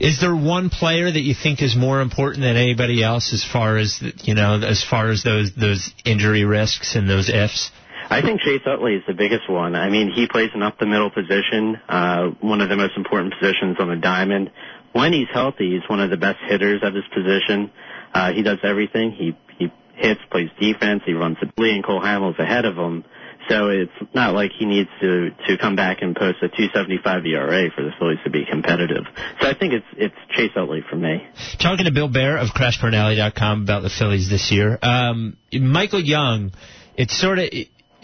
Is 0.00 0.20
there 0.20 0.34
one 0.34 0.70
player 0.70 1.10
that 1.10 1.20
you 1.20 1.34
think 1.34 1.62
is 1.62 1.76
more 1.76 2.00
important 2.00 2.42
than 2.42 2.56
anybody 2.56 3.02
else 3.02 3.32
as 3.32 3.44
far 3.44 3.76
as 3.76 4.02
you 4.22 4.34
know, 4.34 4.60
as 4.60 4.84
far 4.84 5.10
as 5.10 5.22
those 5.22 5.54
those 5.54 5.92
injury 6.04 6.44
risks 6.44 6.94
and 6.94 7.08
those 7.08 7.28
ifs? 7.28 7.70
I 8.10 8.20
think 8.20 8.40
Chase 8.42 8.60
Utley 8.66 8.96
is 8.96 9.02
the 9.06 9.14
biggest 9.14 9.48
one. 9.48 9.74
I 9.74 9.88
mean, 9.88 10.12
he 10.14 10.26
plays 10.26 10.50
an 10.54 10.62
up 10.62 10.78
the 10.78 10.86
middle 10.86 11.10
position, 11.10 11.80
uh, 11.88 12.28
one 12.40 12.60
of 12.60 12.68
the 12.68 12.76
most 12.76 12.96
important 12.96 13.34
positions 13.38 13.76
on 13.80 13.88
the 13.88 13.96
diamond. 13.96 14.50
When 14.92 15.12
he's 15.12 15.28
healthy, 15.32 15.72
he's 15.72 15.88
one 15.88 16.00
of 16.00 16.10
the 16.10 16.16
best 16.16 16.38
hitters 16.46 16.82
at 16.84 16.94
his 16.94 17.04
position. 17.12 17.72
Uh, 18.12 18.32
he 18.32 18.42
does 18.42 18.58
everything. 18.62 19.10
He 19.10 19.36
he 19.58 19.72
hits, 19.96 20.20
plays 20.30 20.50
defense. 20.60 21.02
He 21.06 21.14
runs 21.14 21.38
the 21.40 21.50
Lee 21.60 21.74
and 21.74 21.84
Cole 21.84 22.00
Hamels 22.00 22.38
ahead 22.38 22.64
of 22.64 22.76
him. 22.76 23.04
So 23.48 23.68
it's 23.68 23.92
not 24.14 24.34
like 24.34 24.50
he 24.58 24.64
needs 24.64 24.90
to 25.00 25.30
to 25.48 25.58
come 25.58 25.76
back 25.76 26.02
and 26.02 26.14
post 26.16 26.38
a 26.42 26.48
2.75 26.48 27.26
ERA 27.26 27.70
for 27.74 27.82
the 27.82 27.90
Phillies 27.98 28.18
to 28.24 28.30
be 28.30 28.44
competitive. 28.50 29.04
So 29.40 29.48
I 29.48 29.54
think 29.54 29.72
it's 29.72 29.86
it's 29.96 30.14
Chase 30.30 30.52
Utley 30.56 30.82
for 30.88 30.96
me. 30.96 31.26
Talking 31.60 31.86
to 31.86 31.92
Bill 31.92 32.08
Baer 32.08 32.38
of 32.38 32.48
CrashBurnAlley.com 32.48 33.62
about 33.62 33.82
the 33.82 33.90
Phillies 33.90 34.30
this 34.30 34.50
year, 34.50 34.78
um, 34.82 35.36
Michael 35.52 36.00
Young, 36.02 36.52
it's 36.96 37.18
sort 37.18 37.38
of. 37.38 37.50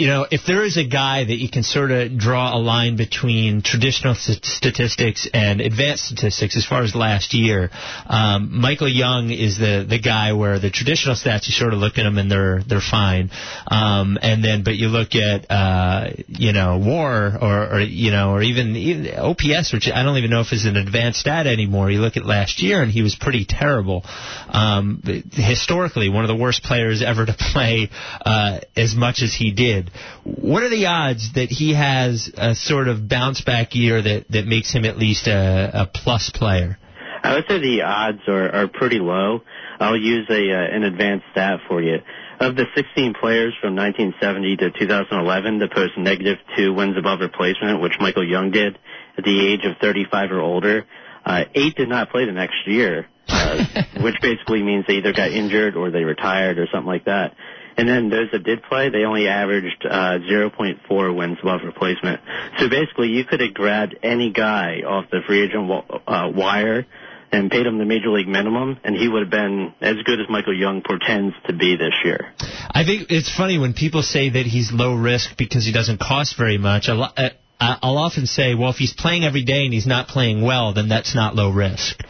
You 0.01 0.07
know, 0.07 0.27
if 0.31 0.47
there 0.47 0.65
is 0.65 0.79
a 0.79 0.85
guy 0.85 1.25
that 1.25 1.37
you 1.37 1.51
can 1.51 1.63
sort 1.63 1.91
of 1.91 2.17
draw 2.17 2.57
a 2.57 2.59
line 2.59 2.97
between 2.97 3.61
traditional 3.61 4.15
st- 4.15 4.43
statistics 4.47 5.29
and 5.35 5.61
advanced 5.61 6.07
statistics 6.07 6.57
as 6.57 6.65
far 6.65 6.83
as 6.83 6.95
last 6.95 7.35
year, 7.35 7.69
um, 8.07 8.49
Michael 8.63 8.89
Young 8.89 9.31
is 9.31 9.59
the 9.59 9.85
the 9.87 9.99
guy 9.99 10.33
where 10.33 10.59
the 10.59 10.71
traditional 10.71 11.17
stats 11.17 11.49
you 11.49 11.53
sort 11.53 11.75
of 11.75 11.81
look 11.81 11.99
at 11.99 12.05
them 12.05 12.17
and 12.17 12.31
they're 12.31 12.63
they're 12.63 12.81
fine, 12.81 13.31
um, 13.71 14.17
and 14.23 14.43
then 14.43 14.65
but 14.65 14.77
you 14.77 14.89
look 14.89 15.15
at 15.17 15.51
uh, 15.51 16.13
you 16.29 16.55
know 16.55 16.79
WAR 16.79 17.37
or, 17.39 17.75
or 17.75 17.81
you 17.81 18.11
know 18.11 18.31
or 18.31 18.43
even, 18.43 18.77
even 18.77 19.19
OPS, 19.19 19.75
which 19.75 19.91
I 19.95 20.03
don't 20.03 20.17
even 20.17 20.31
know 20.31 20.41
if 20.41 20.51
is 20.55 20.65
an 20.65 20.79
advanced 20.79 21.21
stat 21.21 21.47
anymore. 21.47 21.91
You 21.91 22.01
look 22.01 22.17
at 22.17 22.25
last 22.25 22.63
year 22.63 22.83
and 22.83 22.91
he 22.91 23.03
was 23.03 23.17
pretty 23.17 23.45
terrible. 23.47 24.03
Um, 24.49 25.03
historically, 25.31 26.09
one 26.09 26.25
of 26.25 26.29
the 26.29 26.43
worst 26.43 26.63
players 26.63 27.03
ever 27.03 27.27
to 27.27 27.37
play 27.53 27.91
uh, 28.25 28.61
as 28.75 28.95
much 28.95 29.21
as 29.21 29.35
he 29.35 29.53
did. 29.53 29.90
What 30.25 30.63
are 30.63 30.69
the 30.69 30.87
odds 30.87 31.35
that 31.35 31.51
he 31.51 31.75
has 31.75 32.31
a 32.37 32.55
sort 32.55 32.89
of 32.89 33.09
bounce 33.09 33.41
back 33.41 33.75
year 33.75 34.01
that, 34.01 34.27
that 34.31 34.47
makes 34.47 34.73
him 34.73 34.85
at 34.85 34.99
least 34.99 35.27
a, 35.27 35.83
a 35.83 35.87
plus 35.87 36.31
player? 36.31 36.79
I 37.23 37.35
would 37.35 37.45
say 37.49 37.59
the 37.59 37.83
odds 37.83 38.23
are, 38.29 38.51
are 38.51 38.69
pretty 38.69 38.99
low. 38.99 39.43
I'll 39.79 39.97
use 39.97 40.27
a 40.31 40.53
uh, 40.53 40.77
an 40.77 40.85
advanced 40.85 41.27
stat 41.33 41.61
for 41.69 41.83
you. 41.83 41.99
Of 42.39 42.57
the 42.57 42.65
16 42.75 43.15
players 43.21 43.55
from 43.61 43.77
1970 43.77 44.57
to 44.57 44.71
2011 44.71 45.59
to 45.59 45.69
post 45.69 45.93
negative 45.99 46.39
two 46.57 46.73
wins 46.73 46.97
above 46.97 47.21
replacement, 47.21 47.83
which 47.83 47.93
Michael 48.01 48.27
Young 48.27 48.51
did 48.51 48.79
at 49.19 49.25
the 49.25 49.53
age 49.53 49.67
of 49.67 49.77
35 49.81 50.33
or 50.33 50.41
older, 50.41 50.87
uh, 51.25 51.45
eight 51.55 51.77
did 51.77 51.89
not 51.89 52.11
play 52.11 52.25
the 52.25 52.33
next 52.33 52.67
year, 52.67 53.07
uh, 53.29 53.65
which 54.01 54.15
basically 54.23 54.63
means 54.63 54.87
they 54.87 54.95
either 54.95 55.13
got 55.13 55.31
injured 55.31 55.77
or 55.77 55.91
they 55.91 56.05
retired 56.05 56.59
or 56.59 56.67
something 56.73 56.89
like 56.89 57.05
that. 57.05 57.35
And 57.81 57.89
then 57.89 58.11
those 58.11 58.31
that 58.33 58.45
did 58.45 58.63
play, 58.65 58.91
they 58.91 59.05
only 59.05 59.27
averaged 59.27 59.87
uh, 59.89 60.19
0.4 60.31 61.17
wins 61.17 61.39
above 61.41 61.61
replacement. 61.65 62.21
So 62.59 62.69
basically, 62.69 63.09
you 63.09 63.25
could 63.25 63.41
have 63.41 63.55
grabbed 63.55 63.97
any 64.03 64.33
guy 64.33 64.83
off 64.87 65.07
the 65.11 65.21
free 65.27 65.45
agent 65.45 65.71
uh, 66.07 66.31
wire 66.31 66.85
and 67.33 67.51
paid 67.51 67.65
him 67.65 67.79
the 67.79 67.87
major 67.87 68.11
league 68.11 68.29
minimum, 68.29 68.79
and 68.85 68.95
he 68.95 69.09
would 69.09 69.23
have 69.23 69.31
been 69.31 69.73
as 69.81 69.97
good 70.05 70.21
as 70.21 70.27
Michael 70.29 70.55
Young 70.55 70.83
portends 70.83 71.35
to 71.47 71.55
be 71.55 71.77
this 71.77 71.95
year. 72.05 72.35
I 72.71 72.85
think 72.85 73.07
it's 73.09 73.35
funny 73.35 73.57
when 73.57 73.73
people 73.73 74.03
say 74.03 74.29
that 74.29 74.45
he's 74.45 74.71
low 74.71 74.95
risk 74.95 75.39
because 75.39 75.65
he 75.65 75.73
doesn't 75.73 76.01
cost 76.01 76.37
very 76.37 76.59
much. 76.59 76.91
Uh, 76.91 77.31
I'll 77.59 77.97
often 77.97 78.27
say, 78.27 78.55
well, 78.55 78.73
if 78.73 78.77
he's 78.77 78.93
playing 78.93 79.25
every 79.25 79.45
day 79.45 79.65
and 79.65 79.73
he's 79.73 79.87
not 79.87 80.09
playing 80.09 80.43
well, 80.43 80.75
then 80.75 80.91
that's 80.91 81.15
not 81.15 81.35
low 81.35 81.49
risk. 81.49 82.03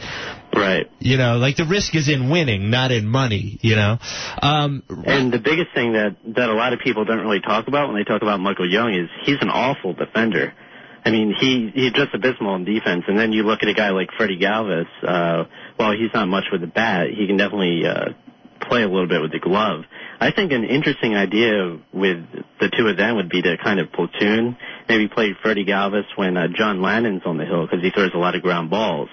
Right. 0.53 0.91
You 0.99 1.17
know, 1.17 1.37
like 1.37 1.55
the 1.55 1.65
risk 1.65 1.95
is 1.95 2.09
in 2.09 2.29
winning, 2.29 2.69
not 2.69 2.91
in 2.91 3.07
money. 3.07 3.57
You 3.61 3.75
know. 3.75 3.97
Um, 4.41 4.83
And 5.05 5.31
the 5.31 5.39
biggest 5.39 5.73
thing 5.73 5.93
that 5.93 6.17
that 6.35 6.49
a 6.49 6.53
lot 6.53 6.73
of 6.73 6.79
people 6.79 7.05
don't 7.05 7.21
really 7.21 7.41
talk 7.41 7.67
about 7.67 7.87
when 7.87 7.97
they 7.97 8.03
talk 8.03 8.21
about 8.21 8.39
Michael 8.39 8.69
Young 8.69 8.93
is 8.93 9.09
he's 9.23 9.41
an 9.41 9.49
awful 9.49 9.93
defender. 9.93 10.53
I 11.03 11.09
mean, 11.09 11.33
he 11.39 11.71
he's 11.73 11.93
just 11.93 12.13
abysmal 12.13 12.55
in 12.55 12.65
defense. 12.65 13.05
And 13.07 13.17
then 13.17 13.31
you 13.33 13.43
look 13.43 13.63
at 13.63 13.69
a 13.69 13.73
guy 13.73 13.89
like 13.89 14.09
Freddie 14.17 14.37
Galvis. 14.39 14.87
Uh, 15.01 15.45
while 15.77 15.93
he's 15.93 16.13
not 16.13 16.27
much 16.27 16.45
with 16.51 16.61
the 16.61 16.67
bat, 16.67 17.07
he 17.09 17.25
can 17.25 17.37
definitely 17.37 17.83
uh, 17.87 18.09
play 18.59 18.83
a 18.83 18.87
little 18.87 19.07
bit 19.07 19.21
with 19.21 19.31
the 19.31 19.39
glove. 19.39 19.85
I 20.19 20.31
think 20.31 20.51
an 20.51 20.63
interesting 20.63 21.15
idea 21.15 21.79
with 21.91 22.23
the 22.59 22.69
two 22.69 22.87
of 22.87 22.97
them 22.97 23.15
would 23.15 23.29
be 23.29 23.41
to 23.41 23.57
kind 23.57 23.79
of 23.79 23.91
platoon, 23.91 24.55
maybe 24.87 25.07
play 25.07 25.35
Freddie 25.41 25.65
Galvis 25.65 26.05
when 26.15 26.37
uh, 26.37 26.47
John 26.55 26.77
Lannan's 26.77 27.23
on 27.25 27.37
the 27.37 27.45
hill 27.45 27.65
because 27.65 27.83
he 27.83 27.89
throws 27.89 28.11
a 28.13 28.19
lot 28.19 28.35
of 28.35 28.43
ground 28.43 28.69
balls. 28.69 29.09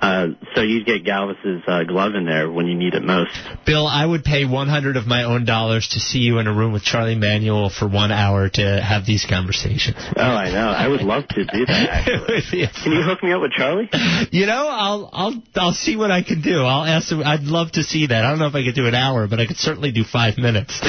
Uh, 0.00 0.28
so 0.54 0.62
you'd 0.62 0.86
get 0.86 1.04
Galvis's 1.04 1.62
uh, 1.66 1.82
glove 1.84 2.14
in 2.14 2.24
there 2.24 2.50
when 2.50 2.66
you 2.66 2.74
need 2.74 2.94
it 2.94 3.02
most. 3.02 3.32
Bill, 3.66 3.86
I 3.86 4.06
would 4.06 4.22
pay 4.22 4.44
100 4.44 4.96
of 4.96 5.06
my 5.06 5.24
own 5.24 5.44
dollars 5.44 5.88
to 5.92 6.00
see 6.00 6.20
you 6.20 6.38
in 6.38 6.46
a 6.46 6.54
room 6.54 6.72
with 6.72 6.82
Charlie 6.82 7.16
Manuel 7.16 7.68
for 7.68 7.88
one 7.88 8.12
hour 8.12 8.48
to 8.48 8.80
have 8.80 9.06
these 9.06 9.26
conversations. 9.28 9.96
Oh, 10.16 10.22
I 10.22 10.50
know. 10.50 10.68
I 10.68 10.86
would 10.86 11.02
love 11.02 11.26
to 11.28 11.44
do 11.44 11.66
that. 11.66 12.04
Can 12.82 12.92
you 12.92 13.02
hook 13.02 13.22
me 13.22 13.32
up 13.32 13.42
with 13.42 13.52
Charlie? 13.52 13.90
You 14.30 14.46
know, 14.46 14.68
I'll 14.68 15.10
I'll 15.12 15.42
I'll 15.56 15.72
see 15.72 15.96
what 15.96 16.10
I 16.10 16.22
can 16.22 16.42
do. 16.42 16.62
I'll 16.62 16.84
ask 16.84 17.10
him. 17.10 17.22
I'd 17.24 17.42
love 17.42 17.72
to 17.72 17.82
see 17.82 18.06
that. 18.06 18.24
I 18.24 18.30
don't 18.30 18.38
know 18.38 18.46
if 18.46 18.54
I 18.54 18.64
could 18.64 18.74
do 18.74 18.86
an 18.86 18.94
hour, 18.94 19.26
but 19.26 19.40
I 19.40 19.46
could 19.46 19.56
certainly 19.56 19.90
do 19.92 20.04
five 20.04 20.38
minutes. 20.38 20.78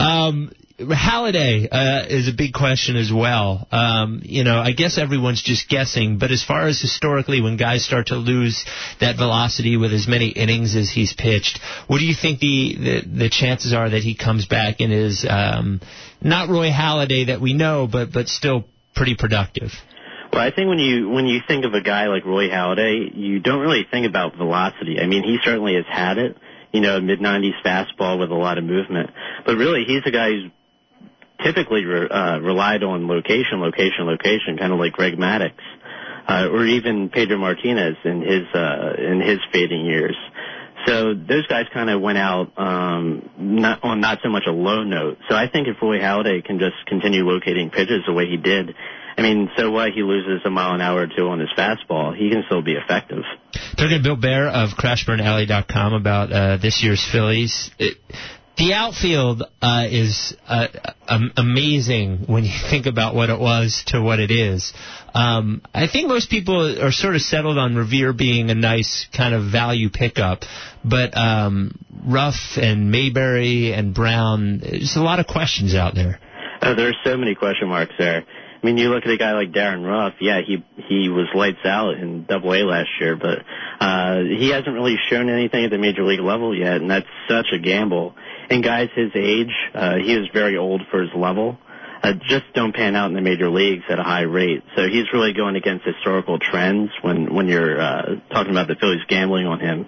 Um, 0.00 0.50
Halladay 0.78 1.68
uh, 1.70 2.06
is 2.08 2.26
a 2.26 2.32
big 2.32 2.52
question 2.52 2.96
as 2.96 3.12
well. 3.12 3.68
Um, 3.70 4.22
you 4.24 4.42
know, 4.42 4.58
I 4.58 4.72
guess 4.72 4.98
everyone's 4.98 5.40
just 5.40 5.68
guessing, 5.68 6.18
but 6.18 6.32
as 6.32 6.42
far 6.42 6.66
as 6.66 6.80
historically, 6.80 7.40
when 7.40 7.56
guys 7.56 7.84
start 7.84 8.08
to 8.08 8.16
lose 8.16 8.64
that 9.00 9.16
velocity 9.16 9.76
with 9.76 9.92
as 9.92 10.08
many 10.08 10.30
innings 10.30 10.74
as 10.74 10.90
he's 10.90 11.12
pitched, 11.12 11.60
what 11.86 11.98
do 11.98 12.04
you 12.04 12.14
think 12.14 12.40
the 12.40 12.74
the, 12.74 13.18
the 13.18 13.28
chances 13.30 13.72
are 13.72 13.88
that 13.88 14.02
he 14.02 14.16
comes 14.16 14.46
back 14.46 14.80
and 14.80 14.92
is 14.92 15.24
um, 15.28 15.80
not 16.20 16.48
Roy 16.48 16.70
Halladay 16.70 17.28
that 17.28 17.40
we 17.40 17.52
know, 17.52 17.86
but 17.90 18.12
but 18.12 18.26
still 18.26 18.64
pretty 18.96 19.14
productive? 19.14 19.70
Well, 20.32 20.42
I 20.42 20.50
think 20.50 20.68
when 20.68 20.80
you 20.80 21.08
when 21.08 21.26
you 21.26 21.38
think 21.46 21.64
of 21.64 21.74
a 21.74 21.82
guy 21.82 22.08
like 22.08 22.24
Roy 22.24 22.48
Halladay, 22.48 23.16
you 23.16 23.38
don't 23.38 23.60
really 23.60 23.86
think 23.88 24.08
about 24.08 24.36
velocity. 24.36 24.98
I 25.00 25.06
mean, 25.06 25.22
he 25.22 25.38
certainly 25.44 25.76
has 25.76 25.86
had 25.88 26.18
it. 26.18 26.36
You 26.72 26.80
know, 26.80 27.00
mid 27.00 27.20
90s 27.20 27.62
fastball 27.64 28.18
with 28.18 28.32
a 28.32 28.34
lot 28.34 28.58
of 28.58 28.64
movement. 28.64 29.10
But 29.46 29.54
really, 29.54 29.84
he's 29.86 30.02
a 30.06 30.10
guy 30.10 30.30
who's 30.30 30.50
typically 31.42 31.84
re, 31.84 32.08
uh, 32.08 32.38
relied 32.38 32.82
on 32.82 33.08
location, 33.08 33.60
location, 33.60 34.06
location, 34.06 34.56
kind 34.58 34.72
of 34.72 34.78
like 34.78 34.92
Greg 34.92 35.16
Maddux, 35.16 35.52
uh, 36.28 36.48
or 36.50 36.64
even 36.64 37.10
Pedro 37.10 37.38
Martinez 37.38 37.96
in 38.04 38.22
his 38.22 38.46
uh, 38.54 38.94
in 38.98 39.20
his 39.20 39.38
fading 39.52 39.84
years. 39.84 40.16
So 40.86 41.14
those 41.14 41.46
guys 41.46 41.64
kind 41.72 41.88
of 41.88 42.00
went 42.00 42.18
out 42.18 42.52
um, 42.58 43.30
not 43.38 43.82
on 43.82 44.00
not 44.00 44.18
so 44.22 44.28
much 44.28 44.44
a 44.46 44.52
low 44.52 44.84
note. 44.84 45.18
So 45.30 45.36
I 45.36 45.48
think 45.48 45.66
if 45.68 45.76
Roy 45.80 45.98
Halladay 45.98 46.44
can 46.44 46.58
just 46.58 46.76
continue 46.86 47.24
locating 47.24 47.70
pitches 47.70 48.02
the 48.06 48.12
way 48.12 48.26
he 48.26 48.36
did, 48.36 48.74
I 49.16 49.22
mean, 49.22 49.48
so 49.56 49.70
what? 49.70 49.92
He 49.92 50.02
loses 50.02 50.42
a 50.44 50.50
mile 50.50 50.74
an 50.74 50.80
hour 50.80 51.02
or 51.02 51.06
two 51.06 51.28
on 51.28 51.38
his 51.38 51.48
fastball. 51.56 52.16
He 52.16 52.30
can 52.30 52.42
still 52.46 52.62
be 52.62 52.72
effective. 52.72 53.22
Talking 53.76 53.98
to 53.98 54.02
Bill 54.02 54.16
Baer 54.16 54.48
of 54.48 54.70
CrashBurnAlley.com 54.70 55.94
about 55.94 56.32
uh, 56.32 56.56
this 56.56 56.82
year's 56.82 57.06
Phillies. 57.10 57.70
It, 57.78 57.96
the 58.56 58.72
outfield 58.74 59.42
uh, 59.60 59.86
is 59.90 60.36
uh, 60.46 60.68
um, 61.08 61.32
amazing 61.36 62.24
when 62.26 62.44
you 62.44 62.52
think 62.70 62.86
about 62.86 63.14
what 63.14 63.30
it 63.30 63.38
was 63.38 63.82
to 63.88 64.00
what 64.00 64.20
it 64.20 64.30
is. 64.30 64.72
Um, 65.14 65.62
I 65.72 65.86
think 65.86 66.08
most 66.08 66.30
people 66.30 66.82
are 66.82 66.92
sort 66.92 67.14
of 67.14 67.20
settled 67.20 67.58
on 67.58 67.76
Revere 67.76 68.12
being 68.12 68.50
a 68.50 68.54
nice 68.54 69.06
kind 69.16 69.34
of 69.34 69.50
value 69.50 69.90
pickup, 69.90 70.42
but 70.84 71.16
um, 71.16 71.78
Ruf 72.04 72.56
and 72.56 72.90
Mayberry 72.90 73.72
and 73.72 73.94
Brown, 73.94 74.58
there's 74.58 74.96
a 74.96 75.02
lot 75.02 75.20
of 75.20 75.26
questions 75.26 75.74
out 75.74 75.94
there. 75.94 76.20
Uh, 76.60 76.74
there 76.74 76.88
are 76.88 76.96
so 77.04 77.16
many 77.16 77.34
question 77.34 77.68
marks 77.68 77.92
there. 77.98 78.24
I 78.64 78.66
mean, 78.66 78.78
you 78.78 78.88
look 78.88 79.04
at 79.04 79.10
a 79.10 79.18
guy 79.18 79.32
like 79.32 79.52
Darin 79.52 79.82
Ruf. 79.84 80.14
Yeah, 80.22 80.40
he 80.40 80.64
he 80.88 81.10
was 81.10 81.26
lights 81.34 81.66
out 81.66 81.98
in 81.98 82.24
Double 82.24 82.54
A 82.54 82.64
last 82.64 82.88
year, 82.98 83.14
but 83.14 83.40
uh, 83.78 84.20
he 84.20 84.48
hasn't 84.48 84.72
really 84.72 84.96
shown 85.10 85.28
anything 85.28 85.66
at 85.66 85.70
the 85.70 85.76
major 85.76 86.02
league 86.02 86.20
level 86.20 86.56
yet, 86.56 86.80
and 86.80 86.90
that's 86.90 87.06
such 87.28 87.48
a 87.52 87.58
gamble. 87.58 88.14
And 88.48 88.64
guys 88.64 88.88
his 88.96 89.10
age, 89.14 89.52
uh, 89.74 89.96
he 89.96 90.14
is 90.14 90.28
very 90.32 90.56
old 90.56 90.80
for 90.90 91.02
his 91.02 91.10
level. 91.14 91.58
Uh, 92.02 92.14
just 92.26 92.44
don't 92.54 92.74
pan 92.74 92.96
out 92.96 93.08
in 93.08 93.14
the 93.14 93.20
major 93.20 93.50
leagues 93.50 93.84
at 93.90 93.98
a 93.98 94.02
high 94.02 94.22
rate. 94.22 94.62
So 94.76 94.88
he's 94.88 95.12
really 95.12 95.34
going 95.34 95.56
against 95.56 95.84
historical 95.84 96.38
trends 96.38 96.88
when 97.02 97.34
when 97.34 97.48
you're 97.48 97.78
uh, 97.78 98.16
talking 98.30 98.52
about 98.52 98.68
the 98.68 98.76
Phillies 98.76 99.04
gambling 99.08 99.46
on 99.46 99.60
him. 99.60 99.86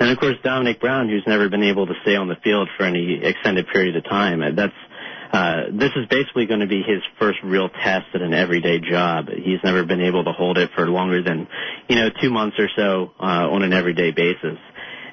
And 0.00 0.10
of 0.10 0.18
course 0.18 0.36
Domonic 0.44 0.80
Brown, 0.80 1.08
who's 1.08 1.24
never 1.26 1.48
been 1.48 1.62
able 1.64 1.86
to 1.86 1.94
stay 2.02 2.16
on 2.16 2.28
the 2.28 2.36
field 2.44 2.68
for 2.76 2.84
any 2.84 3.24
extended 3.24 3.68
period 3.68 3.96
of 3.96 4.04
time. 4.04 4.42
Uh, 4.42 4.50
That's 4.54 4.74
this 5.32 5.90
is 5.96 6.06
basically 6.08 6.46
going 6.46 6.60
to 6.60 6.66
be 6.66 6.82
his 6.82 7.02
first 7.18 7.38
real 7.44 7.68
test 7.68 8.06
at 8.14 8.22
an 8.22 8.34
everyday 8.34 8.80
job. 8.80 9.28
He's 9.28 9.60
never 9.62 9.84
been 9.84 10.00
able 10.00 10.24
to 10.24 10.32
hold 10.32 10.58
it 10.58 10.70
for 10.74 10.88
longer 10.88 11.22
than, 11.22 11.48
you 11.88 11.96
know, 11.96 12.08
two 12.20 12.30
months 12.30 12.56
or 12.58 12.68
so 12.76 13.12
uh, 13.20 13.48
on 13.50 13.62
an 13.62 13.72
everyday 13.72 14.10
basis. 14.10 14.58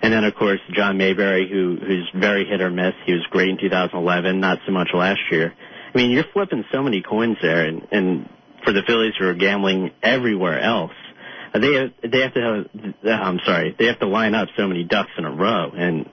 And 0.01 0.13
then, 0.13 0.23
of 0.23 0.35
course, 0.35 0.59
John 0.73 0.97
Mayberry, 0.97 1.49
who 1.49 1.77
who's 1.79 2.09
very 2.13 2.45
hit 2.45 2.61
or 2.61 2.69
miss. 2.69 2.93
He 3.05 3.13
was 3.13 3.25
great 3.29 3.49
in 3.49 3.57
2011, 3.57 4.39
not 4.39 4.59
so 4.65 4.71
much 4.71 4.89
last 4.93 5.21
year. 5.31 5.53
I 5.93 5.97
mean, 5.97 6.11
you're 6.11 6.25
flipping 6.33 6.65
so 6.71 6.83
many 6.83 7.01
coins 7.01 7.37
there, 7.41 7.65
and, 7.65 7.87
and 7.91 8.29
for 8.65 8.73
the 8.73 8.81
Phillies 8.85 9.13
who 9.17 9.27
are 9.27 9.33
gambling 9.33 9.91
everywhere 10.03 10.59
else, 10.59 10.91
uh, 10.91 11.04
they 11.59 11.73
have, 11.73 12.11
they 12.11 12.21
have 12.21 12.33
to 12.33 12.41
have. 12.41 13.21
I'm 13.21 13.39
sorry, 13.45 13.75
they 13.77 13.85
have 13.85 13.99
to 13.99 14.07
line 14.07 14.35
up 14.35 14.49
so 14.57 14.67
many 14.67 14.83
ducks 14.83 15.11
in 15.17 15.25
a 15.25 15.31
row, 15.31 15.71
and 15.73 16.09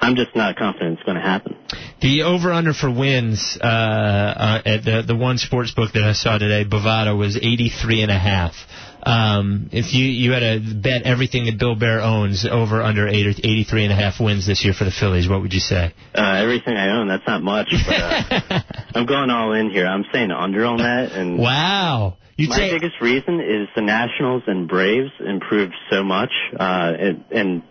I'm 0.00 0.16
just 0.16 0.34
not 0.34 0.56
confident 0.56 0.98
it's 0.98 1.02
going 1.04 1.16
to 1.16 1.22
happen. 1.22 1.56
The 2.00 2.22
over 2.22 2.52
under 2.52 2.72
for 2.72 2.90
wins 2.90 3.58
uh, 3.60 3.66
uh, 3.66 4.62
at 4.64 4.84
the 4.84 5.02
the 5.06 5.16
one 5.16 5.38
sports 5.38 5.72
book 5.72 5.92
that 5.92 6.02
I 6.02 6.12
saw 6.12 6.38
today, 6.38 6.64
Bovada, 6.64 7.16
was 7.16 7.36
83 7.36 8.02
and 8.02 8.10
a 8.10 8.18
half. 8.18 8.54
Um, 9.02 9.70
if 9.72 9.94
you 9.94 10.04
you 10.04 10.32
had 10.32 10.40
to 10.40 10.74
bet 10.74 11.02
everything 11.02 11.46
that 11.46 11.58
Bill 11.58 11.74
Baer 11.74 12.00
owns 12.00 12.46
over 12.50 12.82
under 12.82 13.08
80, 13.08 13.40
83 13.42 13.84
and 13.84 13.92
a 13.92 13.96
half 13.96 14.20
wins 14.20 14.46
this 14.46 14.64
year 14.64 14.74
for 14.74 14.84
the 14.84 14.90
Phillies, 14.90 15.28
what 15.28 15.40
would 15.42 15.52
you 15.52 15.60
say? 15.60 15.94
Uh, 16.14 16.34
everything 16.36 16.76
I 16.76 16.98
own, 16.98 17.08
that's 17.08 17.26
not 17.26 17.42
much, 17.42 17.68
but 17.86 17.96
uh, 17.96 18.60
I'm 18.94 19.06
going 19.06 19.30
all 19.30 19.52
in 19.52 19.70
here. 19.70 19.86
I'm 19.86 20.04
saying 20.12 20.30
under 20.30 20.64
on 20.64 20.78
that. 20.78 21.12
And 21.12 21.38
Wow. 21.38 22.18
My 22.48 22.70
biggest 22.70 23.00
reason 23.00 23.40
is 23.40 23.68
the 23.74 23.82
Nationals 23.82 24.42
and 24.46 24.68
Braves 24.68 25.10
improved 25.20 25.74
so 25.90 26.02
much, 26.02 26.30
uh, 26.58 26.92
and, 26.98 27.24
and 27.30 27.62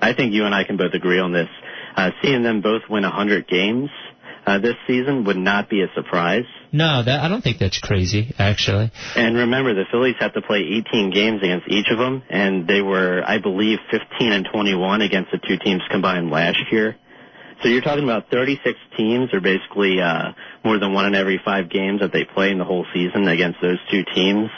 I 0.00 0.14
think 0.14 0.32
you 0.32 0.44
and 0.44 0.54
I 0.54 0.64
can 0.64 0.76
both 0.76 0.94
agree 0.94 1.18
on 1.18 1.32
this. 1.32 1.48
Uh, 1.96 2.10
seeing 2.22 2.42
them 2.42 2.60
both 2.60 2.82
win 2.90 3.04
100 3.04 3.48
games 3.48 3.88
uh, 4.46 4.58
this 4.60 4.74
season 4.86 5.24
would 5.24 5.36
not 5.36 5.68
be 5.68 5.82
a 5.82 5.88
surprise. 5.94 6.44
no, 6.70 7.02
that 7.02 7.20
I 7.20 7.28
don't 7.28 7.42
think 7.42 7.58
that's 7.58 7.80
crazy 7.80 8.32
actually. 8.38 8.92
And 9.16 9.36
remember, 9.36 9.74
the 9.74 9.84
Phillies 9.90 10.14
have 10.20 10.34
to 10.34 10.42
play 10.42 10.58
18 10.88 11.10
games 11.10 11.42
against 11.42 11.66
each 11.68 11.86
of 11.90 11.98
them, 11.98 12.22
and 12.30 12.68
they 12.68 12.80
were, 12.80 13.22
I 13.26 13.38
believe, 13.38 13.78
15 13.90 14.32
and 14.32 14.46
21 14.52 15.02
against 15.02 15.32
the 15.32 15.38
two 15.38 15.58
teams 15.58 15.82
combined 15.90 16.30
last 16.30 16.60
year. 16.70 16.96
So 17.62 17.68
you're 17.68 17.82
talking 17.82 18.04
about 18.04 18.30
36 18.30 18.78
teams, 18.96 19.32
or 19.32 19.40
basically 19.40 20.00
uh, 20.00 20.32
more 20.64 20.78
than 20.78 20.92
one 20.92 21.06
in 21.06 21.14
every 21.14 21.40
five 21.44 21.70
games 21.70 22.00
that 22.00 22.12
they 22.12 22.24
play 22.24 22.50
in 22.50 22.58
the 22.58 22.64
whole 22.64 22.86
season 22.92 23.28
against 23.28 23.60
those 23.62 23.78
two 23.90 24.04
teams. 24.14 24.50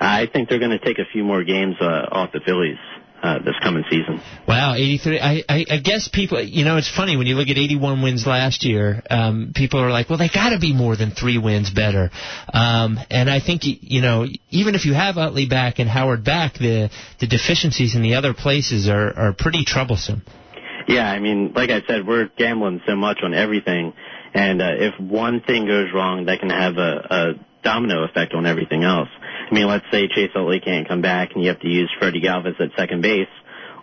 I 0.00 0.26
think 0.26 0.48
they're 0.48 0.60
going 0.60 0.78
to 0.78 0.84
take 0.84 0.98
a 0.98 1.06
few 1.12 1.24
more 1.24 1.42
games 1.42 1.76
uh, 1.80 2.06
off 2.12 2.32
the 2.32 2.40
Phillies 2.44 2.78
uh, 3.22 3.38
this 3.40 3.54
coming 3.62 3.84
season. 3.90 4.20
Wow, 4.46 4.74
83. 4.74 5.20
I, 5.20 5.42
I, 5.48 5.64
I 5.70 5.78
guess 5.78 6.08
people, 6.12 6.40
you 6.42 6.64
know, 6.64 6.76
it's 6.76 6.94
funny 6.94 7.16
when 7.16 7.26
you 7.26 7.34
look 7.34 7.48
at 7.48 7.58
81 7.58 8.02
wins 8.02 8.26
last 8.26 8.64
year. 8.64 9.02
Um, 9.10 9.52
people 9.54 9.80
are 9.80 9.90
like, 9.90 10.08
well, 10.08 10.18
they 10.18 10.28
got 10.28 10.50
to 10.50 10.58
be 10.58 10.72
more 10.72 10.96
than 10.96 11.10
three 11.10 11.38
wins 11.38 11.70
better. 11.70 12.10
Um, 12.52 12.98
and 13.10 13.28
I 13.28 13.40
think, 13.40 13.62
you 13.64 14.02
know, 14.02 14.26
even 14.50 14.74
if 14.74 14.84
you 14.84 14.94
have 14.94 15.18
Utley 15.18 15.48
back 15.48 15.78
and 15.78 15.88
Howard 15.88 16.24
back, 16.24 16.54
the 16.54 16.90
the 17.20 17.26
deficiencies 17.26 17.96
in 17.96 18.02
the 18.02 18.14
other 18.14 18.34
places 18.34 18.88
are 18.88 19.12
are 19.18 19.32
pretty 19.32 19.64
troublesome. 19.64 20.22
Yeah, 20.88 21.08
I 21.10 21.18
mean, 21.18 21.52
like 21.54 21.70
I 21.70 21.82
said, 21.86 22.06
we're 22.06 22.30
gambling 22.38 22.80
so 22.86 22.96
much 22.96 23.18
on 23.22 23.34
everything, 23.34 23.92
and 24.32 24.62
uh, 24.62 24.70
if 24.78 24.98
one 24.98 25.42
thing 25.46 25.66
goes 25.66 25.88
wrong, 25.94 26.24
that 26.26 26.40
can 26.40 26.48
have 26.48 26.78
a, 26.78 27.06
a 27.10 27.32
domino 27.62 28.04
effect 28.04 28.32
on 28.32 28.46
everything 28.46 28.84
else. 28.84 29.10
I 29.50 29.54
mean, 29.54 29.66
let's 29.66 29.84
say 29.92 30.08
Chase 30.08 30.30
Utley 30.34 30.60
can't 30.60 30.88
come 30.88 31.02
back, 31.02 31.32
and 31.34 31.42
you 31.42 31.50
have 31.50 31.60
to 31.60 31.68
use 31.68 31.90
Freddie 31.98 32.22
Galvis 32.22 32.58
at 32.58 32.70
second 32.74 33.02
base, 33.02 33.28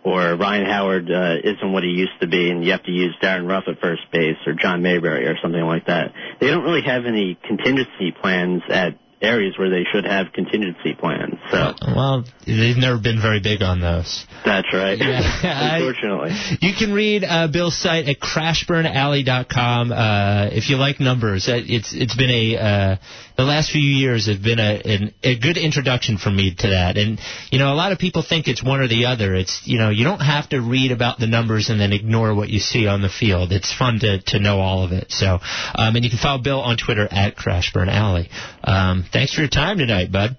or 0.04 0.36
Ryan 0.36 0.66
Howard 0.66 1.12
uh, 1.12 1.36
isn't 1.44 1.72
what 1.72 1.84
he 1.84 1.90
used 1.90 2.20
to 2.22 2.28
be, 2.28 2.50
and 2.50 2.66
you 2.66 2.72
have 2.72 2.84
to 2.84 2.92
use 2.92 3.16
Darin 3.22 3.46
Ruf 3.46 3.66
at 3.68 3.80
first 3.80 4.02
base, 4.12 4.38
or 4.48 4.54
John 4.54 4.82
Mayberry, 4.82 5.28
or 5.28 5.36
something 5.44 5.62
like 5.62 5.86
that. 5.86 6.12
They 6.40 6.48
don't 6.48 6.64
really 6.64 6.84
have 6.88 7.06
any 7.06 7.38
contingency 7.48 8.14
plans 8.20 8.64
at 8.68 8.98
areas 9.22 9.58
where 9.58 9.70
they 9.70 9.84
should 9.92 10.06
have 10.06 10.28
contingency 10.34 10.94
plans. 10.94 11.36
So 11.52 11.74
Well, 11.88 12.26
they've 12.46 12.78
never 12.78 13.00
been 13.00 13.22
very 13.22 13.40
big 13.40 13.62
on 13.64 13.80
those. 13.80 14.26
that's 14.46 14.68
right. 14.74 15.00
I- 15.02 15.78
Unfortunately. 15.78 16.32
You 16.62 16.74
can 16.78 16.94
read 16.94 17.24
uh, 17.24 17.48
Bill's 17.48 17.78
site 17.78 18.08
at 18.08 18.20
crashburnalley.com. 18.20 19.92
Uh, 19.92 20.50
if 20.52 20.70
you 20.70 20.78
like 20.78 21.00
numbers, 21.00 21.48
Uh, 21.48 21.60
it's 21.66 21.94
it's 21.94 22.16
been 22.16 22.30
a 22.30 22.58
uh, 22.58 22.96
the 23.38 23.44
last 23.44 23.72
few 23.72 23.82
years 23.82 24.28
have 24.28 24.42
been 24.42 24.60
a 24.60 24.82
an, 24.86 25.14
a 25.24 25.38
good 25.38 25.58
introduction 25.58 26.18
for 26.18 26.30
me 26.30 26.56
to 26.56 26.68
that. 26.70 26.98
And 26.98 27.20
you 27.52 27.60
know, 27.60 27.74
a 27.74 27.76
lot 27.76 27.92
of 27.92 28.00
people 28.00 28.24
think 28.28 28.48
it's 28.48 28.64
one 28.64 28.80
or 28.80 28.88
the 28.88 29.06
other. 29.06 29.36
It's 29.36 29.62
you 29.66 29.78
know, 29.78 29.90
you 29.90 30.04
don't 30.04 30.20
have 30.20 30.50
to 30.50 30.62
read 30.62 30.92
about 30.92 31.20
the 31.20 31.28
numbers 31.28 31.70
and 31.70 31.80
then 31.80 31.94
ignore 31.94 32.34
what 32.34 32.50
you 32.50 32.60
see 32.60 32.88
on 32.88 33.02
the 33.02 33.10
field. 33.10 33.52
It's 33.52 33.74
fun 33.74 34.00
to 34.00 34.22
to 34.22 34.40
know 34.40 34.60
all 34.60 34.84
of 34.84 34.92
it. 34.92 35.12
So, 35.12 35.40
um, 35.76 35.96
and 35.96 36.04
you 36.04 36.10
can 36.10 36.20
follow 36.20 36.42
Bill 36.42 36.62
on 36.62 36.78
Twitter 36.78 37.08
at 37.10 37.36
crashburnalley. 37.36 38.30
Um, 38.64 39.06
thanks 39.12 39.34
for 39.34 39.42
your 39.42 39.50
time 39.50 39.78
tonight, 39.78 40.12
bud. 40.12 40.38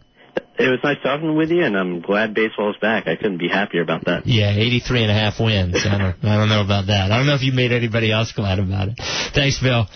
It 0.59 0.71
was 0.71 0.81
nice 0.83 0.97
talking 1.03 1.37
with 1.37 1.51
you, 1.51 1.63
and 1.65 1.77
I'm 1.77 2.01
glad 2.01 2.33
baseball's 2.33 2.77
back. 2.81 3.07
I 3.07 3.17
couldn't 3.17 3.37
be 3.37 3.49
happier 3.49 3.83
about 3.83 4.07
that. 4.07 4.27
Yeah, 4.27 4.51
83 4.53 5.03
and 5.03 5.11
a 5.11 5.15
half 5.15 5.39
wins. 5.39 5.85
I 5.85 5.99
don't, 5.99 6.25
I 6.25 6.37
don't 6.37 6.49
know 6.49 6.63
about 6.63 6.87
that. 6.87 7.13
I 7.13 7.19
don't 7.19 7.27
know 7.27 7.35
if 7.35 7.43
you 7.43 7.53
made 7.53 7.73
anybody 7.73 8.11
else 8.11 8.33
glad 8.33 8.59
about 8.59 8.89
it. 8.89 8.95
Thanks, 9.35 9.61
Bill. 9.61 9.87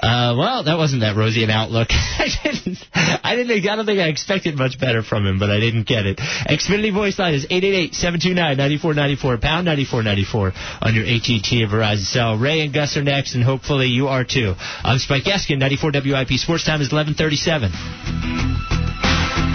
Uh, 0.00 0.34
well, 0.38 0.64
that 0.64 0.78
wasn't 0.78 1.02
that 1.02 1.14
rosy 1.14 1.44
an 1.44 1.50
outlook. 1.50 1.88
I 1.90 2.28
didn't, 2.42 2.78
I 2.94 3.36
didn't, 3.36 3.68
I 3.68 3.76
don't 3.76 3.84
think 3.84 4.00
I 4.00 4.08
expected 4.08 4.56
much 4.56 4.80
better 4.80 5.02
from 5.02 5.26
him, 5.26 5.38
but 5.38 5.50
I 5.50 5.60
didn't 5.60 5.86
get 5.86 6.06
it. 6.06 6.16
Xfinity 6.16 6.90
voice 6.92 7.18
line 7.18 7.34
is 7.34 7.44
888-729-9494, 7.46 9.40
pound 9.42 9.66
9494 9.66 10.52
on 10.80 10.94
your 10.94 11.04
AT&T 11.04 11.62
and 11.62 11.70
Verizon 11.70 12.04
cell. 12.04 12.38
Ray 12.38 12.62
and 12.62 12.72
Gus 12.72 12.96
are 12.96 13.04
next, 13.04 13.34
and 13.34 13.44
hopefully 13.44 13.88
you 13.88 14.08
are 14.08 14.24
too. 14.24 14.54
I'm 14.58 14.98
Spike 14.98 15.24
Eskin, 15.24 15.58
94 15.58 15.92
WIP. 15.92 16.30
Sports 16.40 16.64
time 16.64 16.80
is 16.80 16.90
1137. 16.90 19.49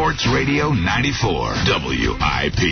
Sports 0.00 0.24
Radio 0.32 0.72
94 0.72 1.60
WIP. 1.76 2.62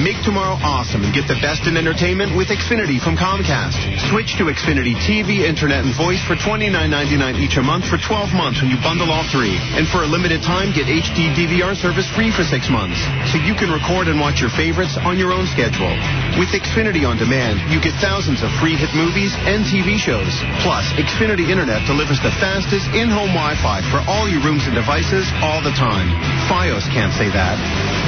Make 0.00 0.16
tomorrow 0.24 0.56
awesome 0.64 1.04
and 1.04 1.12
get 1.12 1.28
the 1.28 1.36
best 1.44 1.68
in 1.68 1.76
entertainment 1.76 2.32
with 2.32 2.48
Xfinity 2.48 2.96
from 2.96 3.20
Comcast. 3.20 3.76
Switch 4.08 4.32
to 4.40 4.48
Xfinity 4.48 4.96
TV, 5.04 5.44
Internet, 5.44 5.84
and 5.84 5.92
Voice 5.92 6.24
for 6.24 6.40
$29.99 6.40 7.36
each 7.36 7.60
a 7.60 7.62
month 7.62 7.84
for 7.84 8.00
12 8.00 8.32
months 8.32 8.64
when 8.64 8.72
you 8.72 8.80
bundle 8.80 9.12
all 9.12 9.28
three. 9.28 9.60
And 9.76 9.84
for 9.92 10.02
a 10.04 10.08
limited 10.08 10.40
time, 10.40 10.72
get 10.72 10.88
HD 10.88 11.36
DVR 11.36 11.76
service 11.76 12.08
free 12.16 12.32
for 12.32 12.48
six 12.48 12.72
months. 12.72 12.96
So 13.28 13.36
you 13.44 13.52
can 13.52 13.68
record 13.68 14.08
and 14.08 14.16
watch 14.16 14.40
your 14.40 14.48
favorites 14.56 14.96
on 15.04 15.20
your 15.20 15.36
own 15.36 15.44
schedule. 15.52 15.92
With 16.40 16.48
Xfinity 16.56 17.04
On 17.04 17.20
Demand, 17.20 17.60
you 17.68 17.76
get 17.76 17.92
thousands 18.00 18.40
of 18.40 18.48
free 18.56 18.72
hit 18.72 18.88
movies 18.96 19.36
and 19.44 19.68
TV 19.68 20.00
shows. 20.00 20.32
Plus, 20.64 20.88
Xfinity 20.96 21.52
Internet 21.52 21.84
delivers 21.84 22.24
the 22.24 22.32
fastest 22.40 22.88
in-home 22.96 23.36
Wi-Fi 23.36 23.84
for 23.92 24.00
all 24.08 24.24
your 24.24 24.40
rooms 24.40 24.64
and 24.64 24.72
devices 24.72 25.28
all 25.44 25.60
the 25.60 25.76
time. 25.76 26.08
Fios 26.54 26.86
can't 26.86 27.10
say 27.10 27.26
that. 27.34 27.58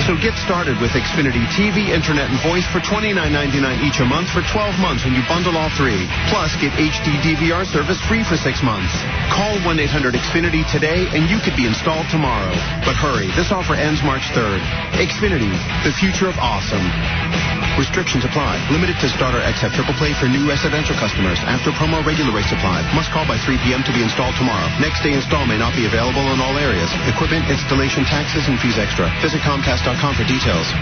So 0.06 0.14
get 0.22 0.38
started 0.38 0.78
with 0.78 0.94
Xfinity 0.94 1.42
TV, 1.58 1.90
Internet, 1.90 2.30
and 2.30 2.38
Voice 2.46 2.62
for 2.70 2.78
$29.99 2.78 3.58
each 3.82 3.98
a 3.98 4.06
month 4.06 4.30
for 4.30 4.38
12 4.54 4.78
months 4.78 5.02
when 5.02 5.18
you 5.18 5.22
bundle 5.26 5.58
all 5.58 5.66
three. 5.74 6.06
Plus, 6.30 6.54
get 6.62 6.70
HD 6.78 7.18
DVR 7.26 7.66
service 7.66 7.98
free 8.06 8.22
for 8.22 8.38
six 8.38 8.62
months. 8.62 8.94
Call 9.34 9.58
1-800-XFINITY 9.66 10.62
today 10.70 11.10
and 11.10 11.26
you 11.26 11.42
could 11.42 11.58
be 11.58 11.66
installed 11.66 12.06
tomorrow. 12.06 12.54
But 12.86 12.94
hurry, 12.94 13.34
this 13.34 13.50
offer 13.50 13.74
ends 13.74 13.98
March 14.06 14.30
3rd. 14.30 14.62
Xfinity, 14.94 15.50
the 15.82 15.90
future 15.98 16.30
of 16.30 16.38
awesome. 16.38 17.65
Restrictions 17.76 18.24
apply. 18.24 18.56
Limited 18.72 18.96
to 19.04 19.08
starter 19.12 19.40
XF 19.44 19.76
triple 19.76 19.92
play 20.00 20.16
for 20.16 20.24
new 20.26 20.48
residential 20.48 20.96
customers. 20.96 21.36
After 21.44 21.70
promo, 21.76 22.00
regular 22.04 22.32
rates 22.32 22.48
supply. 22.48 22.80
Must 22.96 23.12
call 23.12 23.28
by 23.28 23.36
3 23.36 23.60
p.m. 23.68 23.84
to 23.84 23.92
be 23.92 24.00
installed 24.00 24.34
tomorrow. 24.40 24.64
Next 24.80 25.04
day 25.04 25.12
install 25.12 25.44
may 25.44 25.60
not 25.60 25.76
be 25.76 25.84
available 25.84 26.24
in 26.32 26.40
all 26.40 26.56
areas. 26.56 26.88
Equipment, 27.04 27.44
installation, 27.52 28.08
taxes, 28.08 28.48
and 28.48 28.56
fees 28.60 28.80
extra. 28.80 29.12
Visit 29.20 29.44
Comcast.com 29.44 30.16
for 30.16 30.24
details. 30.24 30.72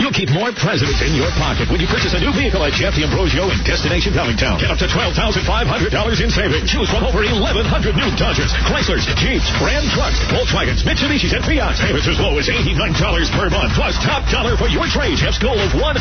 You'll 0.00 0.14
keep 0.14 0.32
more 0.32 0.48
presents 0.56 1.02
in 1.04 1.12
your 1.12 1.28
pocket 1.36 1.68
when 1.68 1.76
you 1.76 1.88
purchase 1.90 2.16
a 2.16 2.20
new 2.22 2.32
vehicle 2.32 2.64
at 2.64 2.72
Jeff 2.72 2.96
D'Ambrosio 2.96 3.52
in 3.52 3.58
Destination 3.66 4.16
Downingtown. 4.16 4.56
Get 4.56 4.72
up 4.72 4.80
to 4.80 4.88
$12,500 4.88 5.44
in 6.22 6.30
savings. 6.32 6.70
Choose 6.72 6.88
from 6.88 7.04
over 7.04 7.20
1,100 7.20 7.60
new 7.92 8.08
Dodgers, 8.16 8.48
Chryslers, 8.64 9.04
Jeeps, 9.20 9.44
Ram 9.60 9.84
trucks, 9.92 10.16
Volkswagens, 10.32 10.80
Mitsubishis, 10.86 11.36
and 11.36 11.44
Fiats. 11.44 11.84
Payments 11.84 12.08
as 12.08 12.16
low 12.16 12.38
as 12.40 12.48
$89 12.48 12.96
per 13.36 13.52
month. 13.52 13.76
Plus 13.76 13.98
top 14.00 14.24
dollar 14.32 14.56
for 14.56 14.72
your 14.72 14.88
trade. 14.88 15.20
Jeff's 15.20 15.36
goal 15.36 15.60
of 15.60 15.70
100% 15.76 16.00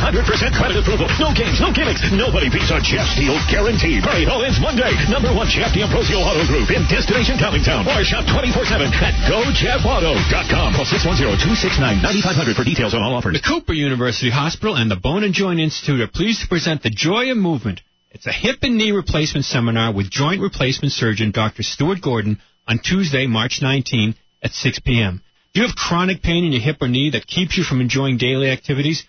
credit 0.55 0.79
approval. 0.79 1.11
No 1.19 1.35
games, 1.35 1.59
no 1.59 1.73
gimmicks. 1.75 1.99
Nobody 2.15 2.47
beats 2.47 2.71
a 2.71 2.79
Jeff 2.79 3.11
deal 3.19 3.35
guarantee. 3.51 3.99
Hurry, 3.99 4.23
all 4.29 4.39
ends 4.45 4.61
Monday. 4.63 4.95
Number 5.11 5.35
one 5.35 5.51
Jeff 5.51 5.75
D'Ambrosio 5.75 6.23
Auto 6.23 6.47
Group 6.47 6.71
in 6.71 6.87
Destination 6.87 7.35
Downingtown. 7.35 7.83
Or 7.91 8.05
shop 8.07 8.23
24-7 8.29 8.87
at 9.03 9.15
GoJeffAuto.com. 9.27 10.79
Call 10.79 10.87
610-269-9500 10.87 12.55
for 12.55 12.63
details 12.63 12.95
on 12.95 13.03
all 13.03 13.15
offers. 13.19 13.35
The 13.35 13.43
Cooper 13.43 13.73
University 13.81 14.29
Hospital 14.29 14.75
and 14.75 14.89
the 14.89 14.95
Bone 14.95 15.23
and 15.23 15.33
Joint 15.33 15.59
Institute 15.59 16.01
are 16.01 16.07
pleased 16.07 16.41
to 16.41 16.47
present 16.47 16.83
the 16.83 16.89
Joy 16.89 17.31
of 17.31 17.37
Movement. 17.37 17.81
It's 18.11 18.27
a 18.27 18.31
hip 18.31 18.59
and 18.61 18.77
knee 18.77 18.91
replacement 18.91 19.45
seminar 19.45 19.93
with 19.93 20.11
joint 20.11 20.41
replacement 20.41 20.93
surgeon 20.93 21.31
Dr. 21.31 21.63
Stuart 21.63 22.01
Gordon 22.01 22.39
on 22.67 22.79
Tuesday, 22.79 23.25
March 23.25 23.59
19 23.61 24.15
at 24.43 24.51
6 24.51 24.79
p.m. 24.79 25.21
Do 25.53 25.61
you 25.61 25.67
have 25.67 25.75
chronic 25.75 26.21
pain 26.21 26.45
in 26.45 26.51
your 26.51 26.61
hip 26.61 26.77
or 26.81 26.87
knee 26.87 27.09
that 27.11 27.25
keeps 27.25 27.57
you 27.57 27.63
from 27.63 27.81
enjoying 27.81 28.17
daily 28.17 28.49
activities? 28.49 29.03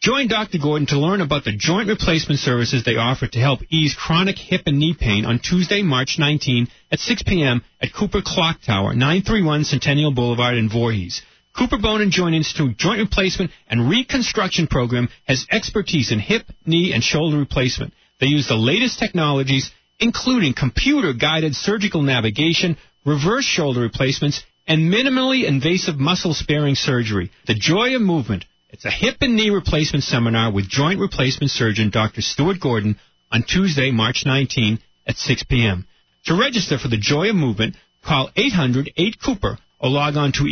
Join 0.00 0.28
Dr. 0.28 0.58
Gordon 0.58 0.86
to 0.88 1.00
learn 1.00 1.20
about 1.20 1.44
the 1.44 1.56
joint 1.56 1.88
replacement 1.88 2.38
services 2.38 2.84
they 2.84 2.96
offer 2.96 3.26
to 3.26 3.38
help 3.40 3.60
ease 3.70 3.96
chronic 3.98 4.38
hip 4.38 4.62
and 4.66 4.78
knee 4.78 4.94
pain 4.98 5.24
on 5.24 5.40
Tuesday, 5.40 5.82
March 5.82 6.16
19 6.18 6.68
at 6.92 7.00
6 7.00 7.22
p.m. 7.24 7.64
at 7.80 7.92
Cooper 7.92 8.22
Clock 8.24 8.60
Tower, 8.62 8.94
931 8.94 9.64
Centennial 9.64 10.12
Boulevard 10.12 10.56
in 10.56 10.68
Voorhees. 10.68 11.22
Cooper 11.58 11.78
Bone 11.78 12.02
and 12.02 12.12
Joint 12.12 12.36
Institute 12.36 12.76
Joint 12.76 13.00
Replacement 13.00 13.50
and 13.66 13.90
Reconstruction 13.90 14.68
Program 14.68 15.08
has 15.24 15.44
expertise 15.50 16.12
in 16.12 16.20
hip, 16.20 16.46
knee, 16.64 16.92
and 16.94 17.02
shoulder 17.02 17.36
replacement. 17.36 17.94
They 18.20 18.26
use 18.26 18.46
the 18.46 18.54
latest 18.54 19.00
technologies, 19.00 19.72
including 19.98 20.54
computer-guided 20.54 21.56
surgical 21.56 22.02
navigation, 22.02 22.76
reverse 23.04 23.44
shoulder 23.44 23.80
replacements, 23.80 24.44
and 24.68 24.92
minimally 24.92 25.48
invasive 25.48 25.98
muscle-sparing 25.98 26.76
surgery. 26.76 27.32
The 27.48 27.54
Joy 27.54 27.96
of 27.96 28.02
Movement. 28.02 28.44
It's 28.70 28.84
a 28.84 28.90
hip 28.90 29.16
and 29.22 29.34
knee 29.34 29.50
replacement 29.50 30.04
seminar 30.04 30.52
with 30.52 30.68
joint 30.68 31.00
replacement 31.00 31.50
surgeon 31.50 31.90
Dr. 31.90 32.20
Stuart 32.20 32.60
Gordon 32.60 33.00
on 33.32 33.42
Tuesday, 33.42 33.90
March 33.90 34.22
19 34.24 34.78
at 35.08 35.16
6 35.16 35.42
p.m. 35.44 35.88
To 36.26 36.38
register 36.38 36.78
for 36.78 36.86
the 36.86 36.98
Joy 36.98 37.30
of 37.30 37.36
Movement, 37.36 37.74
call 38.04 38.30
800-8-COOPER 38.36 39.58
or 39.80 39.90
log 39.90 40.16
on 40.16 40.30
to 40.32 40.44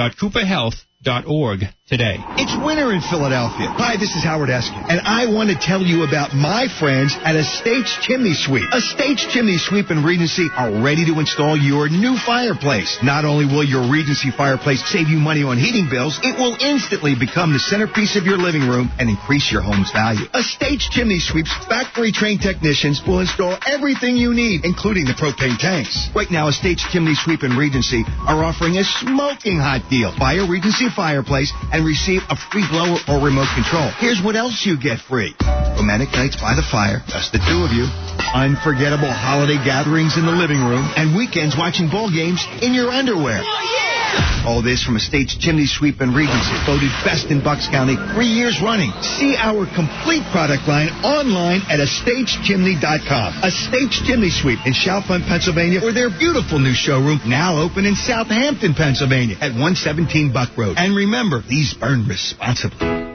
events.cooperhealth.org 0.00 1.68
today. 1.90 2.22
It's 2.38 2.54
winter 2.54 2.94
in 2.94 3.02
Philadelphia. 3.02 3.66
Hi, 3.74 3.98
this 3.98 4.14
is 4.14 4.22
Howard 4.22 4.46
Eskin, 4.46 4.78
and 4.86 5.02
I 5.02 5.26
want 5.26 5.50
to 5.50 5.58
tell 5.58 5.82
you 5.82 6.06
about 6.06 6.30
my 6.30 6.70
friends 6.70 7.18
at 7.26 7.34
Estates 7.34 7.90
Chimney 8.06 8.30
Sweep. 8.30 8.62
Estates 8.70 9.26
Chimney 9.26 9.58
Sweep 9.58 9.90
and 9.90 10.06
Regency 10.06 10.46
are 10.54 10.70
ready 10.70 11.02
to 11.10 11.18
install 11.18 11.58
your 11.58 11.90
new 11.90 12.14
fireplace. 12.14 12.94
Not 13.02 13.26
only 13.26 13.50
will 13.50 13.66
your 13.66 13.90
Regency 13.90 14.30
fireplace 14.30 14.86
save 14.86 15.10
you 15.10 15.18
money 15.18 15.42
on 15.42 15.58
heating 15.58 15.90
bills, 15.90 16.22
it 16.22 16.38
will 16.38 16.54
instantly 16.62 17.18
become 17.18 17.50
the 17.50 17.58
centerpiece 17.58 18.14
of 18.14 18.22
your 18.22 18.38
living 18.38 18.70
room 18.70 18.86
and 19.02 19.10
increase 19.10 19.50
your 19.50 19.66
home's 19.66 19.90
value. 19.90 20.30
Estates 20.30 20.86
Chimney 20.94 21.18
Sweep's 21.18 21.50
factory-trained 21.66 22.38
technicians 22.38 23.02
will 23.02 23.18
install 23.18 23.58
everything 23.66 24.14
you 24.14 24.30
need, 24.30 24.62
including 24.62 25.10
the 25.10 25.18
propane 25.18 25.58
tanks. 25.58 26.06
Right 26.14 26.30
now, 26.30 26.46
Estates 26.46 26.86
Chimney 26.94 27.18
Sweep 27.18 27.42
and 27.42 27.58
Regency 27.58 28.06
are 28.30 28.46
offering 28.46 28.78
a 28.78 28.86
smoking 29.02 29.58
hot 29.58 29.90
deal. 29.90 30.14
Buy 30.14 30.38
a 30.38 30.46
Regency 30.46 30.86
fireplace 30.94 31.50
and 31.74 31.79
receive 31.82 32.22
a 32.30 32.36
free 32.36 32.66
blower 32.70 32.98
or 33.08 33.24
remote 33.24 33.48
control. 33.54 33.90
Here's 33.98 34.20
what 34.22 34.36
else 34.36 34.64
you 34.64 34.78
get 34.78 35.00
free. 35.00 35.34
Romantic 35.76 36.12
nights 36.12 36.36
by 36.36 36.54
the 36.54 36.62
fire, 36.62 37.02
just 37.06 37.32
the 37.32 37.38
two 37.38 37.64
of 37.64 37.72
you. 37.72 37.88
Unforgettable 38.34 39.10
holiday 39.10 39.58
gatherings 39.64 40.16
in 40.16 40.26
the 40.26 40.32
living 40.32 40.60
room 40.60 40.86
and 40.96 41.16
weekends 41.16 41.56
watching 41.56 41.88
ball 41.88 42.10
games 42.10 42.46
in 42.62 42.74
your 42.74 42.90
underwear. 42.90 43.40
Oh, 43.42 43.99
All 44.46 44.62
this 44.62 44.82
from 44.82 44.96
a 44.96 45.00
Estates 45.10 45.36
Chimney 45.36 45.66
Sweep 45.66 46.00
and 46.00 46.14
Regency, 46.14 46.54
voted 46.64 46.90
best 47.04 47.30
in 47.30 47.42
Bucks 47.42 47.66
County 47.66 47.96
three 48.14 48.30
years 48.30 48.62
running. 48.62 48.92
See 49.02 49.34
our 49.36 49.66
complete 49.74 50.22
product 50.30 50.68
line 50.68 50.88
online 51.02 51.62
at 51.66 51.80
estateschimney.com. 51.80 53.42
Estates 53.42 54.00
Chimney 54.06 54.30
Sweep 54.30 54.60
in 54.64 54.72
Chalfont, 54.72 55.26
Pennsylvania, 55.26 55.82
or 55.82 55.92
their 55.92 56.10
beautiful 56.10 56.60
new 56.60 56.74
showroom 56.74 57.18
now 57.26 57.58
open 57.60 57.86
in 57.86 57.96
Southampton, 57.96 58.74
Pennsylvania 58.74 59.34
at 59.40 59.50
117 59.50 60.32
Buck 60.32 60.56
Road. 60.56 60.76
And 60.78 60.94
remember, 60.94 61.42
these 61.42 61.74
burn 61.74 62.06
responsibly. 62.06 63.09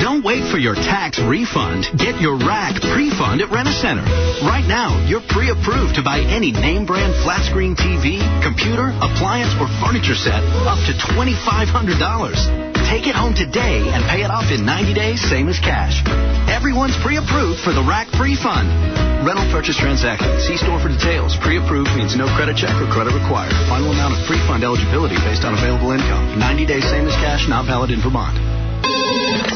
Don't 0.00 0.24
wait 0.24 0.48
for 0.48 0.56
your 0.56 0.74
tax 0.74 1.20
refund. 1.20 1.84
Get 2.00 2.24
your 2.24 2.40
rack 2.40 2.80
pre-fund 2.80 3.44
at 3.44 3.52
Rent-A-Center. 3.52 4.00
Right 4.48 4.64
now, 4.64 4.96
you're 5.04 5.20
pre-approved 5.20 6.00
to 6.00 6.02
buy 6.02 6.24
any 6.24 6.56
name 6.56 6.88
brand 6.88 7.12
flat 7.20 7.44
screen 7.44 7.76
TV, 7.76 8.16
computer, 8.40 8.96
appliance, 9.04 9.52
or 9.60 9.68
furniture 9.76 10.16
set 10.16 10.40
up 10.64 10.80
to 10.88 10.96
$2,500. 11.12 12.80
Take 12.88 13.06
it 13.06 13.14
home 13.14 13.36
today 13.36 13.84
and 13.92 14.00
pay 14.08 14.24
it 14.24 14.32
off 14.32 14.48
in 14.48 14.64
90 14.64 14.96
days, 14.96 15.20
same 15.20 15.52
as 15.52 15.60
cash. 15.60 16.00
Everyone's 16.48 16.96
pre-approved 17.04 17.60
for 17.60 17.76
the 17.76 17.84
rack 17.84 18.08
pre-fund. 18.16 18.72
Rental 19.20 19.44
purchase 19.52 19.76
transaction. 19.76 20.32
See 20.40 20.56
store 20.56 20.80
for 20.80 20.88
details. 20.88 21.36
Pre-approved 21.44 21.92
means 21.92 22.16
no 22.16 22.24
credit 22.40 22.56
check 22.56 22.72
or 22.80 22.88
credit 22.88 23.12
required. 23.12 23.52
Final 23.68 23.92
amount 23.92 24.16
of 24.16 24.24
pre-fund 24.24 24.64
eligibility 24.64 25.20
based 25.28 25.44
on 25.44 25.52
available 25.52 25.92
income. 25.92 26.40
90 26.40 26.66
days, 26.66 26.88
same 26.88 27.04
as 27.04 27.14
cash, 27.20 27.46
not 27.52 27.68
valid 27.68 27.92
in 27.92 28.00
Vermont. 28.00 28.49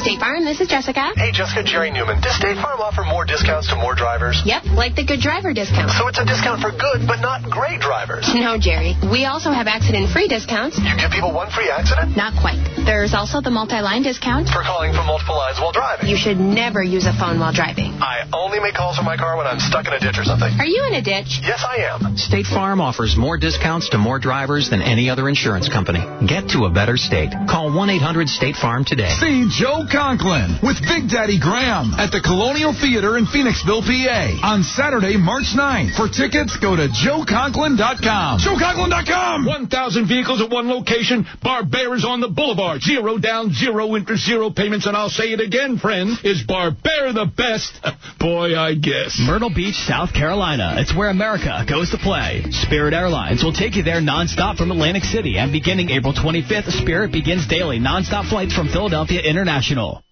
State 0.05 0.20
Farm, 0.20 0.44
this 0.44 0.61
is 0.61 0.68
Jessica. 0.68 1.12
Hey, 1.16 1.32
Jessica, 1.32 1.64
Jerry 1.64 1.90
Newman. 1.90 2.20
Does 2.20 2.36
State 2.36 2.61
Farm 2.61 2.73
offer 2.80 3.04
more 3.04 3.24
discounts 3.24 3.68
to 3.70 3.76
more 3.76 3.94
drivers? 3.94 4.40
Yep, 4.44 4.74
like 4.74 4.96
the 4.96 5.04
good 5.04 5.20
driver 5.20 5.52
discount. 5.52 5.90
So 5.92 6.08
it's 6.08 6.18
a 6.18 6.24
discount 6.24 6.62
for 6.62 6.70
good, 6.70 7.06
but 7.06 7.20
not 7.20 7.42
great 7.50 7.80
drivers. 7.80 8.30
No, 8.34 8.58
Jerry. 8.58 8.96
We 9.10 9.26
also 9.26 9.50
have 9.50 9.66
accident-free 9.66 10.28
discounts. 10.28 10.78
You 10.78 10.96
give 10.96 11.10
people 11.10 11.32
one 11.32 11.50
free 11.50 11.70
accident? 11.70 12.16
Not 12.16 12.34
quite. 12.40 12.58
There's 12.86 13.14
also 13.14 13.40
the 13.40 13.50
multi-line 13.50 14.02
discount. 14.02 14.48
For 14.48 14.62
calling 14.62 14.92
from 14.92 15.06
multiple 15.06 15.36
lines 15.36 15.58
while 15.60 15.72
driving. 15.72 16.08
You 16.08 16.16
should 16.16 16.38
never 16.38 16.82
use 16.82 17.06
a 17.06 17.14
phone 17.14 17.38
while 17.38 17.52
driving. 17.52 17.92
I 18.00 18.24
only 18.32 18.60
make 18.60 18.74
calls 18.74 18.96
from 18.96 19.04
my 19.06 19.16
car 19.16 19.36
when 19.36 19.46
I'm 19.46 19.60
stuck 19.60 19.86
in 19.86 19.92
a 19.92 20.00
ditch 20.00 20.18
or 20.18 20.24
something. 20.24 20.50
Are 20.58 20.66
you 20.66 20.86
in 20.88 20.94
a 20.94 21.02
ditch? 21.02 21.40
Yes, 21.42 21.64
I 21.66 21.84
am. 21.90 22.16
State 22.16 22.46
Farm 22.46 22.80
offers 22.80 23.16
more 23.16 23.38
discounts 23.38 23.90
to 23.90 23.98
more 23.98 24.18
drivers 24.18 24.70
than 24.70 24.82
any 24.82 25.10
other 25.10 25.28
insurance 25.28 25.68
company. 25.68 26.00
Get 26.26 26.48
to 26.56 26.64
a 26.64 26.70
better 26.70 26.96
state. 26.96 27.30
Call 27.48 27.70
1-800-STATE-FARM 27.70 28.84
today. 28.84 29.12
See 29.20 29.48
Joe 29.50 29.84
Conklin 29.90 30.58
with 30.62 30.80
Big 30.82 31.08
Daddy 31.08 31.38
Graham 31.38 31.94
at 31.98 32.10
the 32.10 32.20
Colonial 32.20 32.63
Theater 32.72 33.18
in 33.18 33.26
Phoenixville, 33.26 33.84
PA 33.84 34.40
on 34.46 34.62
Saturday, 34.62 35.16
March 35.18 35.52
9th. 35.52 35.96
For 35.96 36.08
tickets, 36.08 36.56
go 36.56 36.76
to 36.76 36.88
joeconklin.com. 36.88 38.38
JoeConklin.com! 38.40 39.44
1,000 39.44 40.08
vehicles 40.08 40.40
at 40.40 40.50
one 40.50 40.68
location. 40.68 41.26
Barbera's 41.44 42.04
on 42.04 42.20
the 42.20 42.28
boulevard. 42.28 42.80
Zero 42.80 43.18
down, 43.18 43.52
zero 43.52 43.96
interest, 43.96 44.24
zero 44.24 44.50
payments. 44.50 44.86
And 44.86 44.96
I'll 44.96 45.10
say 45.10 45.32
it 45.32 45.40
again, 45.40 45.78
friend. 45.78 46.16
Is 46.24 46.44
Barbera 46.46 47.12
the 47.12 47.30
best? 47.36 47.74
Boy, 48.18 48.56
I 48.56 48.74
guess. 48.74 49.20
Myrtle 49.20 49.52
Beach, 49.52 49.74
South 49.74 50.14
Carolina. 50.14 50.76
It's 50.78 50.96
where 50.96 51.10
America 51.10 51.64
goes 51.68 51.90
to 51.90 51.98
play. 51.98 52.44
Spirit 52.50 52.94
Airlines 52.94 53.42
will 53.42 53.52
take 53.52 53.74
you 53.74 53.82
there 53.82 54.00
nonstop 54.00 54.56
from 54.56 54.70
Atlantic 54.70 55.04
City. 55.04 55.36
And 55.38 55.52
beginning 55.52 55.90
April 55.90 56.14
25th, 56.14 56.70
Spirit 56.70 57.12
begins 57.12 57.46
daily 57.48 57.78
nonstop 57.78 58.28
flights 58.28 58.54
from 58.54 58.68
Philadelphia 58.68 59.20
International. 59.20 60.04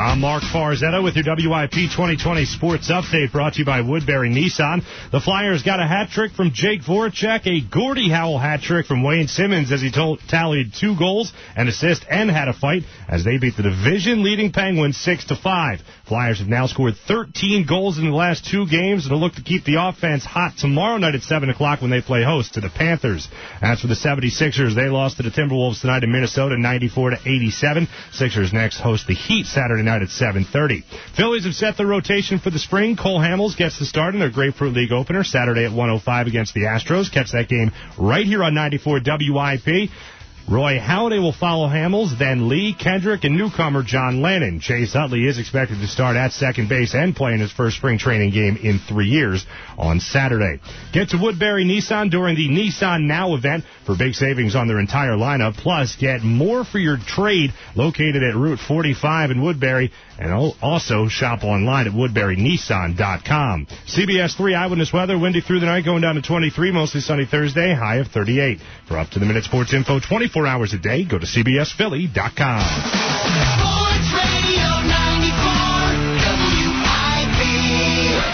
I'm 0.00 0.20
Mark 0.20 0.42
Farzetta 0.44 1.04
with 1.04 1.14
your 1.14 1.26
WIP 1.26 1.72
2020 1.72 2.46
Sports 2.46 2.90
Update 2.90 3.32
brought 3.32 3.52
to 3.52 3.58
you 3.58 3.66
by 3.66 3.82
Woodbury 3.82 4.30
Nissan. 4.30 4.82
The 5.12 5.20
Flyers 5.20 5.62
got 5.62 5.78
a 5.78 5.86
hat 5.86 6.08
trick 6.08 6.32
from 6.32 6.52
Jake 6.54 6.80
Voracek, 6.80 7.46
a 7.46 7.60
Gordie 7.60 8.08
Howe 8.08 8.38
hat 8.38 8.62
trick 8.62 8.86
from 8.86 9.02
Wayne 9.02 9.28
Simmonds 9.28 9.70
as 9.70 9.82
he 9.82 9.92
told, 9.92 10.20
tallied 10.26 10.72
two 10.72 10.96
goals, 10.96 11.34
an 11.54 11.68
assist, 11.68 12.06
and 12.08 12.30
had 12.30 12.48
a 12.48 12.54
fight 12.54 12.84
as 13.10 13.26
they 13.26 13.36
beat 13.36 13.58
the 13.58 13.62
division-leading 13.62 14.52
Penguins 14.52 14.96
6 14.96 15.26
to 15.26 15.36
5. 15.36 15.80
Flyers 16.10 16.40
have 16.40 16.48
now 16.48 16.66
scored 16.66 16.96
13 17.06 17.66
goals 17.68 17.96
in 17.96 18.04
the 18.04 18.10
last 18.10 18.44
two 18.44 18.66
games 18.66 19.04
and 19.04 19.12
will 19.12 19.20
look 19.20 19.34
to 19.34 19.44
keep 19.44 19.62
the 19.62 19.76
offense 19.78 20.24
hot 20.24 20.54
tomorrow 20.58 20.96
night 20.96 21.14
at 21.14 21.22
7 21.22 21.48
o'clock 21.48 21.82
when 21.82 21.92
they 21.92 22.00
play 22.00 22.24
host 22.24 22.54
to 22.54 22.60
the 22.60 22.68
Panthers. 22.68 23.28
As 23.62 23.80
for 23.80 23.86
the 23.86 23.94
76ers, 23.94 24.74
they 24.74 24.88
lost 24.88 25.18
to 25.18 25.22
the 25.22 25.30
Timberwolves 25.30 25.80
tonight 25.80 26.02
in 26.02 26.10
Minnesota 26.10 26.58
94 26.58 27.10
to 27.10 27.16
87. 27.24 27.86
Sixers 28.10 28.52
next 28.52 28.80
host 28.80 29.06
the 29.06 29.14
Heat 29.14 29.46
Saturday 29.46 29.84
night 29.84 30.02
at 30.02 30.08
7.30. 30.08 30.82
Phillies 31.16 31.44
have 31.44 31.54
set 31.54 31.76
the 31.76 31.86
rotation 31.86 32.40
for 32.40 32.50
the 32.50 32.58
spring. 32.58 32.96
Cole 32.96 33.20
Hamels 33.20 33.56
gets 33.56 33.78
the 33.78 33.86
start 33.86 34.14
in 34.14 34.18
their 34.18 34.32
Grapefruit 34.32 34.74
League 34.74 34.90
opener 34.90 35.22
Saturday 35.22 35.64
at 35.64 35.70
105 35.70 36.26
against 36.26 36.54
the 36.54 36.62
Astros. 36.62 37.12
Catch 37.12 37.30
that 37.30 37.48
game 37.48 37.70
right 37.96 38.26
here 38.26 38.42
on 38.42 38.52
94 38.52 39.00
WIP. 39.06 39.90
Roy 40.50 40.80
Halladay 40.80 41.22
will 41.22 41.32
follow 41.32 41.68
Hamels, 41.68 42.18
then 42.18 42.48
Lee, 42.48 42.74
Kendrick, 42.74 43.22
and 43.22 43.36
newcomer 43.36 43.84
John 43.84 44.16
Lannan. 44.20 44.60
Chase 44.60 44.96
Utley 44.96 45.28
is 45.28 45.38
expected 45.38 45.78
to 45.78 45.86
start 45.86 46.16
at 46.16 46.32
second 46.32 46.68
base 46.68 46.92
and 46.92 47.14
play 47.14 47.34
in 47.34 47.40
his 47.40 47.52
first 47.52 47.76
spring 47.76 47.98
training 47.98 48.32
game 48.32 48.56
in 48.56 48.80
three 48.80 49.06
years 49.06 49.46
on 49.78 50.00
Saturday. 50.00 50.58
Get 50.92 51.10
to 51.10 51.18
Woodbury 51.18 51.64
Nissan 51.64 52.10
during 52.10 52.34
the 52.34 52.48
Nissan 52.48 53.06
Now 53.06 53.36
event 53.36 53.62
for 53.86 53.96
big 53.96 54.14
savings 54.14 54.56
on 54.56 54.66
their 54.66 54.80
entire 54.80 55.12
lineup. 55.12 55.54
Plus, 55.56 55.94
get 55.94 56.22
more 56.22 56.64
for 56.64 56.80
your 56.80 56.96
trade 56.96 57.52
located 57.76 58.24
at 58.24 58.34
Route 58.34 58.58
45 58.58 59.30
in 59.30 59.42
Woodbury 59.42 59.92
and 60.18 60.54
also 60.60 61.08
shop 61.08 61.44
online 61.44 61.86
at 61.86 61.92
woodburynissan.com. 61.92 63.66
CBS 63.86 64.36
3 64.36 64.54
Eyewitness 64.54 64.92
Weather, 64.92 65.18
windy 65.18 65.40
through 65.40 65.60
the 65.60 65.66
night, 65.66 65.84
going 65.84 66.02
down 66.02 66.16
to 66.16 66.22
23, 66.22 66.72
mostly 66.72 67.00
sunny 67.00 67.24
Thursday, 67.24 67.72
high 67.72 67.96
of 67.96 68.08
38. 68.08 68.58
For 68.86 68.98
up 68.98 69.10
to 69.10 69.18
the 69.18 69.26
minute 69.26 69.44
sports 69.44 69.72
info 69.72 69.98
24 69.98 70.39
hours 70.46 70.72
a 70.72 70.78
day, 70.78 71.04
go 71.04 71.18
to 71.18 71.26
cbsphilly.com. 71.26 72.60
Sports 72.60 74.10
Radio 74.14 74.68
94 74.86 76.20
WIP. 77.20 77.40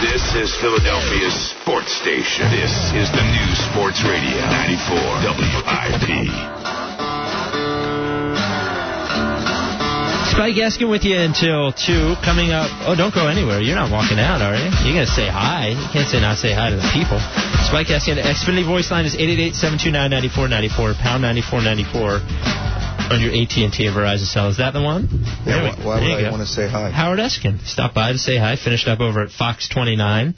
This 0.03 0.35
is 0.35 0.55
Philadelphia's 0.61 1.35
sports 1.51 1.93
station. 1.93 2.51
This 2.51 2.73
is 2.95 3.11
the 3.13 3.23
new 3.23 3.49
Sports 3.71 4.03
Radio 4.05 4.41
94 4.41 5.37
WIP. 5.37 6.66
Spike 10.37 10.61
Eskin 10.61 10.91
with 10.91 11.03
you 11.03 11.17
until 11.17 11.73
2. 11.73 12.21
Coming 12.21 12.53
up. 12.53 12.69
Oh, 12.85 12.95
don't 12.95 13.15
go 13.15 13.27
anywhere. 13.27 13.63
You're 13.63 13.75
not 13.75 13.91
walking 13.91 14.21
out, 14.21 14.45
are 14.45 14.53
you? 14.53 14.69
You're 14.85 14.93
going 14.93 15.09
to 15.09 15.17
say 15.17 15.25
hi. 15.27 15.69
You 15.73 15.89
can't 15.97 16.07
say 16.07 16.21
not 16.21 16.37
say 16.37 16.53
hi 16.53 16.69
to 16.69 16.77
the 16.77 16.85
people. 16.93 17.17
Spike 17.65 17.89
Eskin. 17.89 18.21
Xfinity 18.21 18.69
voice 18.69 18.91
line 18.91 19.07
is 19.07 19.17
888-729-9494, 19.17 21.01
pound 21.01 21.25
9494 21.25 22.21
on 23.11 23.21
your 23.21 23.31
AT&T 23.33 23.65
and 23.65 23.73
Verizon 23.73 24.27
cell. 24.27 24.49
Is 24.49 24.59
that 24.59 24.73
the 24.73 24.83
one? 24.83 25.09
Yeah, 25.47 25.63
we- 25.77 25.85
why, 25.85 26.01
why 26.01 26.01
would 26.17 26.25
I 26.25 26.31
want 26.31 26.43
to 26.43 26.47
say 26.49 26.69
hi? 26.69 26.91
Howard 26.91 27.19
Eskin 27.19 27.65
stopped 27.67 27.95
by 27.95 28.13
to 28.13 28.19
say 28.19 28.37
hi. 28.37 28.57
Finished 28.57 28.89
up 28.89 29.01
over 29.01 29.23
at 29.23 29.31
Fox 29.31 29.69
29. 29.69 30.35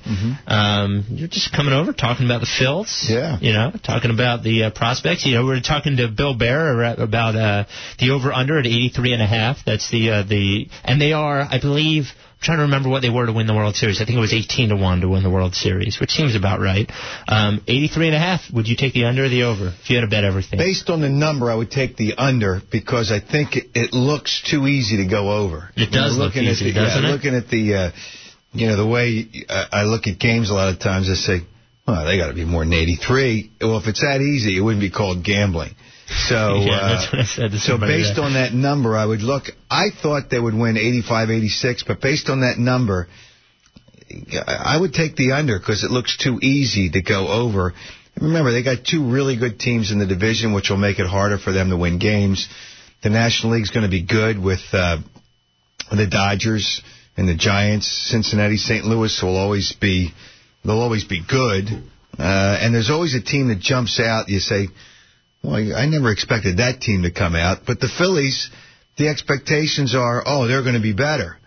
Um, 0.46 1.04
you're 1.10 1.28
just 1.28 1.52
coming 1.54 1.72
over 1.72 1.92
talking 1.92 2.26
about 2.26 2.40
the 2.40 2.46
Phils. 2.46 3.08
Yeah. 3.08 3.38
You 3.40 3.52
know, 3.52 3.72
talking 3.82 4.10
about 4.10 4.42
the 4.42 4.64
uh, 4.64 4.70
prospects. 4.70 5.24
You 5.26 5.34
know, 5.34 5.42
we 5.42 5.50
were 5.50 5.60
talking 5.60 5.96
to 5.98 6.08
Bill 6.08 6.34
Baer 6.36 6.82
about 6.94 7.36
uh, 7.36 7.64
the 7.98 8.10
over 8.10 8.32
under 8.32 8.58
at 8.58 8.66
83 8.66 9.12
and 9.14 9.22
a 9.22 9.26
half. 9.26 9.58
That's 9.64 9.90
the 9.90 10.10
uh, 10.10 10.22
the 10.22 10.68
and 10.84 11.00
they 11.00 11.12
are, 11.12 11.40
I 11.40 11.58
believe. 11.60 12.04
I'm 12.38 12.44
trying 12.44 12.58
to 12.58 12.62
remember 12.62 12.88
what 12.88 13.02
they 13.02 13.10
were 13.10 13.26
to 13.26 13.32
win 13.32 13.48
the 13.48 13.54
World 13.54 13.74
Series. 13.74 14.00
I 14.00 14.04
think 14.04 14.16
it 14.16 14.20
was 14.20 14.32
18 14.32 14.68
to 14.68 14.76
one 14.76 15.00
to 15.00 15.08
win 15.08 15.24
the 15.24 15.30
World 15.30 15.56
Series, 15.56 15.98
which 15.98 16.10
seems 16.10 16.36
about 16.36 16.60
right. 16.60 16.88
Um, 17.26 17.60
83 17.66 18.06
and 18.06 18.14
a 18.14 18.18
half. 18.20 18.42
Would 18.52 18.68
you 18.68 18.76
take 18.76 18.92
the 18.92 19.06
under 19.06 19.24
or 19.24 19.28
the 19.28 19.42
over 19.42 19.74
if 19.74 19.90
you 19.90 19.96
had 19.96 20.02
to 20.02 20.06
bet 20.08 20.22
everything? 20.22 20.56
Based 20.56 20.88
on 20.88 21.00
the 21.00 21.08
number, 21.08 21.50
I 21.50 21.56
would 21.56 21.72
take 21.72 21.96
the 21.96 22.14
under 22.16 22.60
because 22.70 23.10
I 23.10 23.18
think 23.18 23.56
it, 23.56 23.66
it 23.74 23.92
looks 23.92 24.40
too 24.48 24.68
easy 24.68 24.98
to 24.98 25.10
go 25.10 25.32
over. 25.32 25.70
It 25.74 25.90
does 25.90 26.16
look 26.16 26.36
easy, 26.36 26.70
at 26.70 26.74
the, 26.74 26.80
doesn't 26.80 27.02
yeah, 27.02 27.08
it? 27.08 27.12
Looking 27.12 27.34
at 27.34 27.48
the, 27.48 27.74
uh, 27.74 27.90
you 28.52 28.68
know, 28.68 28.76
the 28.76 28.86
way 28.86 29.26
uh, 29.48 29.64
I 29.72 29.82
look 29.82 30.06
at 30.06 30.20
games 30.20 30.50
a 30.50 30.54
lot 30.54 30.72
of 30.72 30.78
times, 30.78 31.10
I 31.10 31.14
say, 31.14 31.40
well, 31.88 32.04
they 32.04 32.18
got 32.18 32.28
to 32.28 32.34
be 32.34 32.44
more 32.44 32.62
than 32.62 32.72
83. 32.72 33.50
Well, 33.62 33.78
if 33.78 33.88
it's 33.88 34.00
that 34.00 34.20
easy, 34.20 34.56
it 34.56 34.60
wouldn't 34.60 34.80
be 34.80 34.90
called 34.90 35.24
gambling. 35.24 35.74
So, 36.08 36.62
Yeah, 36.64 36.72
uh, 36.72 36.88
that's 36.88 37.12
what 37.12 37.20
I 37.20 37.24
said 37.24 37.50
to 37.52 37.58
so 37.58 37.78
based 37.78 38.18
on 38.18 38.34
that 38.34 38.52
number, 38.52 38.96
I 38.96 39.04
would 39.04 39.22
look. 39.22 39.44
I 39.70 39.88
thought 39.90 40.30
they 40.30 40.40
would 40.40 40.54
win 40.54 40.76
85, 40.76 41.30
86, 41.30 41.82
but 41.84 42.00
based 42.00 42.28
on 42.30 42.40
that 42.40 42.58
number, 42.58 43.08
I 44.46 44.76
would 44.78 44.94
take 44.94 45.16
the 45.16 45.32
under 45.32 45.58
because 45.58 45.84
it 45.84 45.90
looks 45.90 46.16
too 46.16 46.38
easy 46.40 46.90
to 46.90 47.02
go 47.02 47.28
over. 47.28 47.74
Remember, 48.20 48.50
they 48.50 48.62
got 48.62 48.84
two 48.84 49.10
really 49.10 49.36
good 49.36 49.60
teams 49.60 49.92
in 49.92 49.98
the 49.98 50.06
division, 50.06 50.54
which 50.54 50.70
will 50.70 50.78
make 50.78 50.98
it 50.98 51.06
harder 51.06 51.38
for 51.38 51.52
them 51.52 51.70
to 51.70 51.76
win 51.76 51.98
games. 51.98 52.48
The 53.02 53.10
National 53.10 53.52
League's 53.52 53.70
going 53.70 53.84
to 53.84 53.90
be 53.90 54.02
good 54.02 54.42
with 54.42 54.60
uh, 54.72 54.98
the 55.90 56.06
Dodgers 56.06 56.82
and 57.16 57.28
the 57.28 57.36
Giants. 57.36 57.86
Cincinnati, 58.10 58.56
St. 58.56 58.84
Louis 58.84 59.22
will 59.22 59.36
always 59.36 59.72
be 59.72 60.12
they'll 60.64 60.80
always 60.80 61.04
be 61.04 61.22
good. 61.22 61.68
Uh, 62.18 62.58
and 62.60 62.74
there's 62.74 62.90
always 62.90 63.14
a 63.14 63.22
team 63.22 63.48
that 63.48 63.60
jumps 63.60 64.00
out. 64.00 64.28
You 64.28 64.40
say, 64.40 64.68
well, 65.42 65.54
I 65.54 65.86
never 65.86 66.10
expected 66.10 66.58
that 66.58 66.80
team 66.80 67.02
to 67.02 67.10
come 67.10 67.34
out. 67.34 67.62
But 67.66 67.80
the 67.80 67.88
Phillies, 67.88 68.50
the 68.96 69.08
expectations 69.08 69.94
are, 69.94 70.22
oh, 70.26 70.48
they're 70.48 70.62
going 70.62 70.74
to 70.74 70.82
be 70.82 70.92
better. 70.92 71.38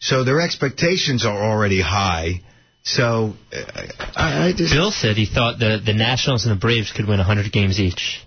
So 0.00 0.24
their 0.24 0.40
expectations 0.40 1.24
are 1.24 1.50
already 1.50 1.80
high. 1.80 2.42
So 2.82 3.34
uh, 3.52 3.82
I, 4.14 4.48
I 4.48 4.52
just 4.54 4.74
Bill 4.74 4.90
said 4.90 5.16
he 5.16 5.24
thought 5.24 5.58
the 5.58 5.80
the 5.84 5.94
Nationals 5.94 6.44
and 6.44 6.54
the 6.54 6.60
Braves 6.60 6.92
could 6.92 7.08
win 7.08 7.16
100 7.16 7.50
games 7.50 7.80
each. 7.80 8.20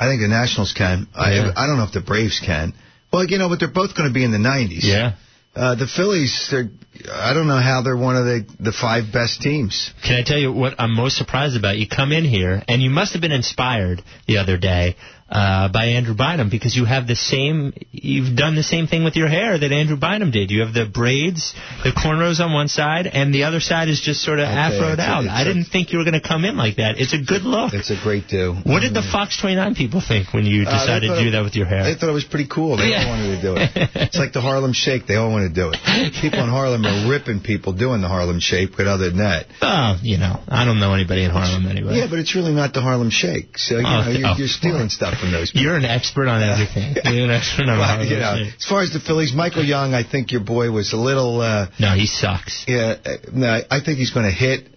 I 0.00 0.08
think 0.08 0.22
the 0.22 0.28
Nationals 0.28 0.72
can. 0.72 1.08
Yeah. 1.14 1.52
I 1.54 1.64
I 1.64 1.66
don't 1.66 1.76
know 1.76 1.84
if 1.84 1.92
the 1.92 2.00
Braves 2.00 2.40
can. 2.44 2.72
Well, 3.12 3.26
you 3.26 3.36
know, 3.38 3.50
but 3.50 3.60
they're 3.60 3.68
both 3.72 3.94
going 3.94 4.08
to 4.08 4.14
be 4.14 4.24
in 4.24 4.32
the 4.32 4.38
90s. 4.38 4.80
Yeah. 4.82 5.16
Uh, 5.58 5.74
the 5.74 5.88
Phillies, 5.88 6.48
they're, 6.52 6.70
I 7.12 7.34
don't 7.34 7.48
know 7.48 7.60
how 7.60 7.82
they're 7.82 7.96
one 7.96 8.14
of 8.14 8.24
the, 8.24 8.46
the 8.60 8.70
five 8.70 9.12
best 9.12 9.42
teams. 9.42 9.92
Can 10.04 10.14
I 10.14 10.22
tell 10.24 10.38
you 10.38 10.52
what 10.52 10.74
I'm 10.78 10.94
most 10.94 11.16
surprised 11.16 11.56
about? 11.56 11.78
You 11.78 11.88
come 11.88 12.12
in 12.12 12.24
here, 12.24 12.62
and 12.68 12.80
you 12.80 12.90
must 12.90 13.14
have 13.14 13.20
been 13.20 13.32
inspired 13.32 14.00
the 14.28 14.38
other 14.38 14.56
day 14.56 14.94
uh, 15.30 15.68
by 15.70 15.86
Andrew 15.86 16.14
Bynum 16.14 16.48
because 16.50 16.74
you 16.74 16.84
have 16.86 17.06
the 17.06 17.14
same, 17.16 17.74
you've 17.92 18.34
done 18.36 18.54
the 18.56 18.62
same 18.62 18.86
thing 18.86 19.04
with 19.04 19.14
your 19.14 19.28
hair 19.28 19.58
that 19.58 19.72
Andrew 19.72 19.96
Bynum 19.96 20.30
did. 20.30 20.50
You 20.50 20.60
have 20.64 20.72
the 20.72 20.86
braids, 20.86 21.54
the 21.84 21.90
cornrows 21.90 22.40
on 22.40 22.52
one 22.54 22.68
side, 22.68 23.06
and 23.06 23.34
the 23.34 23.44
other 23.44 23.60
side 23.60 23.88
is 23.88 24.00
just 24.00 24.22
sort 24.22 24.38
of 24.38 24.46
Okay, 24.48 24.56
afroed 24.56 24.94
it's 24.94 25.02
out. 25.02 25.26
I 25.28 25.42
a- 25.42 25.44
didn't 25.44 25.66
think 25.66 25.92
you 25.92 25.98
were 25.98 26.04
going 26.04 26.18
to 26.20 26.26
come 26.26 26.44
in 26.44 26.56
like 26.56 26.76
that. 26.76 26.98
It's 26.98 27.12
a 27.12 27.18
good 27.22 27.42
look. 27.42 27.74
It's 27.74 27.90
a 27.90 28.00
great 28.02 28.28
do. 28.28 28.54
What 28.64 28.80
did 28.80 28.94
the 28.94 29.02
Fox 29.02 29.36
29 29.40 29.74
people 29.74 30.00
think 30.00 30.32
when 30.32 30.46
you 30.46 30.62
Uh, 30.62 30.72
decided 30.78 31.08
thought 31.08 31.16
to 31.18 31.24
do 31.24 31.30
that 31.32 31.42
with 31.44 31.56
your 31.56 31.66
hair? 31.66 31.84
They 31.84 31.94
thought 31.94 32.08
it 32.08 32.12
was 32.12 32.24
pretty 32.24 32.48
cool. 32.48 32.76
They 32.78 32.90
Yeah. 32.90 33.04
all 33.04 33.10
wanted 33.10 33.36
to 33.36 33.42
do 33.42 33.54
it. 33.56 33.90
It's 34.08 34.16
like 34.16 34.32
the 34.32 34.40
Harlem 34.40 34.72
Shake. 34.72 35.06
They 35.06 35.16
all 35.16 35.30
want 35.30 35.52
to 35.52 35.54
do 35.54 35.70
it. 35.74 36.14
People 36.22 36.40
in 36.42 36.48
Harlem 36.48 36.86
are 36.86 37.10
ripping 37.10 37.40
people 37.40 37.74
doing 37.74 38.00
the 38.00 38.08
Harlem 38.08 38.40
Shake, 38.40 38.74
but 38.76 38.86
other 38.86 39.10
than 39.10 39.18
that. 39.18 39.46
Oh, 39.60 39.98
you 40.02 40.16
know, 40.16 40.40
I 40.48 40.64
don't 40.64 40.80
know 40.80 40.94
anybody 40.94 41.24
in 41.24 41.30
Harlem 41.30 41.66
anyway. 41.66 41.98
Yeah, 41.98 42.06
but 42.08 42.18
it's 42.18 42.34
really 42.34 42.54
not 42.54 42.72
the 42.72 42.80
Harlem 42.80 43.10
Shake. 43.10 43.58
So, 43.58 43.76
you 43.78 43.86
Oh, 43.86 44.00
know, 44.04 44.10
you're, 44.10 44.28
oh, 44.28 44.34
you're 44.38 44.48
stealing 44.48 44.88
stuff 44.88 45.17
from 45.18 45.32
those 45.32 45.50
people. 45.50 45.62
You're 45.64 45.76
an 45.76 45.84
expert 45.84 46.28
on 46.28 46.42
everything. 46.42 46.96
You're 47.04 47.24
an 47.24 47.30
expert 47.30 47.68
on 47.68 47.78
Well, 47.82 48.04
you 48.04 48.16
know, 48.18 48.36
as 48.56 48.64
far 48.64 48.82
as 48.82 48.92
the 48.92 49.00
Phillies, 49.00 49.32
Michael 49.34 49.64
Young, 49.64 49.94
I 49.94 50.02
think 50.08 50.32
your 50.32 50.42
boy 50.42 50.70
was 50.70 50.92
a 50.92 50.96
little. 50.96 51.40
Uh, 51.40 51.66
No, 51.78 51.94
he 51.94 52.06
sucks. 52.06 52.64
yeah, 52.68 52.94
uh, 53.04 53.10
no, 53.32 53.60
I 53.70 53.80
think 53.80 53.98
he's 53.98 54.12
going 54.12 54.26
to 54.26 54.32
hit. 54.32 54.68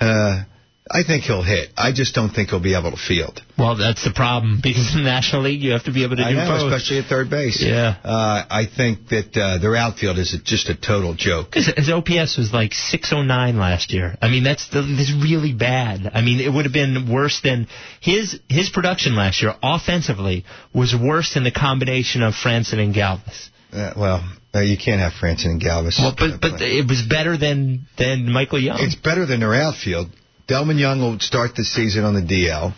Uh, 0.00 0.44
I 0.90 1.02
think 1.02 1.24
he'll 1.24 1.42
hit. 1.42 1.70
I 1.78 1.92
just 1.92 2.14
don't 2.14 2.28
think 2.28 2.50
he'll 2.50 2.60
be 2.60 2.76
able 2.76 2.90
to 2.90 2.98
field. 2.98 3.40
Well, 3.56 3.74
that's 3.76 4.04
the 4.04 4.12
problem 4.12 4.60
because 4.62 4.94
in 4.94 5.02
the 5.02 5.08
National 5.08 5.42
League 5.42 5.62
you 5.62 5.72
have 5.72 5.84
to 5.84 5.92
be 5.92 6.04
able 6.04 6.16
to 6.16 6.22
I 6.22 6.30
do 6.30 6.36
know, 6.36 6.46
both. 6.46 6.72
especially 6.72 6.98
at 6.98 7.06
third 7.06 7.30
base. 7.30 7.62
Yeah. 7.62 7.96
Uh, 8.04 8.44
I 8.50 8.66
think 8.66 9.08
that 9.08 9.34
uh, 9.34 9.58
their 9.58 9.76
outfield 9.76 10.18
is 10.18 10.38
just 10.44 10.68
a 10.68 10.74
total 10.74 11.14
joke. 11.14 11.54
His, 11.54 11.72
his 11.74 11.88
OPS 11.88 12.36
was 12.36 12.52
like 12.52 12.74
609 12.74 13.56
last 13.56 13.94
year. 13.94 14.16
I 14.20 14.28
mean, 14.28 14.44
that's 14.44 14.68
the, 14.68 14.82
that's 14.82 15.12
really 15.12 15.54
bad. 15.54 16.10
I 16.12 16.20
mean, 16.20 16.40
it 16.40 16.52
would 16.52 16.66
have 16.66 16.74
been 16.74 17.10
worse 17.10 17.40
than 17.40 17.66
his 18.00 18.38
his 18.50 18.68
production 18.68 19.16
last 19.16 19.40
year 19.40 19.54
offensively 19.62 20.44
was 20.74 20.94
worse 20.94 21.32
than 21.32 21.44
the 21.44 21.52
combination 21.52 22.22
of 22.22 22.34
Frandsen 22.34 22.78
and 22.78 22.94
Galvis. 22.94 23.48
Uh, 23.72 23.94
well, 23.96 24.22
uh, 24.54 24.60
you 24.60 24.76
can't 24.76 25.00
have 25.00 25.12
Frandsen 25.12 25.46
and 25.46 25.62
Galvis. 25.62 25.98
Well, 25.98 26.14
but 26.16 26.42
but 26.42 26.60
it 26.60 26.86
was 26.86 27.02
better 27.08 27.38
than 27.38 27.86
than 27.96 28.30
Michael 28.30 28.60
Young. 28.60 28.78
It's 28.80 28.94
better 28.94 29.24
than 29.24 29.40
their 29.40 29.54
outfield. 29.54 30.10
Delmon 30.48 30.78
Young 30.78 31.00
will 31.00 31.18
start 31.20 31.54
the 31.56 31.64
season 31.64 32.04
on 32.04 32.14
the 32.14 32.20
DL. 32.22 32.72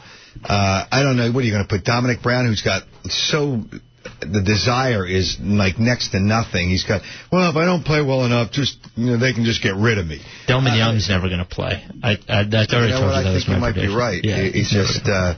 Uh, 0.45 0.87
I 0.91 1.03
don't 1.03 1.17
know. 1.17 1.33
What 1.33 1.41
are 1.43 1.47
you 1.47 1.53
going 1.53 1.65
to 1.65 1.69
put 1.69 1.85
Domonic 1.85 2.23
Brown, 2.23 2.47
who's 2.47 2.63
got 2.63 2.83
so 3.05 3.63
the 4.21 4.41
desire 4.43 5.05
is 5.07 5.37
like 5.41 5.79
next 5.79 6.11
to 6.11 6.21
nothing. 6.21 6.69
He's 6.71 6.85
got 6.85 7.03
well, 7.33 7.51
if 7.51 7.57
I 7.57 7.65
don't 7.65 7.85
play 7.85 8.03
well 8.03 8.25
enough, 8.25 8.53
just 8.53 8.79
you 8.95 9.07
know 9.07 9.19
they 9.19 9.33
can 9.33 9.45
just 9.45 9.63
get 9.63 9.75
rid 9.75 9.99
of 9.99 10.07
me. 10.07 10.21
Delmon 10.47 10.77
Young's 10.77 11.09
never 11.09 11.27
going 11.29 11.41
to 11.41 11.45
play. 11.45 11.85
I, 12.03 12.13
I, 12.29 12.45
that's 12.49 12.73
already 12.73 12.93
you 12.93 13.01
know 13.01 13.01
told 13.01 13.17
you 13.17 13.23
that 13.23 13.27
I 13.31 13.33
was 13.33 13.45
think 13.45 13.57
you 13.57 13.61
might 13.61 13.75
be 13.75 13.89
right. 13.95 14.23
Yeah, 14.23 14.43
He- 14.43 14.53
he's 14.53 14.71
just 14.71 15.07
uh, 15.09 15.35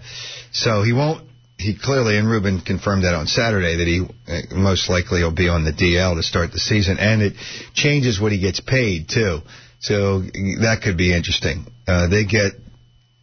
so 0.53 0.83
he 0.83 0.93
won't. 0.93 1.27
He 1.57 1.77
clearly 1.77 2.17
and 2.19 2.29
Ruben 2.29 2.61
confirmed 2.61 3.03
that 3.03 3.15
on 3.15 3.27
Saturday 3.27 3.77
that 3.79 3.87
he 3.87 4.07
uh, 4.33 4.55
most 4.55 4.89
likely 4.89 5.23
will 5.25 5.33
be 5.35 5.49
on 5.49 5.65
the 5.65 5.73
DL 5.73 6.15
to 6.17 6.23
start 6.23 6.53
the 6.53 6.61
season, 6.61 6.99
and 6.99 7.21
it 7.23 7.33
changes 7.75 8.21
what 8.21 8.31
he 8.33 8.39
gets 8.41 8.61
paid 8.61 9.09
too. 9.09 9.41
So 9.81 10.21
that 10.21 10.81
could 10.83 10.97
be 10.97 11.15
interesting. 11.15 11.67
Uh, 11.87 12.09
they 12.09 12.25
get 12.25 12.53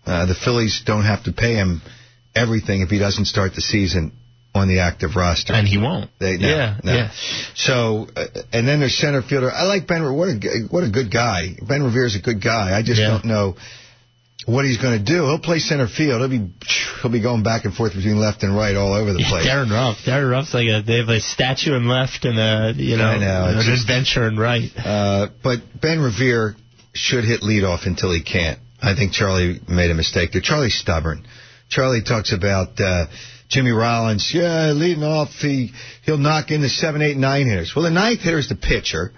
uh, 0.06 0.26
the 0.26 0.36
Phillies 0.36 0.82
don't 0.86 1.04
have 1.04 1.24
to 1.26 1.32
pay 1.34 1.56
him 1.56 1.82
everything 2.36 2.82
if 2.82 2.90
he 2.90 3.00
doesn't 3.00 3.26
start 3.26 3.54
the 3.56 3.62
season 3.62 4.12
on 4.54 4.70
the 4.70 4.80
active 4.80 5.16
roster, 5.18 5.54
and 5.54 5.68
he 5.68 5.78
won't. 5.78 6.10
They, 6.20 6.38
no, 6.38 6.48
Yeah, 6.48 6.78
no. 6.84 6.94
yeah. 6.94 7.12
So, 7.56 8.08
uh, 8.16 8.26
and 8.54 8.66
then 8.68 8.80
there's 8.80 8.98
center 8.98 9.22
fielder. 9.22 9.52
I 9.52 9.64
like 9.64 9.86
Ben. 9.86 10.02
What 10.16 10.30
a 10.30 10.40
what 10.70 10.84
a 10.86 10.90
good 10.90 11.12
guy. 11.12 11.56
Ben 11.62 11.84
Revere's 11.84 12.16
a 12.16 12.22
good 12.22 12.42
guy. 12.42 12.78
I 12.78 12.82
just 12.82 13.02
Yeah. 13.02 13.10
don't 13.10 13.26
know 13.26 13.56
what 14.46 14.66
he's 14.66 14.78
going 14.78 14.98
to 14.98 15.04
do. 15.04 15.26
He'll 15.26 15.40
play 15.40 15.60
center 15.60 15.88
field. 15.88 16.22
He'll 16.22 16.30
be 16.30 16.52
he'll 17.02 17.12
be 17.12 17.22
going 17.22 17.44
back 17.44 17.66
and 17.66 17.74
forth 17.74 17.94
between 17.94 18.18
left 18.18 18.44
and 18.44 18.56
right 18.56 18.76
all 18.76 18.94
over 18.94 19.12
the 19.14 19.24
place. 19.28 19.46
Darin 19.46 19.70
Ruf. 19.70 19.98
Darin 20.06 20.30
Ruf's 20.30 20.54
like 20.54 20.68
a 20.68 20.82
they 20.86 20.98
have 21.00 21.10
a 21.10 21.20
statue 21.20 21.76
in 21.76 21.88
left 21.88 22.26
and 22.26 22.38
a 22.40 22.74
you 22.76 22.98
know, 22.98 23.18
know, 23.18 23.46
an 23.50 23.62
just- 23.66 23.82
adventure 23.84 24.28
in 24.28 24.38
right. 24.38 24.70
Uh, 24.78 25.28
but 25.44 25.60
Ben 25.82 26.00
Revere 26.00 26.56
should 26.94 27.26
hit 27.26 27.42
leadoff 27.42 27.86
until 27.86 28.14
he 28.14 28.24
can't. 28.24 28.60
I 28.82 28.96
think 28.96 29.14
Charlie 29.14 29.60
made 29.68 29.90
a 29.90 29.96
mistake 29.96 30.32
there. 30.32 30.42
Charlie's 30.42 30.78
stubborn. 30.80 31.26
Charlie 31.70 32.04
talks 32.04 32.32
about 32.32 32.80
uh, 32.80 33.08
Jimmy 33.50 33.72
Rollins. 33.72 34.32
Yeah, 34.34 34.72
leading 34.74 35.04
off, 35.04 35.30
he 35.40 35.72
he'll 36.04 36.20
knock 36.20 36.52
in 36.52 36.62
the 36.62 36.70
seven, 36.70 37.02
eight, 37.02 37.18
nine 37.18 37.48
hitters. 37.48 37.74
Well, 37.76 37.84
the 37.84 37.90
ninth 37.92 38.20
hitter 38.22 38.38
is 38.38 38.50
the 38.50 38.56
pitcher. 38.56 39.12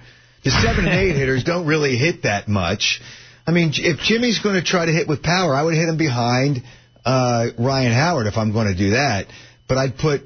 The 0.43 0.51
seven 0.51 0.85
and 0.87 0.97
eight 0.97 1.15
hitters 1.19 1.43
don't 1.43 1.67
really 1.67 1.97
hit 1.97 2.23
that 2.23 2.47
much. 2.47 3.01
I 3.47 3.51
mean, 3.51 3.71
if 3.73 3.99
Jimmy's 3.99 4.39
going 4.39 4.55
to 4.55 4.63
try 4.63 4.85
to 4.85 4.91
hit 4.91 5.07
with 5.07 5.23
power, 5.23 5.55
I 5.55 5.63
would 5.63 5.73
hit 5.73 5.87
him 5.87 5.97
behind 5.97 6.61
uh, 7.05 7.47
Ryan 7.57 7.93
Howard 7.93 8.27
if 8.27 8.35
I'm 8.35 8.51
going 8.51 8.67
to 8.67 8.77
do 8.77 8.89
that. 8.91 9.27
But 9.69 9.77
I'd 9.77 9.97
put 9.97 10.21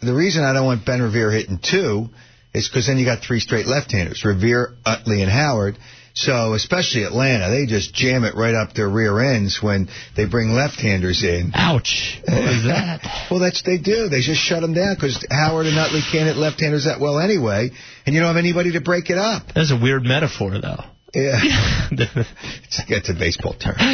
the 0.00 0.12
reason 0.12 0.42
I 0.42 0.52
don't 0.52 0.66
want 0.66 0.84
Ben 0.84 1.00
Revere 1.00 1.30
hitting 1.30 1.60
two 1.62 2.08
is 2.52 2.68
because 2.68 2.88
then 2.88 2.98
you 2.98 3.04
got 3.04 3.22
three 3.22 3.38
straight 3.38 3.66
left-handers, 3.66 4.24
Revere, 4.24 4.74
Utley, 4.84 5.22
and 5.22 5.30
Howard. 5.30 5.78
So 6.14 6.54
especially 6.54 7.04
Atlanta, 7.04 7.50
they 7.50 7.66
just 7.66 7.94
jam 7.94 8.24
it 8.24 8.34
right 8.34 8.54
up 8.54 8.72
their 8.72 8.88
rear 8.88 9.20
ends 9.20 9.58
when 9.62 9.88
they 10.16 10.24
bring 10.24 10.50
left-handers 10.50 11.22
in. 11.22 11.52
Ouch! 11.54 12.18
What 12.26 12.42
was 12.42 12.64
that? 12.66 13.28
well, 13.30 13.38
that's 13.38 13.62
they 13.62 13.78
do. 13.78 14.08
They 14.08 14.22
just 14.22 14.40
shut 14.40 14.62
them 14.62 14.72
down 14.72 14.94
because 14.94 15.24
Howard 15.30 15.66
and 15.66 15.78
Utley 15.78 16.00
can't 16.10 16.26
hit 16.26 16.36
left-handers 16.36 16.86
that 16.86 16.98
well 16.98 17.20
anyway, 17.20 17.70
and 18.06 18.14
you 18.14 18.20
don't 18.20 18.34
have 18.34 18.42
anybody 18.42 18.72
to 18.72 18.80
break 18.80 19.10
it 19.10 19.18
up. 19.18 19.52
That's 19.54 19.70
a 19.70 19.78
weird 19.80 20.02
metaphor, 20.02 20.58
though. 20.58 20.82
Yeah, 21.16 21.40
it's, 21.92 22.82
it's 22.88 23.08
a 23.08 23.14
baseball 23.14 23.54
term. 23.54 23.76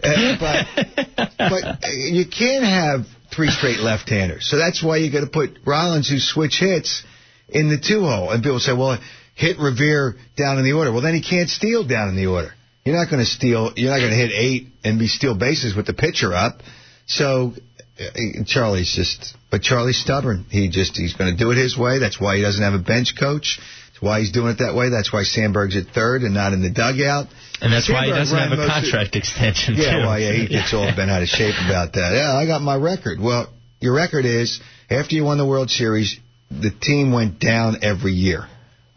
Uh, 0.00 0.36
but 0.40 1.30
but 1.36 1.90
you 1.90 2.24
can't 2.26 2.64
have 2.64 3.06
three 3.34 3.48
straight 3.48 3.78
left-handers, 3.78 4.48
so 4.48 4.58
that's 4.58 4.82
why 4.82 4.96
you 4.96 5.12
got 5.12 5.20
to 5.20 5.30
put 5.30 5.58
Rollins, 5.64 6.08
who 6.08 6.18
switch 6.18 6.58
hits, 6.58 7.04
in 7.48 7.68
the 7.68 7.78
two 7.78 8.00
hole. 8.00 8.30
And 8.30 8.42
people 8.42 8.58
say, 8.60 8.72
well, 8.72 8.98
hit 9.34 9.58
Revere 9.58 10.16
down 10.36 10.58
in 10.58 10.64
the 10.64 10.72
order. 10.72 10.92
Well, 10.92 11.02
then 11.02 11.14
he 11.14 11.22
can't 11.22 11.48
steal 11.48 11.86
down 11.86 12.08
in 12.08 12.16
the 12.16 12.26
order. 12.26 12.52
You're 12.84 12.96
not 12.96 13.10
going 13.10 13.20
to 13.20 13.30
steal. 13.30 13.72
You're 13.76 13.90
not 13.90 13.98
going 13.98 14.10
to 14.10 14.16
hit 14.16 14.32
eight 14.32 14.68
and 14.84 14.98
be 14.98 15.06
steal 15.08 15.36
bases 15.36 15.76
with 15.76 15.86
the 15.86 15.94
pitcher 15.94 16.32
up. 16.32 16.60
So 17.06 17.54
uh, 18.00 18.44
Charlie's 18.46 18.92
just, 18.94 19.36
but 19.50 19.62
Charlie's 19.62 20.00
stubborn. 20.00 20.46
He 20.50 20.68
just 20.70 20.96
he's 20.96 21.14
going 21.14 21.36
to 21.36 21.36
do 21.36 21.50
it 21.50 21.56
his 21.56 21.76
way. 21.76 21.98
That's 21.98 22.20
why 22.20 22.36
he 22.36 22.42
doesn't 22.42 22.62
have 22.62 22.74
a 22.74 22.82
bench 22.82 23.14
coach. 23.18 23.60
That's 23.98 24.02
why 24.02 24.20
he's 24.20 24.30
doing 24.30 24.52
it 24.52 24.58
that 24.58 24.74
way. 24.76 24.90
That's 24.90 25.12
why 25.12 25.24
Sandberg's 25.24 25.76
at 25.76 25.86
third 25.92 26.22
and 26.22 26.32
not 26.34 26.52
in 26.52 26.62
the 26.62 26.70
dugout. 26.70 27.26
And 27.60 27.72
that's 27.72 27.88
why 27.88 28.06
he 28.06 28.10
doesn't 28.12 28.36
have 28.38 28.52
a 28.52 28.66
contract 28.66 29.16
extension, 29.16 29.74
yeah, 29.76 29.98
too. 29.98 30.06
well, 30.06 30.18
yeah, 30.20 30.32
he 30.32 30.46
gets 30.46 30.72
all 30.72 30.86
bent 30.94 31.10
out 31.10 31.22
of 31.22 31.28
shape 31.28 31.54
about 31.66 31.94
that. 31.94 32.12
Yeah, 32.14 32.32
I 32.36 32.46
got 32.46 32.62
my 32.62 32.76
record. 32.76 33.18
Well, 33.20 33.48
your 33.80 33.94
record 33.94 34.24
is 34.24 34.60
after 34.88 35.16
you 35.16 35.24
won 35.24 35.38
the 35.38 35.46
World 35.46 35.70
Series, 35.70 36.16
the 36.50 36.70
team 36.70 37.12
went 37.12 37.40
down 37.40 37.78
every 37.82 38.12
year. 38.12 38.46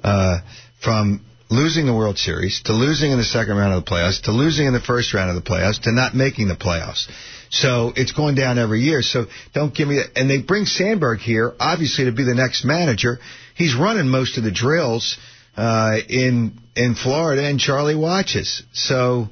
uh, 0.04 0.38
from 0.84 1.26
losing 1.50 1.86
the 1.86 1.94
World 1.94 2.18
Series 2.18 2.62
to 2.66 2.74
losing 2.74 3.12
in 3.12 3.18
the 3.18 3.24
second 3.24 3.56
round 3.58 3.74
of 3.74 3.84
the 3.84 3.92
playoffs 3.92 4.22
to 4.24 4.32
losing 4.32 4.68
in 4.68 4.74
the 4.74 4.80
first 4.80 5.14
round 5.14 5.30
of 5.30 5.36
the 5.36 5.48
playoffs 5.48 5.82
to 5.82 5.92
not 5.92 6.16
making 6.16 6.48
the 6.48 6.56
playoffs. 6.56 7.08
So 7.50 7.92
it's 7.96 8.14
going 8.14 8.36
down 8.36 8.58
every 8.58 8.80
year. 8.82 9.02
So 9.02 9.26
don't 9.54 9.74
give 9.76 9.88
me 9.88 9.96
that. 9.98 10.12
And 10.16 10.30
they 10.30 10.42
bring 10.42 10.66
Sandberg 10.66 11.20
here, 11.20 11.54
obviously, 11.60 12.06
to 12.06 12.12
be 12.14 12.24
the 12.24 12.34
next 12.36 12.64
manager. 12.64 13.20
He's 13.62 13.76
running 13.76 14.08
most 14.08 14.40
of 14.40 14.44
the 14.44 14.52
drills 14.52 15.18
uh, 15.56 15.98
in 16.10 16.58
in 16.76 16.96
Florida, 16.96 17.44
and 17.48 17.60
Charlie 17.60 17.96
watches. 17.96 18.64
So, 18.74 19.28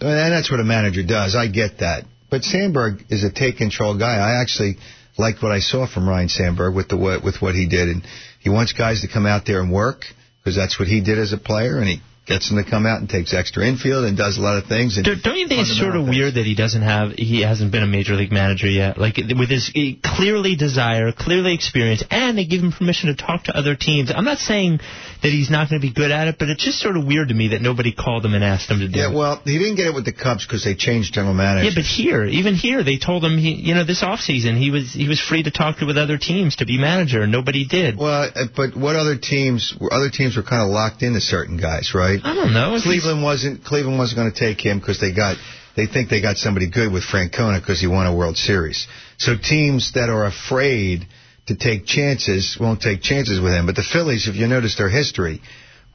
and 0.00 0.32
that's 0.32 0.48
what 0.48 0.60
a 0.60 0.64
manager 0.64 1.02
does. 1.02 1.34
I 1.34 1.48
get 1.48 1.78
that. 1.78 2.04
But 2.30 2.44
Sandberg 2.44 3.04
is 3.10 3.24
a 3.24 3.32
take 3.32 3.56
control 3.56 3.98
guy. 3.98 4.16
I 4.16 4.40
actually 4.40 4.76
liked 5.18 5.42
what 5.42 5.50
I 5.50 5.58
saw 5.58 5.86
from 5.86 6.08
Ryne 6.08 6.28
Sandberg 6.28 6.74
with 6.76 6.88
the 6.88 6.96
with 6.96 7.42
what 7.42 7.56
he 7.56 7.66
did, 7.66 7.88
and 7.88 8.06
he 8.38 8.48
wants 8.48 8.72
guys 8.72 9.00
to 9.00 9.08
come 9.08 9.26
out 9.26 9.44
there 9.44 9.60
and 9.60 9.72
work 9.72 10.04
because 10.38 10.54
that's 10.54 10.78
what 10.78 10.86
he 10.86 11.00
did 11.00 11.18
as 11.18 11.32
a 11.32 11.38
player, 11.38 11.78
and 11.78 11.88
he 11.88 12.00
gets 12.26 12.50
him 12.50 12.56
to 12.56 12.68
come 12.68 12.86
out 12.86 13.00
and 13.00 13.08
takes 13.08 13.34
extra 13.34 13.66
infield 13.66 14.04
and 14.04 14.16
does 14.16 14.38
a 14.38 14.40
lot 14.40 14.56
of 14.56 14.64
things. 14.66 14.96
And 14.96 15.04
Don't 15.04 15.36
you 15.36 15.46
think 15.46 15.60
it's 15.60 15.78
sort 15.78 15.94
of 15.94 16.08
weird 16.08 16.34
that 16.34 16.46
he 16.46 16.54
doesn't 16.54 16.82
have 16.82 17.12
he 17.12 17.42
hasn't 17.42 17.70
been 17.70 17.82
a 17.82 17.86
major 17.86 18.14
league 18.14 18.32
manager 18.32 18.68
yet? 18.68 18.96
Like 18.98 19.16
with 19.16 19.50
his 19.50 19.70
eh, 19.74 19.92
clearly 20.02 20.56
desire, 20.56 21.12
clearly 21.12 21.54
experience, 21.54 22.02
and 22.10 22.38
they 22.38 22.46
give 22.46 22.62
him 22.62 22.72
permission 22.72 23.14
to 23.14 23.16
talk 23.16 23.44
to 23.44 23.56
other 23.56 23.76
teams. 23.76 24.10
I'm 24.14 24.24
not 24.24 24.38
saying 24.38 24.78
that 25.22 25.28
he's 25.30 25.50
not 25.50 25.68
going 25.68 25.80
to 25.80 25.86
be 25.86 25.92
good 25.92 26.10
at 26.10 26.28
it, 26.28 26.36
but 26.38 26.48
it's 26.48 26.64
just 26.64 26.78
sort 26.80 26.96
of 26.96 27.04
weird 27.06 27.28
to 27.28 27.34
me 27.34 27.48
that 27.48 27.62
nobody 27.62 27.92
called 27.92 28.24
him 28.24 28.34
and 28.34 28.42
asked 28.44 28.70
him 28.70 28.78
to 28.80 28.88
do 28.88 28.98
Yeah, 28.98 29.06
it. 29.06 29.10
Yeah, 29.10 29.16
well, 29.16 29.42
he 29.44 29.58
didn't 29.58 29.76
get 29.76 29.86
it 29.86 29.94
with 29.94 30.04
the 30.04 30.12
Cubs 30.12 30.46
because 30.46 30.64
they 30.64 30.74
changed 30.74 31.14
general 31.14 31.34
manager. 31.34 31.68
Yeah, 31.68 31.74
but 31.74 31.84
here, 31.84 32.24
even 32.24 32.54
here, 32.54 32.82
they 32.84 32.98
told 32.98 33.24
him 33.24 33.36
he, 33.38 33.52
you 33.54 33.74
know, 33.74 33.84
this 33.84 34.02
offseason 34.02 34.56
he 34.58 34.70
was 34.70 34.92
he 34.92 35.08
was 35.08 35.20
free 35.20 35.42
to 35.42 35.50
talk 35.50 35.78
to 35.78 35.86
with 35.86 35.98
other 35.98 36.18
teams 36.18 36.56
to 36.56 36.66
be 36.66 36.78
manager, 36.78 37.22
and 37.22 37.32
nobody 37.32 37.66
did. 37.66 37.98
Well, 37.98 38.30
uh, 38.34 38.44
but 38.56 38.76
what 38.76 38.96
other 38.96 39.16
teams? 39.18 39.74
Other 39.90 40.10
teams 40.10 40.36
were 40.36 40.42
kind 40.42 40.62
of 40.62 40.68
locked 40.68 41.02
into 41.02 41.20
certain 41.20 41.56
guys, 41.58 41.92
right? 41.94 42.13
I 42.22 42.34
don't 42.34 42.52
know. 42.52 42.78
Cleveland 42.82 43.22
wasn't. 43.22 43.64
Cleveland 43.64 43.98
wasn't 43.98 44.18
going 44.18 44.32
to 44.32 44.38
take 44.38 44.60
him 44.60 44.78
because 44.78 45.00
they 45.00 45.12
got. 45.12 45.36
They 45.76 45.86
think 45.86 46.08
they 46.08 46.22
got 46.22 46.36
somebody 46.36 46.70
good 46.70 46.92
with 46.92 47.02
Francona 47.02 47.60
because 47.60 47.80
he 47.80 47.88
won 47.88 48.06
a 48.06 48.14
World 48.14 48.36
Series. 48.36 48.86
So 49.18 49.34
teams 49.36 49.92
that 49.94 50.08
are 50.08 50.24
afraid 50.24 51.06
to 51.46 51.56
take 51.56 51.84
chances 51.84 52.56
won't 52.60 52.80
take 52.80 53.02
chances 53.02 53.40
with 53.40 53.52
him. 53.52 53.66
But 53.66 53.74
the 53.74 53.82
Phillies, 53.82 54.28
if 54.28 54.36
you 54.36 54.46
notice 54.46 54.76
their 54.76 54.88
history, 54.88 55.40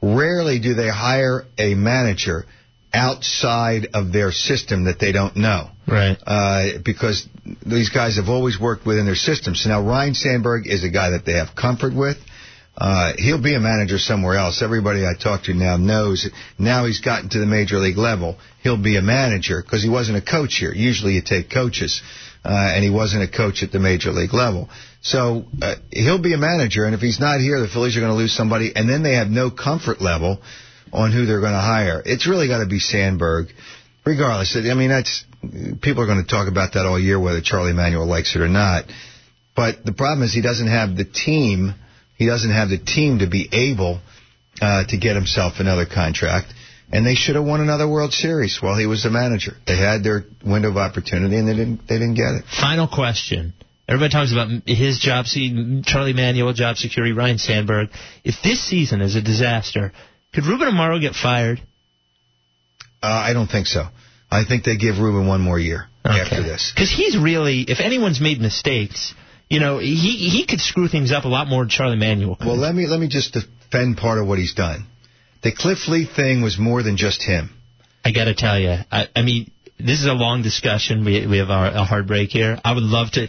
rarely 0.02 0.58
do 0.58 0.74
they 0.74 0.88
hire 0.88 1.46
a 1.56 1.74
manager 1.74 2.44
outside 2.92 3.88
of 3.94 4.12
their 4.12 4.32
system 4.32 4.84
that 4.84 4.98
they 4.98 5.12
don't 5.12 5.36
know. 5.36 5.70
Right. 5.86 6.16
Uh, 6.26 6.78
because 6.84 7.26
these 7.64 7.90
guys 7.90 8.16
have 8.16 8.28
always 8.28 8.58
worked 8.60 8.86
within 8.86 9.06
their 9.06 9.14
system. 9.14 9.54
So 9.54 9.70
now 9.70 9.86
Ryne 9.86 10.14
Sandberg 10.14 10.66
is 10.66 10.84
a 10.84 10.90
guy 10.90 11.10
that 11.10 11.24
they 11.24 11.34
have 11.34 11.54
comfort 11.56 11.94
with. 11.94 12.16
Uh, 12.80 13.12
he'll 13.18 13.42
be 13.42 13.54
a 13.54 13.60
manager 13.60 13.98
somewhere 13.98 14.36
else. 14.36 14.62
Everybody 14.62 15.04
I 15.04 15.12
talk 15.12 15.44
to 15.44 15.54
now 15.54 15.76
knows 15.76 16.26
now 16.58 16.86
he's 16.86 17.00
gotten 17.00 17.28
to 17.28 17.38
the 17.38 17.46
major 17.46 17.76
league 17.76 17.98
level. 17.98 18.38
He'll 18.62 18.82
be 18.82 18.96
a 18.96 19.02
manager 19.02 19.60
because 19.62 19.82
he 19.82 19.90
wasn't 19.90 20.16
a 20.16 20.22
coach 20.22 20.56
here. 20.56 20.72
Usually 20.72 21.12
you 21.12 21.22
take 21.22 21.50
coaches, 21.50 22.00
uh, 22.42 22.48
and 22.48 22.82
he 22.82 22.88
wasn't 22.88 23.22
a 23.22 23.28
coach 23.28 23.62
at 23.62 23.70
the 23.70 23.78
major 23.78 24.12
league 24.12 24.32
level. 24.32 24.70
So 25.02 25.44
uh, 25.60 25.74
he'll 25.92 26.22
be 26.22 26.32
a 26.32 26.38
manager, 26.38 26.86
and 26.86 26.94
if 26.94 27.02
he's 27.02 27.20
not 27.20 27.40
here, 27.40 27.60
the 27.60 27.68
Phillies 27.68 27.98
are 27.98 28.00
going 28.00 28.12
to 28.12 28.18
lose 28.18 28.34
somebody, 28.34 28.72
and 28.74 28.88
then 28.88 29.02
they 29.02 29.14
have 29.14 29.28
no 29.28 29.50
comfort 29.50 30.00
level 30.00 30.40
on 30.90 31.12
who 31.12 31.26
they're 31.26 31.40
going 31.40 31.52
to 31.52 31.58
hire. 31.58 32.02
It's 32.04 32.26
really 32.26 32.48
got 32.48 32.60
to 32.60 32.66
be 32.66 32.80
Sandberg, 32.80 33.48
regardless. 34.06 34.56
I 34.56 34.72
mean, 34.72 34.88
that's 34.88 35.24
people 35.82 36.02
are 36.02 36.06
going 36.06 36.24
to 36.24 36.28
talk 36.28 36.48
about 36.48 36.72
that 36.74 36.86
all 36.86 36.98
year, 36.98 37.20
whether 37.20 37.42
Charlie 37.42 37.74
Manuel 37.74 38.06
likes 38.06 38.34
it 38.34 38.40
or 38.40 38.48
not. 38.48 38.84
But 39.54 39.84
the 39.84 39.92
problem 39.92 40.22
is 40.22 40.32
he 40.32 40.40
doesn't 40.40 40.68
have 40.68 40.96
the 40.96 41.04
team. 41.04 41.74
He 42.20 42.26
doesn't 42.26 42.52
have 42.52 42.68
the 42.68 42.76
team 42.76 43.20
to 43.20 43.26
be 43.26 43.48
able 43.50 43.98
uh, 44.60 44.84
to 44.86 44.98
get 44.98 45.16
himself 45.16 45.54
another 45.58 45.86
contract. 45.86 46.52
And 46.92 47.06
they 47.06 47.14
should 47.14 47.34
have 47.34 47.46
won 47.46 47.62
another 47.62 47.88
World 47.88 48.12
Series 48.12 48.58
while 48.60 48.76
he 48.76 48.84
was 48.84 49.04
the 49.04 49.10
manager. 49.10 49.52
They 49.66 49.78
had 49.78 50.04
their 50.04 50.24
window 50.44 50.68
of 50.68 50.76
opportunity, 50.76 51.38
and 51.38 51.48
they 51.48 51.54
didn't. 51.54 51.88
They 51.88 51.94
didn't 51.94 52.16
get 52.16 52.34
it. 52.34 52.44
Final 52.60 52.88
question. 52.88 53.54
Everybody 53.88 54.12
talks 54.12 54.32
about 54.32 54.50
his 54.66 54.98
job, 54.98 55.24
Charlie 55.86 56.12
Manuel, 56.12 56.52
job 56.52 56.76
security, 56.76 57.12
Ryne 57.14 57.38
Sandberg. 57.38 57.88
If 58.22 58.34
this 58.44 58.62
season 58.62 59.00
is 59.00 59.16
a 59.16 59.22
disaster, 59.22 59.92
could 60.34 60.44
Ruben 60.44 60.68
Amaro 60.68 61.00
get 61.00 61.14
fired? 61.14 61.58
Uh, 63.02 63.06
I 63.06 63.32
don't 63.32 63.48
think 63.48 63.66
so. 63.66 63.84
I 64.30 64.44
think 64.44 64.64
they 64.64 64.76
give 64.76 64.98
Ruben 64.98 65.26
one 65.26 65.40
more 65.40 65.58
year 65.58 65.88
after 66.04 66.42
this. 66.42 66.70
Because 66.74 66.90
he's 66.90 67.16
really, 67.16 67.62
if 67.62 67.80
anyone's 67.80 68.20
made 68.20 68.40
mistakes, 68.40 69.14
you 69.50 69.58
know, 69.58 69.78
he 69.78 70.30
he 70.30 70.46
could 70.48 70.60
screw 70.60 70.88
things 70.88 71.10
up 71.12 71.24
a 71.24 71.28
lot 71.28 71.48
more 71.48 71.62
than 71.62 71.68
Charlie 71.68 71.96
Manuel. 71.96 72.36
Could. 72.36 72.46
Well, 72.46 72.56
let 72.56 72.74
me 72.74 72.86
let 72.86 73.00
me 73.00 73.08
just 73.08 73.34
defend 73.34 73.96
part 73.96 74.18
of 74.18 74.26
what 74.26 74.38
he's 74.38 74.54
done. 74.54 74.86
The 75.42 75.52
Cliff 75.52 75.88
Lee 75.88 76.06
thing 76.06 76.40
was 76.40 76.58
more 76.58 76.82
than 76.82 76.96
just 76.96 77.22
him. 77.22 77.50
I 78.04 78.12
got 78.12 78.24
to 78.24 78.34
tell 78.34 78.58
you, 78.58 78.76
I, 78.90 79.08
I 79.14 79.22
mean, 79.22 79.50
this 79.78 80.00
is 80.00 80.06
a 80.06 80.12
long 80.12 80.42
discussion. 80.42 81.04
We 81.04 81.26
we 81.26 81.38
have 81.38 81.50
our, 81.50 81.66
a 81.66 81.84
hard 81.84 82.06
break 82.06 82.30
here. 82.30 82.58
I 82.64 82.72
would 82.72 82.84
love 82.84 83.10
to. 83.12 83.26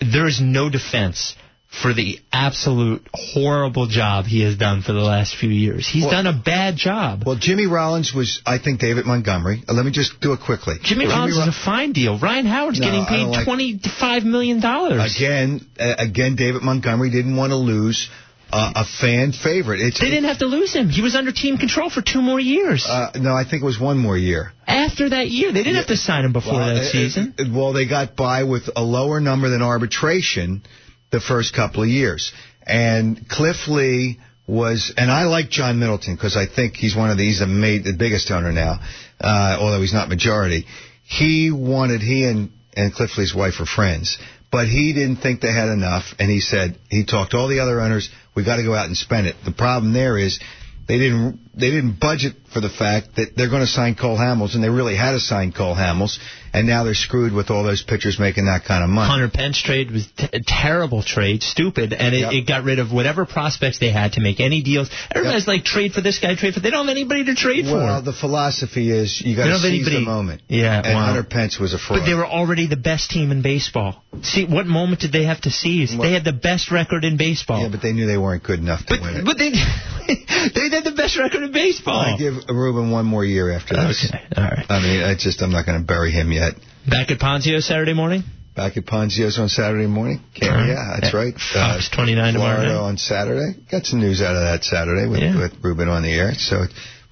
There 0.00 0.26
is 0.26 0.40
no 0.40 0.70
defense 0.70 1.34
for 1.68 1.92
the 1.92 2.18
absolute 2.32 3.06
horrible 3.12 3.86
job 3.86 4.24
he 4.24 4.40
has 4.42 4.56
done 4.56 4.82
for 4.82 4.92
the 4.92 5.00
last 5.00 5.34
few 5.36 5.50
years. 5.50 5.86
He's 5.86 6.02
Well- 6.04 6.12
done 6.12 6.26
a 6.26 6.32
bad 6.32 6.76
job. 6.76 7.24
Well, 7.26 7.36
Jimmy 7.36 7.66
Rollins 7.66 8.14
was, 8.14 8.40
I 8.46 8.58
think, 8.58 8.80
David 8.80 9.04
Montgomery. 9.04 9.62
Uh, 9.68 9.74
let 9.74 9.84
me 9.84 9.90
just 9.90 10.20
do 10.20 10.32
it 10.32 10.40
quickly. 10.40 10.76
Jimmy 10.82 11.06
Rollins 11.06 11.36
is 11.36 11.46
a 11.48 11.52
fine 11.52 11.92
deal. 11.92 12.18
Ryan 12.18 12.46
Howard's 12.46 12.80
No, 12.80 12.86
getting 12.86 13.04
paid 13.04 13.24
like- 13.24 13.44
twenty-five 13.44 14.24
million 14.24 14.60
dollars. 14.60 15.16
Again, 15.16 15.66
uh, 15.78 15.94
again, 15.98 16.36
David 16.36 16.62
Montgomery 16.62 17.10
didn't 17.10 17.36
want 17.36 17.50
to 17.50 17.56
lose 17.56 18.08
uh, 18.52 18.72
a 18.76 18.84
fan 18.84 19.32
favorite. 19.32 19.80
It's, 19.80 19.98
They 19.98 20.08
didn't 20.08 20.26
have 20.26 20.38
to 20.38 20.46
lose 20.46 20.72
him. 20.72 20.88
He 20.88 21.02
was 21.02 21.16
under 21.16 21.32
team 21.32 21.58
control 21.58 21.90
for 21.90 22.00
two 22.00 22.22
more 22.22 22.38
years. 22.38 22.86
Uh, 22.88 23.10
no, 23.16 23.34
I 23.34 23.42
think 23.42 23.60
it 23.60 23.66
was 23.66 23.78
one 23.80 23.98
more 23.98 24.16
year. 24.16 24.52
After 24.68 25.08
that 25.08 25.28
year, 25.30 25.50
they 25.52 25.64
didn't 25.64 25.74
have 25.76 25.88
to 25.88 25.96
sign 25.96 26.24
him 26.24 26.32
before 26.32 26.54
Well, 26.54 26.74
that 26.74 26.82
uh, 26.84 26.88
season. 26.90 27.34
uh, 27.40 27.44
well, 27.52 27.72
they 27.72 27.86
got 27.86 28.14
by 28.14 28.44
with 28.44 28.70
a 28.76 28.82
lower 28.84 29.20
number 29.20 29.48
than 29.48 29.62
arbitration 29.62 30.62
the 31.10 31.20
first 31.20 31.54
couple 31.54 31.82
of 31.82 31.88
years. 31.88 32.32
And 32.66 33.28
Cliff 33.28 33.68
Lee 33.68 34.18
was, 34.46 34.92
and 34.96 35.10
I 35.10 35.24
like 35.24 35.50
John 35.50 35.78
Middleton 35.78 36.14
because 36.14 36.36
I 36.36 36.46
think 36.46 36.74
he's 36.74 36.96
one 36.96 37.10
of 37.10 37.18
these, 37.18 37.40
the, 37.40 37.46
ma- 37.46 37.82
the 37.82 37.94
biggest 37.98 38.30
owner 38.30 38.52
now, 38.52 38.80
uh, 39.20 39.56
although 39.60 39.80
he's 39.80 39.92
not 39.92 40.08
majority. 40.08 40.66
He 41.04 41.50
wanted, 41.50 42.00
he 42.00 42.24
and, 42.24 42.50
and 42.76 42.92
Cliff 42.92 43.16
Lee's 43.16 43.34
wife 43.34 43.54
were 43.60 43.66
friends. 43.66 44.18
But 44.50 44.68
he 44.68 44.92
didn't 44.92 45.16
think 45.16 45.40
they 45.40 45.52
had 45.52 45.68
enough, 45.68 46.04
and 46.18 46.30
he 46.30 46.40
said 46.40 46.78
he 46.88 47.04
talked 47.04 47.32
to 47.32 47.36
all 47.36 47.48
the 47.48 47.60
other 47.60 47.80
owners. 47.80 48.08
We 48.34 48.44
got 48.44 48.56
to 48.56 48.62
go 48.62 48.74
out 48.74 48.86
and 48.86 48.96
spend 48.96 49.26
it. 49.26 49.36
The 49.44 49.52
problem 49.52 49.92
there 49.92 50.16
is 50.16 50.38
they 50.86 50.98
didn't 50.98 51.40
they 51.56 51.70
didn't 51.70 51.98
budget 52.00 52.34
for 52.52 52.60
the 52.60 52.68
fact 52.68 53.16
that 53.16 53.32
they're 53.36 53.48
going 53.50 53.62
to 53.62 53.66
sign 53.66 53.94
Cole 53.94 54.16
Hamels, 54.16 54.54
and 54.54 54.62
they 54.62 54.68
really 54.70 54.96
had 54.96 55.12
to 55.12 55.20
sign 55.20 55.52
Cole 55.52 55.74
Hamels, 55.74 56.18
and 56.54 56.66
now 56.66 56.84
they're 56.84 56.94
screwed 56.94 57.32
with 57.32 57.50
all 57.50 57.64
those 57.64 57.82
pitchers 57.82 58.18
making 58.18 58.46
that 58.46 58.64
kind 58.64 58.82
of 58.84 58.88
money. 58.90 59.08
Hunter 59.10 59.28
Pence 59.28 59.60
trade 59.60 59.90
was 59.90 60.06
t- 60.16 60.28
a 60.32 60.40
terrible 60.46 61.02
trade, 61.02 61.42
stupid, 61.42 61.92
and 61.92 62.14
it, 62.14 62.20
Yep. 62.20 62.32
it 62.32 62.46
got 62.46 62.64
rid 62.64 62.78
of 62.78 62.92
whatever 62.92 63.26
prospects 63.26 63.78
they 63.78 63.90
had 63.90 64.12
to 64.12 64.20
make 64.20 64.40
any 64.40 64.62
deals. 64.62 64.88
Everybody's 65.14 65.46
like, 65.48 65.64
trade 65.64 65.92
for 65.92 66.00
this 66.00 66.18
guy, 66.18 66.34
trade 66.34 66.54
for. 66.54 66.60
They 66.60 66.70
don't 66.70 66.86
have 66.86 66.94
anybody 66.96 67.24
to 67.24 67.34
trade 67.34 67.66
Well, 67.66 67.98
for. 68.00 68.04
the 68.04 68.12
philosophy 68.16 68.90
is 68.90 69.20
you 69.24 69.36
got 69.36 69.46
to 69.46 69.58
seize 69.58 69.64
anybody- 69.86 69.96
the 69.96 70.00
moment. 70.10 70.42
Yeah, 70.48 70.80
and 70.84 70.94
wow. 70.94 71.06
Hunter 71.06 71.24
Pence 71.24 71.58
was 71.58 71.74
a 71.74 71.78
fraud. 71.78 72.00
But 72.00 72.06
they 72.06 72.14
were 72.14 72.26
already 72.26 72.66
the 72.68 72.76
best 72.76 73.10
team 73.10 73.30
in 73.32 73.42
baseball. 73.42 74.02
See, 74.22 74.44
what 74.46 74.66
moment 74.66 75.00
did 75.00 75.12
they 75.12 75.24
have 75.24 75.40
to 75.42 75.50
seize? 75.50 75.96
they 75.96 76.12
had 76.12 76.24
the 76.24 76.32
best 76.32 76.70
record 76.70 77.04
in 77.04 77.16
baseball. 77.16 77.62
yeah, 77.62 77.68
but 77.68 77.82
they 77.82 77.92
knew 77.92 78.06
they 78.06 78.16
weren't 78.18 78.42
good 78.42 78.60
enough 78.60 78.84
to 78.86 78.98
win 79.00 79.16
it. 79.16 79.24
But 79.24 79.36
they 79.38 79.50
they 80.54 80.68
had 80.74 80.84
the 80.84 80.94
best 80.96 81.18
record 81.18 81.42
in 81.46 81.52
baseball. 81.52 82.00
I 82.00 82.16
give 82.18 82.34
Ruben 82.48 82.90
one 82.90 83.06
more 83.06 83.24
year 83.24 83.50
after 83.52 83.74
this. 83.76 84.10
Okay, 84.12 84.22
all 84.36 84.44
right. 84.44 84.66
I 84.68 84.80
mean, 84.80 85.02
I 85.02 85.14
just 85.14 85.40
I'm 85.42 85.52
not 85.52 85.66
going 85.66 85.78
to 85.80 85.84
bury 85.86 86.10
him 86.12 86.32
yet. 86.32 86.54
Back 86.88 87.10
at 87.10 87.18
Ponzio 87.18 87.60
Saturday 87.60 87.94
morning. 87.94 88.22
Back 88.54 88.76
at 88.78 88.86
Ponzio's 88.86 89.38
on 89.38 89.48
Saturday 89.48 89.86
morning. 89.86 90.20
Can't, 90.34 90.50
right. 90.54 90.68
Yeah, 90.68 90.96
that's 91.00 91.12
right. 91.12 91.34
Fox 91.34 91.90
29 91.90 92.32
tomorrow 92.34 92.62
night. 92.62 92.74
on 92.74 92.96
Saturday. 92.96 93.58
Got 93.70 93.84
some 93.84 94.00
news 94.00 94.22
out 94.22 94.34
of 94.34 94.42
that 94.42 94.64
Saturday 94.64 95.06
with, 95.08 95.20
Yeah. 95.20 95.36
with 95.38 95.52
Ruben 95.62 95.88
on 95.88 96.02
the 96.02 96.08
air. 96.12 96.32
So 96.36 96.64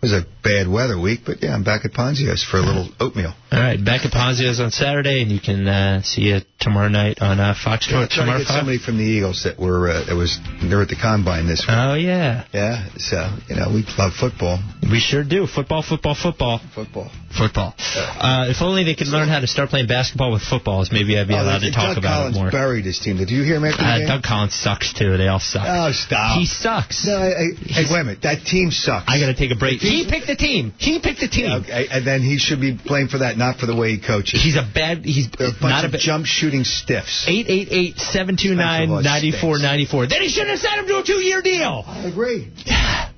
it 0.05 0.13
was 0.13 0.23
a 0.23 0.27
bad 0.43 0.69
weather 0.69 1.01
week, 1.01 1.21
but 1.25 1.43
yeah, 1.43 1.55
I'm 1.55 1.65
back 1.65 1.85
at 1.87 1.93
Ponzio's 1.93 2.45
for 2.45 2.59
a 2.59 2.61
little 2.61 2.89
oatmeal. 3.01 3.33
All 3.51 3.59
right, 3.61 3.83
back 3.83 4.05
at 4.05 4.13
Ponzio's 4.13 4.61
on 4.61 4.71
Saturday, 4.71 5.23
and 5.23 5.31
you 5.33 5.41
can 5.41 5.67
uh, 5.67 6.03
see 6.03 6.29
it 6.29 6.45
tomorrow 6.61 6.89
night 6.89 7.23
on 7.23 7.41
uh, 7.41 7.55
Fox 7.55 7.87
Trying 7.87 8.03
Sports 8.05 8.15
to 8.17 8.21
tomorrow. 8.21 8.39
get 8.41 8.49
somebody 8.49 8.79
from 8.79 8.99
the 8.99 9.05
Eagles 9.05 9.45
that 9.45 9.59
were 9.59 9.89
uh, 9.89 10.05
that 10.05 10.15
was 10.15 10.39
they 10.61 10.75
were 10.75 10.83
at 10.83 10.89
the 10.89 10.97
combine 11.01 11.47
this 11.47 11.61
week. 11.65 11.73
Oh 11.73 11.95
yeah, 11.95 12.45
Yeah, 12.53 12.89
so 12.99 13.17
you 13.49 13.57
know 13.57 13.73
we 13.73 13.85
love 13.97 14.13
football. 14.13 14.59
we 14.83 15.01
sure 15.01 15.25
do. 15.25 15.47
Football, 15.47 15.83
football, 15.83 16.15
football, 16.15 16.61
Football. 16.75 17.11
football. 17.33 17.73
Uh, 17.97 18.51
if 18.53 18.61
only 18.61 18.85
they 18.85 18.95
could 18.95 19.09
learn 19.09 19.29
how 19.29 19.41
to 19.41 19.47
start 19.47 19.71
playing 19.71 19.87
basketball 19.87 20.33
with 20.33 20.43
footballs, 20.43 20.91
maybe 20.93 21.17
I'd 21.19 21.29
be 21.29 21.35
Oh, 21.35 21.41
allowed 21.43 21.61
to 21.65 21.71
talk 21.73 21.95
Doug 21.97 21.99
about 22.05 22.35
Collins 22.35 22.37
it 22.37 22.41
more. 22.41 22.51
buried 22.51 22.85
his 22.85 22.99
team. 22.99 23.17
Did 23.17 23.31
you 23.31 23.43
hear 23.45 23.57
him 23.57 23.65
after 23.65 23.83
the 23.83 23.89
Uh, 23.89 23.99
game? 23.99 24.09
Doug 24.09 24.23
Collins 24.23 24.55
sucks 24.55 24.93
too. 24.93 25.17
They 25.17 25.29
all 25.29 25.41
suck. 25.41 25.65
Oh, 25.65 25.93
stop. 25.93 26.37
He 26.37 26.45
sucks. 26.45 27.07
No, 27.07 27.17
I, 27.17 27.29
I, 27.31 27.45
hey, 27.65 27.85
wait 27.89 28.01
a 28.01 28.05
minute. 28.05 28.23
That 28.23 28.45
team 28.45 28.71
sucks. 28.71 29.05
I 29.09 29.19
got 29.21 29.27
to 29.27 29.35
take 29.35 29.51
a 29.53 29.57
break. 29.57 29.81
Team- 29.81 29.94
He 29.95 30.07
picked 30.11 30.27
the 30.27 30.35
team. 30.37 30.73
He 30.79 30.99
picked 31.01 31.21
the 31.21 31.29
team. 31.29 31.51
Okay, 31.63 31.87
and 31.91 32.05
then 32.07 32.23
he 32.23 32.39
should 32.39 32.61
be 32.61 32.73
blamed 32.73 33.11
for 33.11 33.19
that, 33.19 33.37
not 33.37 33.59
for 33.59 33.67
the 33.67 33.77
way 33.77 33.91
he 33.97 34.01
coaches. 34.01 34.43
He's 34.43 34.57
a 34.57 34.67
bad. 34.75 35.05
He's 35.05 35.27
a 35.39 35.53
bunch 35.55 35.61
not 35.63 35.85
a 35.85 35.87
of 35.87 35.93
bad. 35.93 36.01
jump 36.01 36.27
shooting 36.27 36.65
stiffs. 36.65 37.27
888-729-9494. 37.29 40.09
Then 40.11 40.23
he 40.23 40.29
shouldn't 40.29 40.51
have 40.51 40.59
sent 40.59 40.75
him 40.81 40.87
to 40.89 40.99
a 40.99 41.03
two-year 41.05 41.43
deal. 41.43 41.85
I 41.87 42.07
agree. 42.09 42.51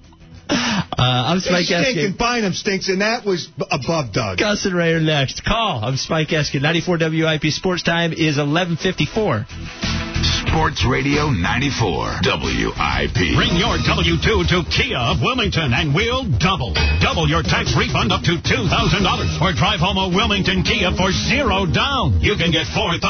Uh, 0.48 0.82
I'm 1.02 1.40
Spike 1.40 1.66
This 1.68 1.82
stinking 1.82 2.12
Eskin. 2.14 2.18
Bynum 2.18 2.52
stinks, 2.52 2.88
and 2.88 3.00
that 3.00 3.24
was 3.26 3.48
above 3.70 4.12
Doug. 4.12 4.38
Gus 4.38 4.64
and 4.64 4.74
Ray 4.74 4.92
are 4.92 5.00
next. 5.00 5.44
Call. 5.44 5.84
I'm 5.84 5.96
Spike 5.96 6.28
Eskin. 6.28 6.62
94 6.62 6.98
WIP 7.00 7.50
Sports 7.52 7.82
Time 7.82 8.12
is 8.12 8.38
11:54. 8.38 9.44
Sports 10.56 10.88
Radio 10.88 11.28
94 11.28 12.24
WIP. 12.24 13.20
Bring 13.36 13.60
your 13.60 13.76
W2 13.76 14.48
to 14.48 14.64
Kia 14.72 14.96
of 14.96 15.20
Wilmington 15.20 15.76
and 15.76 15.92
we'll 15.92 16.24
double. 16.40 16.72
Double 16.96 17.28
your 17.28 17.44
tax 17.44 17.76
refund 17.76 18.08
up 18.08 18.24
to 18.24 18.40
$2,000. 18.40 18.64
Or 19.44 19.52
drive 19.52 19.84
home 19.84 20.00
a 20.00 20.08
Wilmington 20.08 20.64
Kia 20.64 20.96
for 20.96 21.12
zero 21.12 21.68
down. 21.68 22.24
You 22.24 22.40
can 22.40 22.56
get 22.56 22.64
$4,000 22.72 23.04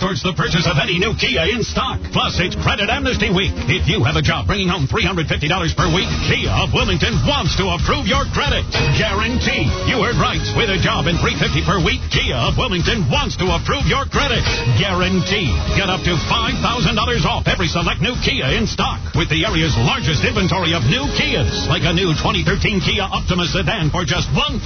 towards 0.00 0.24
the 0.24 0.32
purchase 0.32 0.64
of 0.64 0.80
any 0.80 0.96
new 0.96 1.12
Kia 1.12 1.52
in 1.52 1.60
stock. 1.60 2.00
Plus, 2.08 2.40
it's 2.40 2.56
Credit 2.56 2.88
Amnesty 2.88 3.28
Week. 3.28 3.52
If 3.68 3.84
you 3.84 4.00
have 4.08 4.16
a 4.16 4.24
job 4.24 4.48
bringing 4.48 4.72
home 4.72 4.88
$350 4.88 5.28
per 5.76 5.92
week, 5.92 6.08
Kia 6.24 6.48
of 6.48 6.72
Wilmington 6.72 7.20
wants 7.28 7.52
to 7.60 7.68
approve 7.68 8.08
your 8.08 8.24
credit. 8.32 8.64
Guarantee. 8.96 9.68
You 9.84 10.00
heard 10.08 10.16
right. 10.16 10.40
With 10.56 10.72
a 10.72 10.80
job 10.80 11.04
and 11.04 11.20
350 11.20 11.68
per 11.68 11.84
week, 11.84 12.00
Kia 12.08 12.48
of 12.48 12.56
Wilmington 12.56 13.12
wants 13.12 13.36
to 13.36 13.44
approve 13.52 13.84
your 13.84 14.08
credit. 14.08 14.40
Guarantee. 14.80 15.52
Get 15.76 15.92
up 15.92 16.00
to 16.08 16.16
$5,000 16.16 16.77
off 16.78 17.42
every 17.50 17.66
select 17.66 17.98
new 17.98 18.14
Kia 18.22 18.46
in 18.54 18.62
stock 18.62 19.02
with 19.18 19.26
the 19.34 19.42
area's 19.42 19.74
largest 19.82 20.22
inventory 20.22 20.78
of 20.78 20.86
new 20.86 21.02
Kias, 21.18 21.66
like 21.66 21.82
a 21.82 21.90
new 21.90 22.14
2013 22.14 22.78
Kia 22.78 23.02
Optima 23.02 23.50
sedan 23.50 23.90
for 23.90 24.06
just 24.06 24.30
$159 24.30 24.62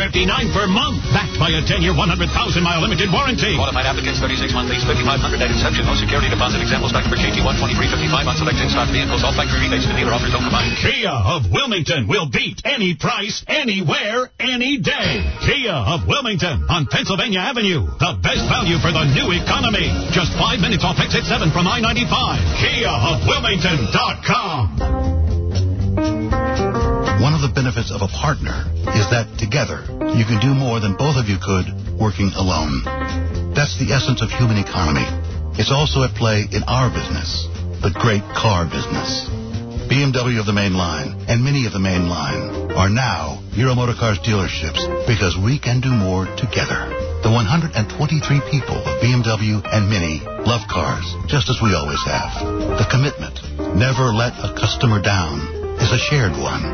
per 0.53 0.69
month, 0.69 1.01
backed 1.17 1.41
by 1.41 1.49
a 1.49 1.65
10-year, 1.65 1.97
100,000-mile 1.97 2.81
limited 2.85 3.09
warranty. 3.09 3.57
Qualified 3.57 3.89
applicants, 3.89 4.21
36 4.21 4.53
month 4.53 4.69
lease, 4.69 4.85
5500 4.85 5.41
net 5.41 5.49
inception, 5.49 5.89
no 5.89 5.97
security 5.97 6.29
deposit. 6.29 6.61
Examples 6.61 6.93
back 6.93 7.09
for 7.09 7.17
KT 7.17 7.41
12355 7.41 8.29
on 8.29 8.37
select 8.37 8.61
in-stock 8.61 8.93
vehicles. 8.93 9.25
All 9.25 9.33
factory 9.33 9.65
rebates 9.65 9.89
and 9.89 9.97
dealer 9.97 10.13
offers 10.13 10.37
don't 10.37 10.45
combine. 10.45 10.69
Kia 10.77 11.13
of 11.13 11.49
Wilmington 11.49 12.05
will 12.13 12.29
beat 12.29 12.61
any 12.69 12.93
price, 12.93 13.41
anywhere, 13.49 14.29
any 14.37 14.77
day. 14.77 15.25
Kia 15.49 15.73
of 15.73 16.05
Wilmington 16.05 16.69
on 16.69 16.85
Pennsylvania 16.93 17.41
Avenue. 17.41 17.89
The 17.97 18.21
best 18.21 18.45
value 18.53 18.77
for 18.85 18.93
the 18.93 19.09
new 19.17 19.33
economy. 19.33 19.89
Just 20.13 20.37
five 20.37 20.61
minutes 20.61 20.85
off 20.85 21.01
exit 21.01 21.25
7 21.25 21.49
from 21.57 21.65
I-95. 21.65 21.91
Kia 21.93 22.88
of 22.88 23.20
Wilmington.com. 23.28 24.80
One 27.20 27.34
of 27.36 27.43
the 27.45 27.53
benefits 27.55 27.93
of 27.93 28.01
a 28.01 28.09
partner 28.09 28.64
is 28.97 29.05
that 29.12 29.28
together 29.36 29.84
you 30.16 30.24
can 30.24 30.40
do 30.40 30.57
more 30.57 30.80
than 30.80 30.97
both 30.97 31.20
of 31.20 31.28
you 31.28 31.36
could 31.36 31.68
working 32.01 32.32
alone. 32.32 32.80
That's 33.53 33.76
the 33.76 33.93
essence 33.93 34.22
of 34.22 34.30
human 34.30 34.57
economy. 34.57 35.05
It's 35.61 35.70
also 35.70 36.03
at 36.05 36.16
play 36.16 36.49
in 36.49 36.62
our 36.64 36.88
business, 36.88 37.45
the 37.84 37.93
great 37.93 38.24
car 38.32 38.64
business. 38.64 39.41
BMW 39.93 40.40
of 40.40 40.49
the 40.49 40.57
main 40.57 40.72
line 40.72 41.28
and 41.28 41.45
Mini 41.45 41.68
of 41.68 41.76
the 41.76 41.78
main 41.78 42.09
line 42.09 42.72
are 42.72 42.88
now 42.88 43.45
Euro 43.53 43.76
Motor 43.76 43.93
Cars 43.93 44.16
dealerships 44.24 44.80
because 45.05 45.36
we 45.36 45.61
can 45.61 45.84
do 45.84 45.93
more 45.93 46.24
together. 46.40 46.88
The 47.20 47.28
123 47.28 47.76
people 48.49 48.80
of 48.80 49.05
BMW 49.05 49.61
and 49.61 49.93
Mini 49.93 50.24
love 50.49 50.64
cars 50.64 51.05
just 51.28 51.53
as 51.53 51.61
we 51.61 51.76
always 51.76 52.01
have. 52.09 52.40
The 52.80 52.88
commitment, 52.88 53.36
never 53.76 54.16
let 54.16 54.32
a 54.40 54.57
customer 54.57 54.97
down, 54.97 55.76
is 55.76 55.93
a 55.93 56.01
shared 56.01 56.40
one 56.40 56.64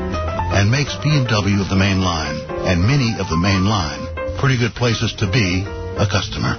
and 0.54 0.70
makes 0.70 0.94
BMW 1.02 1.58
of 1.58 1.66
the 1.66 1.74
main 1.74 1.98
line 1.98 2.38
and 2.70 2.86
Mini 2.86 3.18
of 3.18 3.26
the 3.26 3.40
main 3.42 3.66
line 3.66 4.38
pretty 4.38 4.62
good 4.62 4.78
places 4.78 5.10
to 5.18 5.26
be 5.26 5.66
a 5.98 6.06
customer. 6.06 6.54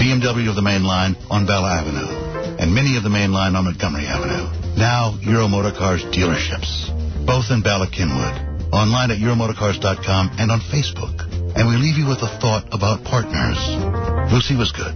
BMW 0.00 0.48
of 0.48 0.56
the 0.56 0.64
main 0.64 0.80
line 0.80 1.12
on 1.28 1.44
Bala 1.44 1.84
Avenue 1.84 2.56
and 2.56 2.72
Mini 2.72 2.96
of 2.96 3.04
the 3.04 3.12
main 3.12 3.36
line 3.36 3.52
on 3.52 3.68
Montgomery 3.68 4.08
Avenue. 4.08 4.57
Now 4.78 5.18
Euro 5.22 5.48
Motor 5.48 5.72
Cars 5.76 6.04
dealerships, 6.14 6.86
both 7.26 7.50
in 7.50 7.62
Bala 7.62 7.88
Cynwyd, 7.88 8.70
online 8.72 9.10
at 9.10 9.18
Euromotorcars.com 9.18 10.36
and 10.38 10.52
on 10.52 10.60
Facebook. 10.60 11.26
And 11.58 11.66
we 11.66 11.74
leave 11.74 11.98
you 11.98 12.06
with 12.06 12.22
a 12.22 12.30
thought 12.38 12.68
about 12.70 13.02
partners. 13.02 13.58
Lucy 14.30 14.54
was 14.54 14.70
good. 14.70 14.94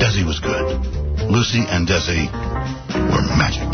Desi 0.00 0.24
was 0.24 0.40
good. 0.40 0.64
Lucy 1.28 1.60
and 1.68 1.86
Desi 1.86 2.32
were 2.32 3.26
magic. 3.36 3.69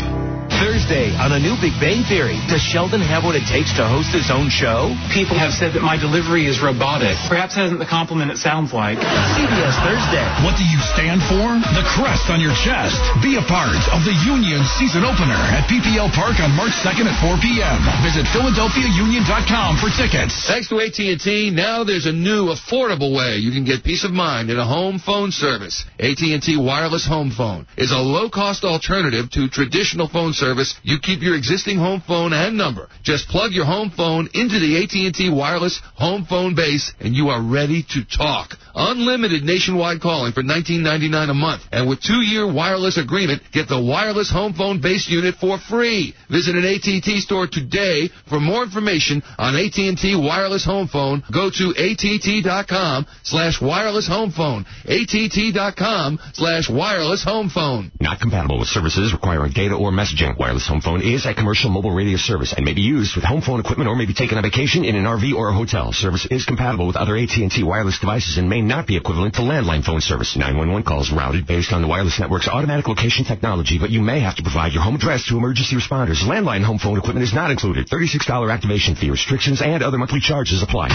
Thursday 0.57 1.13
on 1.21 1.37
a 1.37 1.39
new 1.39 1.53
Big 1.61 1.77
Bang 1.77 2.01
Theory. 2.01 2.41
Does 2.49 2.65
Sheldon 2.65 2.97
have 2.97 3.21
what 3.21 3.37
it 3.37 3.45
takes 3.45 3.77
to 3.77 3.85
host 3.85 4.09
his 4.09 4.33
own 4.33 4.49
show? 4.49 4.97
People 5.13 5.37
have 5.37 5.53
said 5.53 5.77
that 5.77 5.85
my 5.85 6.01
delivery 6.01 6.49
is 6.49 6.57
robotic. 6.57 7.13
Perhaps 7.29 7.53
that 7.61 7.69
isn't 7.69 7.77
the 7.77 7.85
compliment 7.85 8.33
it 8.33 8.41
sounds 8.41 8.73
like. 8.73 8.97
CBS 9.37 9.77
Thursday. 9.85 10.25
What 10.41 10.57
do 10.57 10.65
you 10.65 10.81
stand 10.97 11.21
for? 11.29 11.61
The 11.77 11.85
crest 11.85 12.33
on 12.33 12.41
your 12.41 12.57
chest. 12.65 12.97
Be 13.21 13.37
a 13.37 13.45
part 13.45 13.77
of 13.93 14.01
the 14.01 14.17
Union 14.25 14.65
season 14.81 15.05
opener 15.05 15.37
at 15.37 15.69
PPL 15.69 16.09
Park 16.17 16.41
on 16.41 16.49
March 16.57 16.73
2nd 16.81 17.05
at 17.05 17.17
4 17.21 17.37
p.m. 17.37 17.77
Visit 18.01 18.25
PhiladelphiaUnion.com 18.33 19.77
for 19.77 19.93
tickets. 19.93 20.33
Thanks 20.49 20.73
to 20.73 20.81
AT&T, 20.81 21.53
now 21.53 21.85
there's 21.85 22.09
a 22.09 22.15
new, 22.15 22.49
affordable 22.49 23.13
way 23.13 23.37
you 23.37 23.53
can 23.53 23.61
get 23.61 23.85
peace 23.85 24.01
of 24.01 24.09
mind 24.09 24.49
in 24.49 24.57
a 24.57 24.65
home 24.65 24.97
phone 24.97 25.29
service. 25.29 25.85
AT&T 26.01 26.57
Wireless 26.57 27.05
Home 27.05 27.29
Phone 27.29 27.69
is 27.77 27.93
a 27.93 28.01
low-cost 28.01 28.65
alternative 28.65 29.29
to 29.37 29.49
traditional 29.53 30.09
phone 30.09 30.33
service. 30.33 30.46
Service, 30.47 30.79
you 30.81 30.97
keep 30.97 31.21
your 31.21 31.35
existing 31.35 31.77
home 31.77 32.01
phone 32.07 32.31
and 32.31 32.57
number. 32.57 32.87
Just 33.03 33.27
plug 33.27 33.51
your 33.51 33.65
home 33.65 33.91
phone 33.91 34.29
into 34.33 34.59
the 34.59 34.81
AT&T 34.81 35.29
Wireless 35.29 35.81
Home 35.95 36.23
Phone 36.23 36.55
base, 36.55 36.93
and 37.01 37.13
you 37.13 37.27
are 37.27 37.41
ready 37.41 37.83
to 37.89 38.05
talk. 38.05 38.55
Unlimited 38.73 39.43
nationwide 39.43 39.99
calling 39.99 40.31
for 40.31 40.43
$19.99 40.43 41.29
a 41.29 41.33
month, 41.33 41.63
and 41.73 41.89
with 41.89 41.99
two-year 42.01 42.45
wireless 42.49 42.97
agreement, 42.97 43.41
get 43.51 43.67
the 43.67 43.81
wireless 43.81 44.31
home 44.31 44.53
phone 44.53 44.79
base 44.79 45.09
unit 45.09 45.35
for 45.35 45.57
free. 45.57 46.13
Visit 46.29 46.55
an 46.55 46.63
AT&T 46.63 47.19
store 47.19 47.47
today 47.47 48.09
for 48.29 48.39
more 48.39 48.63
information 48.63 49.23
on 49.37 49.55
AT&T 49.55 50.15
Wireless 50.15 50.63
Home 50.63 50.87
Phone. 50.87 51.23
Go 51.33 51.49
to 51.49 51.73
att.com 51.75 53.05
slash 53.23 53.59
wireless 53.61 54.07
home 54.07 54.31
phone. 54.31 54.65
att.com 54.87 56.19
slash 56.33 56.69
wireless 56.69 57.23
home 57.23 57.49
phone. 57.49 57.91
Not 57.99 58.21
compatible 58.21 58.59
with 58.59 58.69
services 58.69 59.11
requiring 59.11 59.51
data 59.51 59.75
or 59.75 59.91
messaging. 59.91 60.36
Wireless 60.37 60.67
home 60.67 60.81
phone 60.81 61.01
is 61.01 61.25
a 61.25 61.33
commercial 61.33 61.71
mobile 61.71 61.89
radio 61.91 62.15
service 62.15 62.53
and 62.55 62.63
may 62.63 62.75
be 62.75 62.81
used 62.81 63.15
with 63.15 63.25
home 63.25 63.41
phone 63.41 63.59
equipment 63.59 63.89
or 63.89 63.95
may 63.95 64.05
be 64.05 64.13
taken 64.13 64.37
on 64.37 64.43
vacation 64.43 64.85
in 64.85 64.95
an 64.95 65.05
RV 65.05 65.33
or 65.33 65.49
a 65.49 65.53
hotel. 65.53 65.91
Service 65.91 66.27
is 66.29 66.45
compatible 66.45 66.85
with 66.85 66.95
other 66.95 67.17
AT&T 67.17 67.63
wireless 67.63 67.97
devices 67.97 68.37
and 68.37 68.47
may 68.47 68.61
not 68.61 68.85
be 68.85 68.97
equivalent 68.97 69.33
to 69.35 69.41
landline 69.41 69.83
phone 69.83 69.99
service. 69.99 70.35
911 70.37 70.83
calls 70.83 71.11
routed 71.11 71.47
based 71.47 71.73
on 71.73 71.81
the 71.81 71.87
wireless 71.87 72.19
network's 72.19 72.47
automatic 72.47 72.87
location 72.87 73.25
technology, 73.25 73.79
but 73.79 73.89
you 73.89 74.01
may 74.01 74.19
have 74.19 74.35
to 74.35 74.43
provide 74.43 74.73
your 74.73 74.83
home 74.83 74.95
address 74.95 75.25
to 75.25 75.37
emergency 75.37 75.75
responders. 75.75 76.21
Landline 76.21 76.63
home 76.63 76.77
phone 76.77 76.99
equipment 76.99 77.23
is 77.23 77.33
not 77.33 77.49
included. 77.49 77.87
$36 77.87 78.53
activation 78.53 78.93
fee 78.95 79.09
restrictions 79.09 79.63
and 79.63 79.81
other 79.81 79.97
monthly 79.97 80.19
charges 80.19 80.61
apply. 80.61 80.89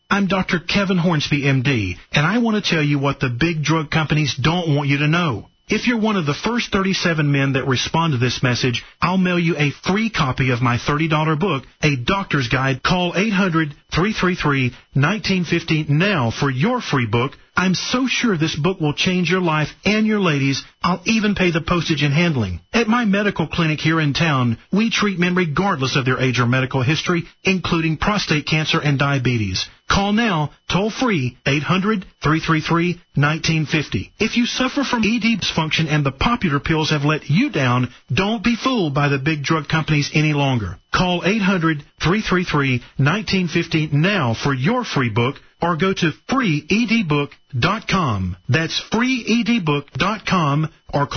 I'm 0.09 0.27
Dr. 0.27 0.59
Kevin 0.59 0.97
Hornsby, 0.97 1.43
MD, 1.43 1.97
and 2.11 2.25
I 2.25 2.39
want 2.39 2.63
to 2.63 2.69
tell 2.69 2.83
you 2.83 2.99
what 2.99 3.19
the 3.19 3.29
big 3.29 3.63
drug 3.63 3.91
companies 3.91 4.35
don't 4.35 4.75
want 4.75 4.89
you 4.89 4.97
to 4.99 5.07
know. 5.07 5.47
If 5.69 5.85
you're 5.85 5.99
one 5.99 6.15
of 6.15 6.25
the 6.25 6.33
first 6.33 6.71
37 6.71 7.29
men 7.29 7.51
that 7.53 7.67
respond 7.67 8.13
to 8.13 8.17
this 8.17 8.41
message, 8.41 8.85
I'll 9.01 9.17
mail 9.17 9.37
you 9.37 9.57
a 9.57 9.73
free 9.85 10.09
copy 10.09 10.51
of 10.51 10.61
my 10.61 10.77
$30 10.77 11.37
book, 11.37 11.65
A 11.83 11.97
Doctor's 11.97 12.47
Guide. 12.47 12.81
Call 12.81 13.11
800-333-1950 13.11 15.89
now 15.89 16.31
for 16.31 16.49
your 16.49 16.79
free 16.79 17.05
book 17.05 17.33
I'm 17.57 17.73
so 17.73 18.05
sure 18.05 18.37
this 18.37 18.55
book 18.55 18.79
will 18.79 18.93
change 18.93 19.31
your 19.31 19.41
life 19.41 19.69
and 19.83 20.05
your 20.05 20.19
ladies. 20.19 20.63
I'll 20.83 21.01
even 21.05 21.33
pay 21.33 21.49
the 21.49 21.59
postage 21.59 22.03
and 22.03 22.13
handling. 22.13 22.59
At 22.71 22.87
my 22.87 23.05
medical 23.05 23.47
clinic 23.47 23.79
here 23.79 23.99
in 23.99 24.13
town, 24.13 24.59
we 24.71 24.91
treat 24.91 25.17
men 25.17 25.33
regardless 25.33 25.95
of 25.95 26.05
their 26.05 26.19
age 26.19 26.39
or 26.39 26.45
medical 26.45 26.83
history, 26.83 27.23
including 27.43 27.97
prostate 27.97 28.45
cancer 28.45 28.79
and 28.79 28.99
diabetes. 28.99 29.67
Call 29.89 30.13
now, 30.13 30.51
toll 30.69 30.91
free, 30.91 31.35
800-333-1950. 31.47 34.11
If 34.19 34.37
you 34.37 34.45
suffer 34.45 34.83
from 34.83 35.03
ED 35.03 35.41
dysfunction 35.41 35.87
and 35.89 36.05
the 36.05 36.11
popular 36.11 36.59
pills 36.59 36.91
have 36.91 37.05
let 37.05 37.27
you 37.27 37.49
down, 37.49 37.91
don't 38.13 38.43
be 38.43 38.55
fooled 38.55 38.93
by 38.93 39.07
the 39.07 39.17
big 39.17 39.41
drug 39.41 39.67
companies 39.67 40.11
any 40.13 40.33
longer. 40.33 40.77
Call 40.93 41.21
800-333-1950 41.21 43.93
now 43.93 44.35
for 44.35 44.53
your 44.53 44.83
free 44.83 45.09
book 45.09 45.37
or 45.61 45.77
go 45.77 45.93
to 45.93 46.11
freeedbook.com. 46.29 48.37
That's 48.49 48.81
freeedbook.com 48.91 50.69
or 50.93 51.07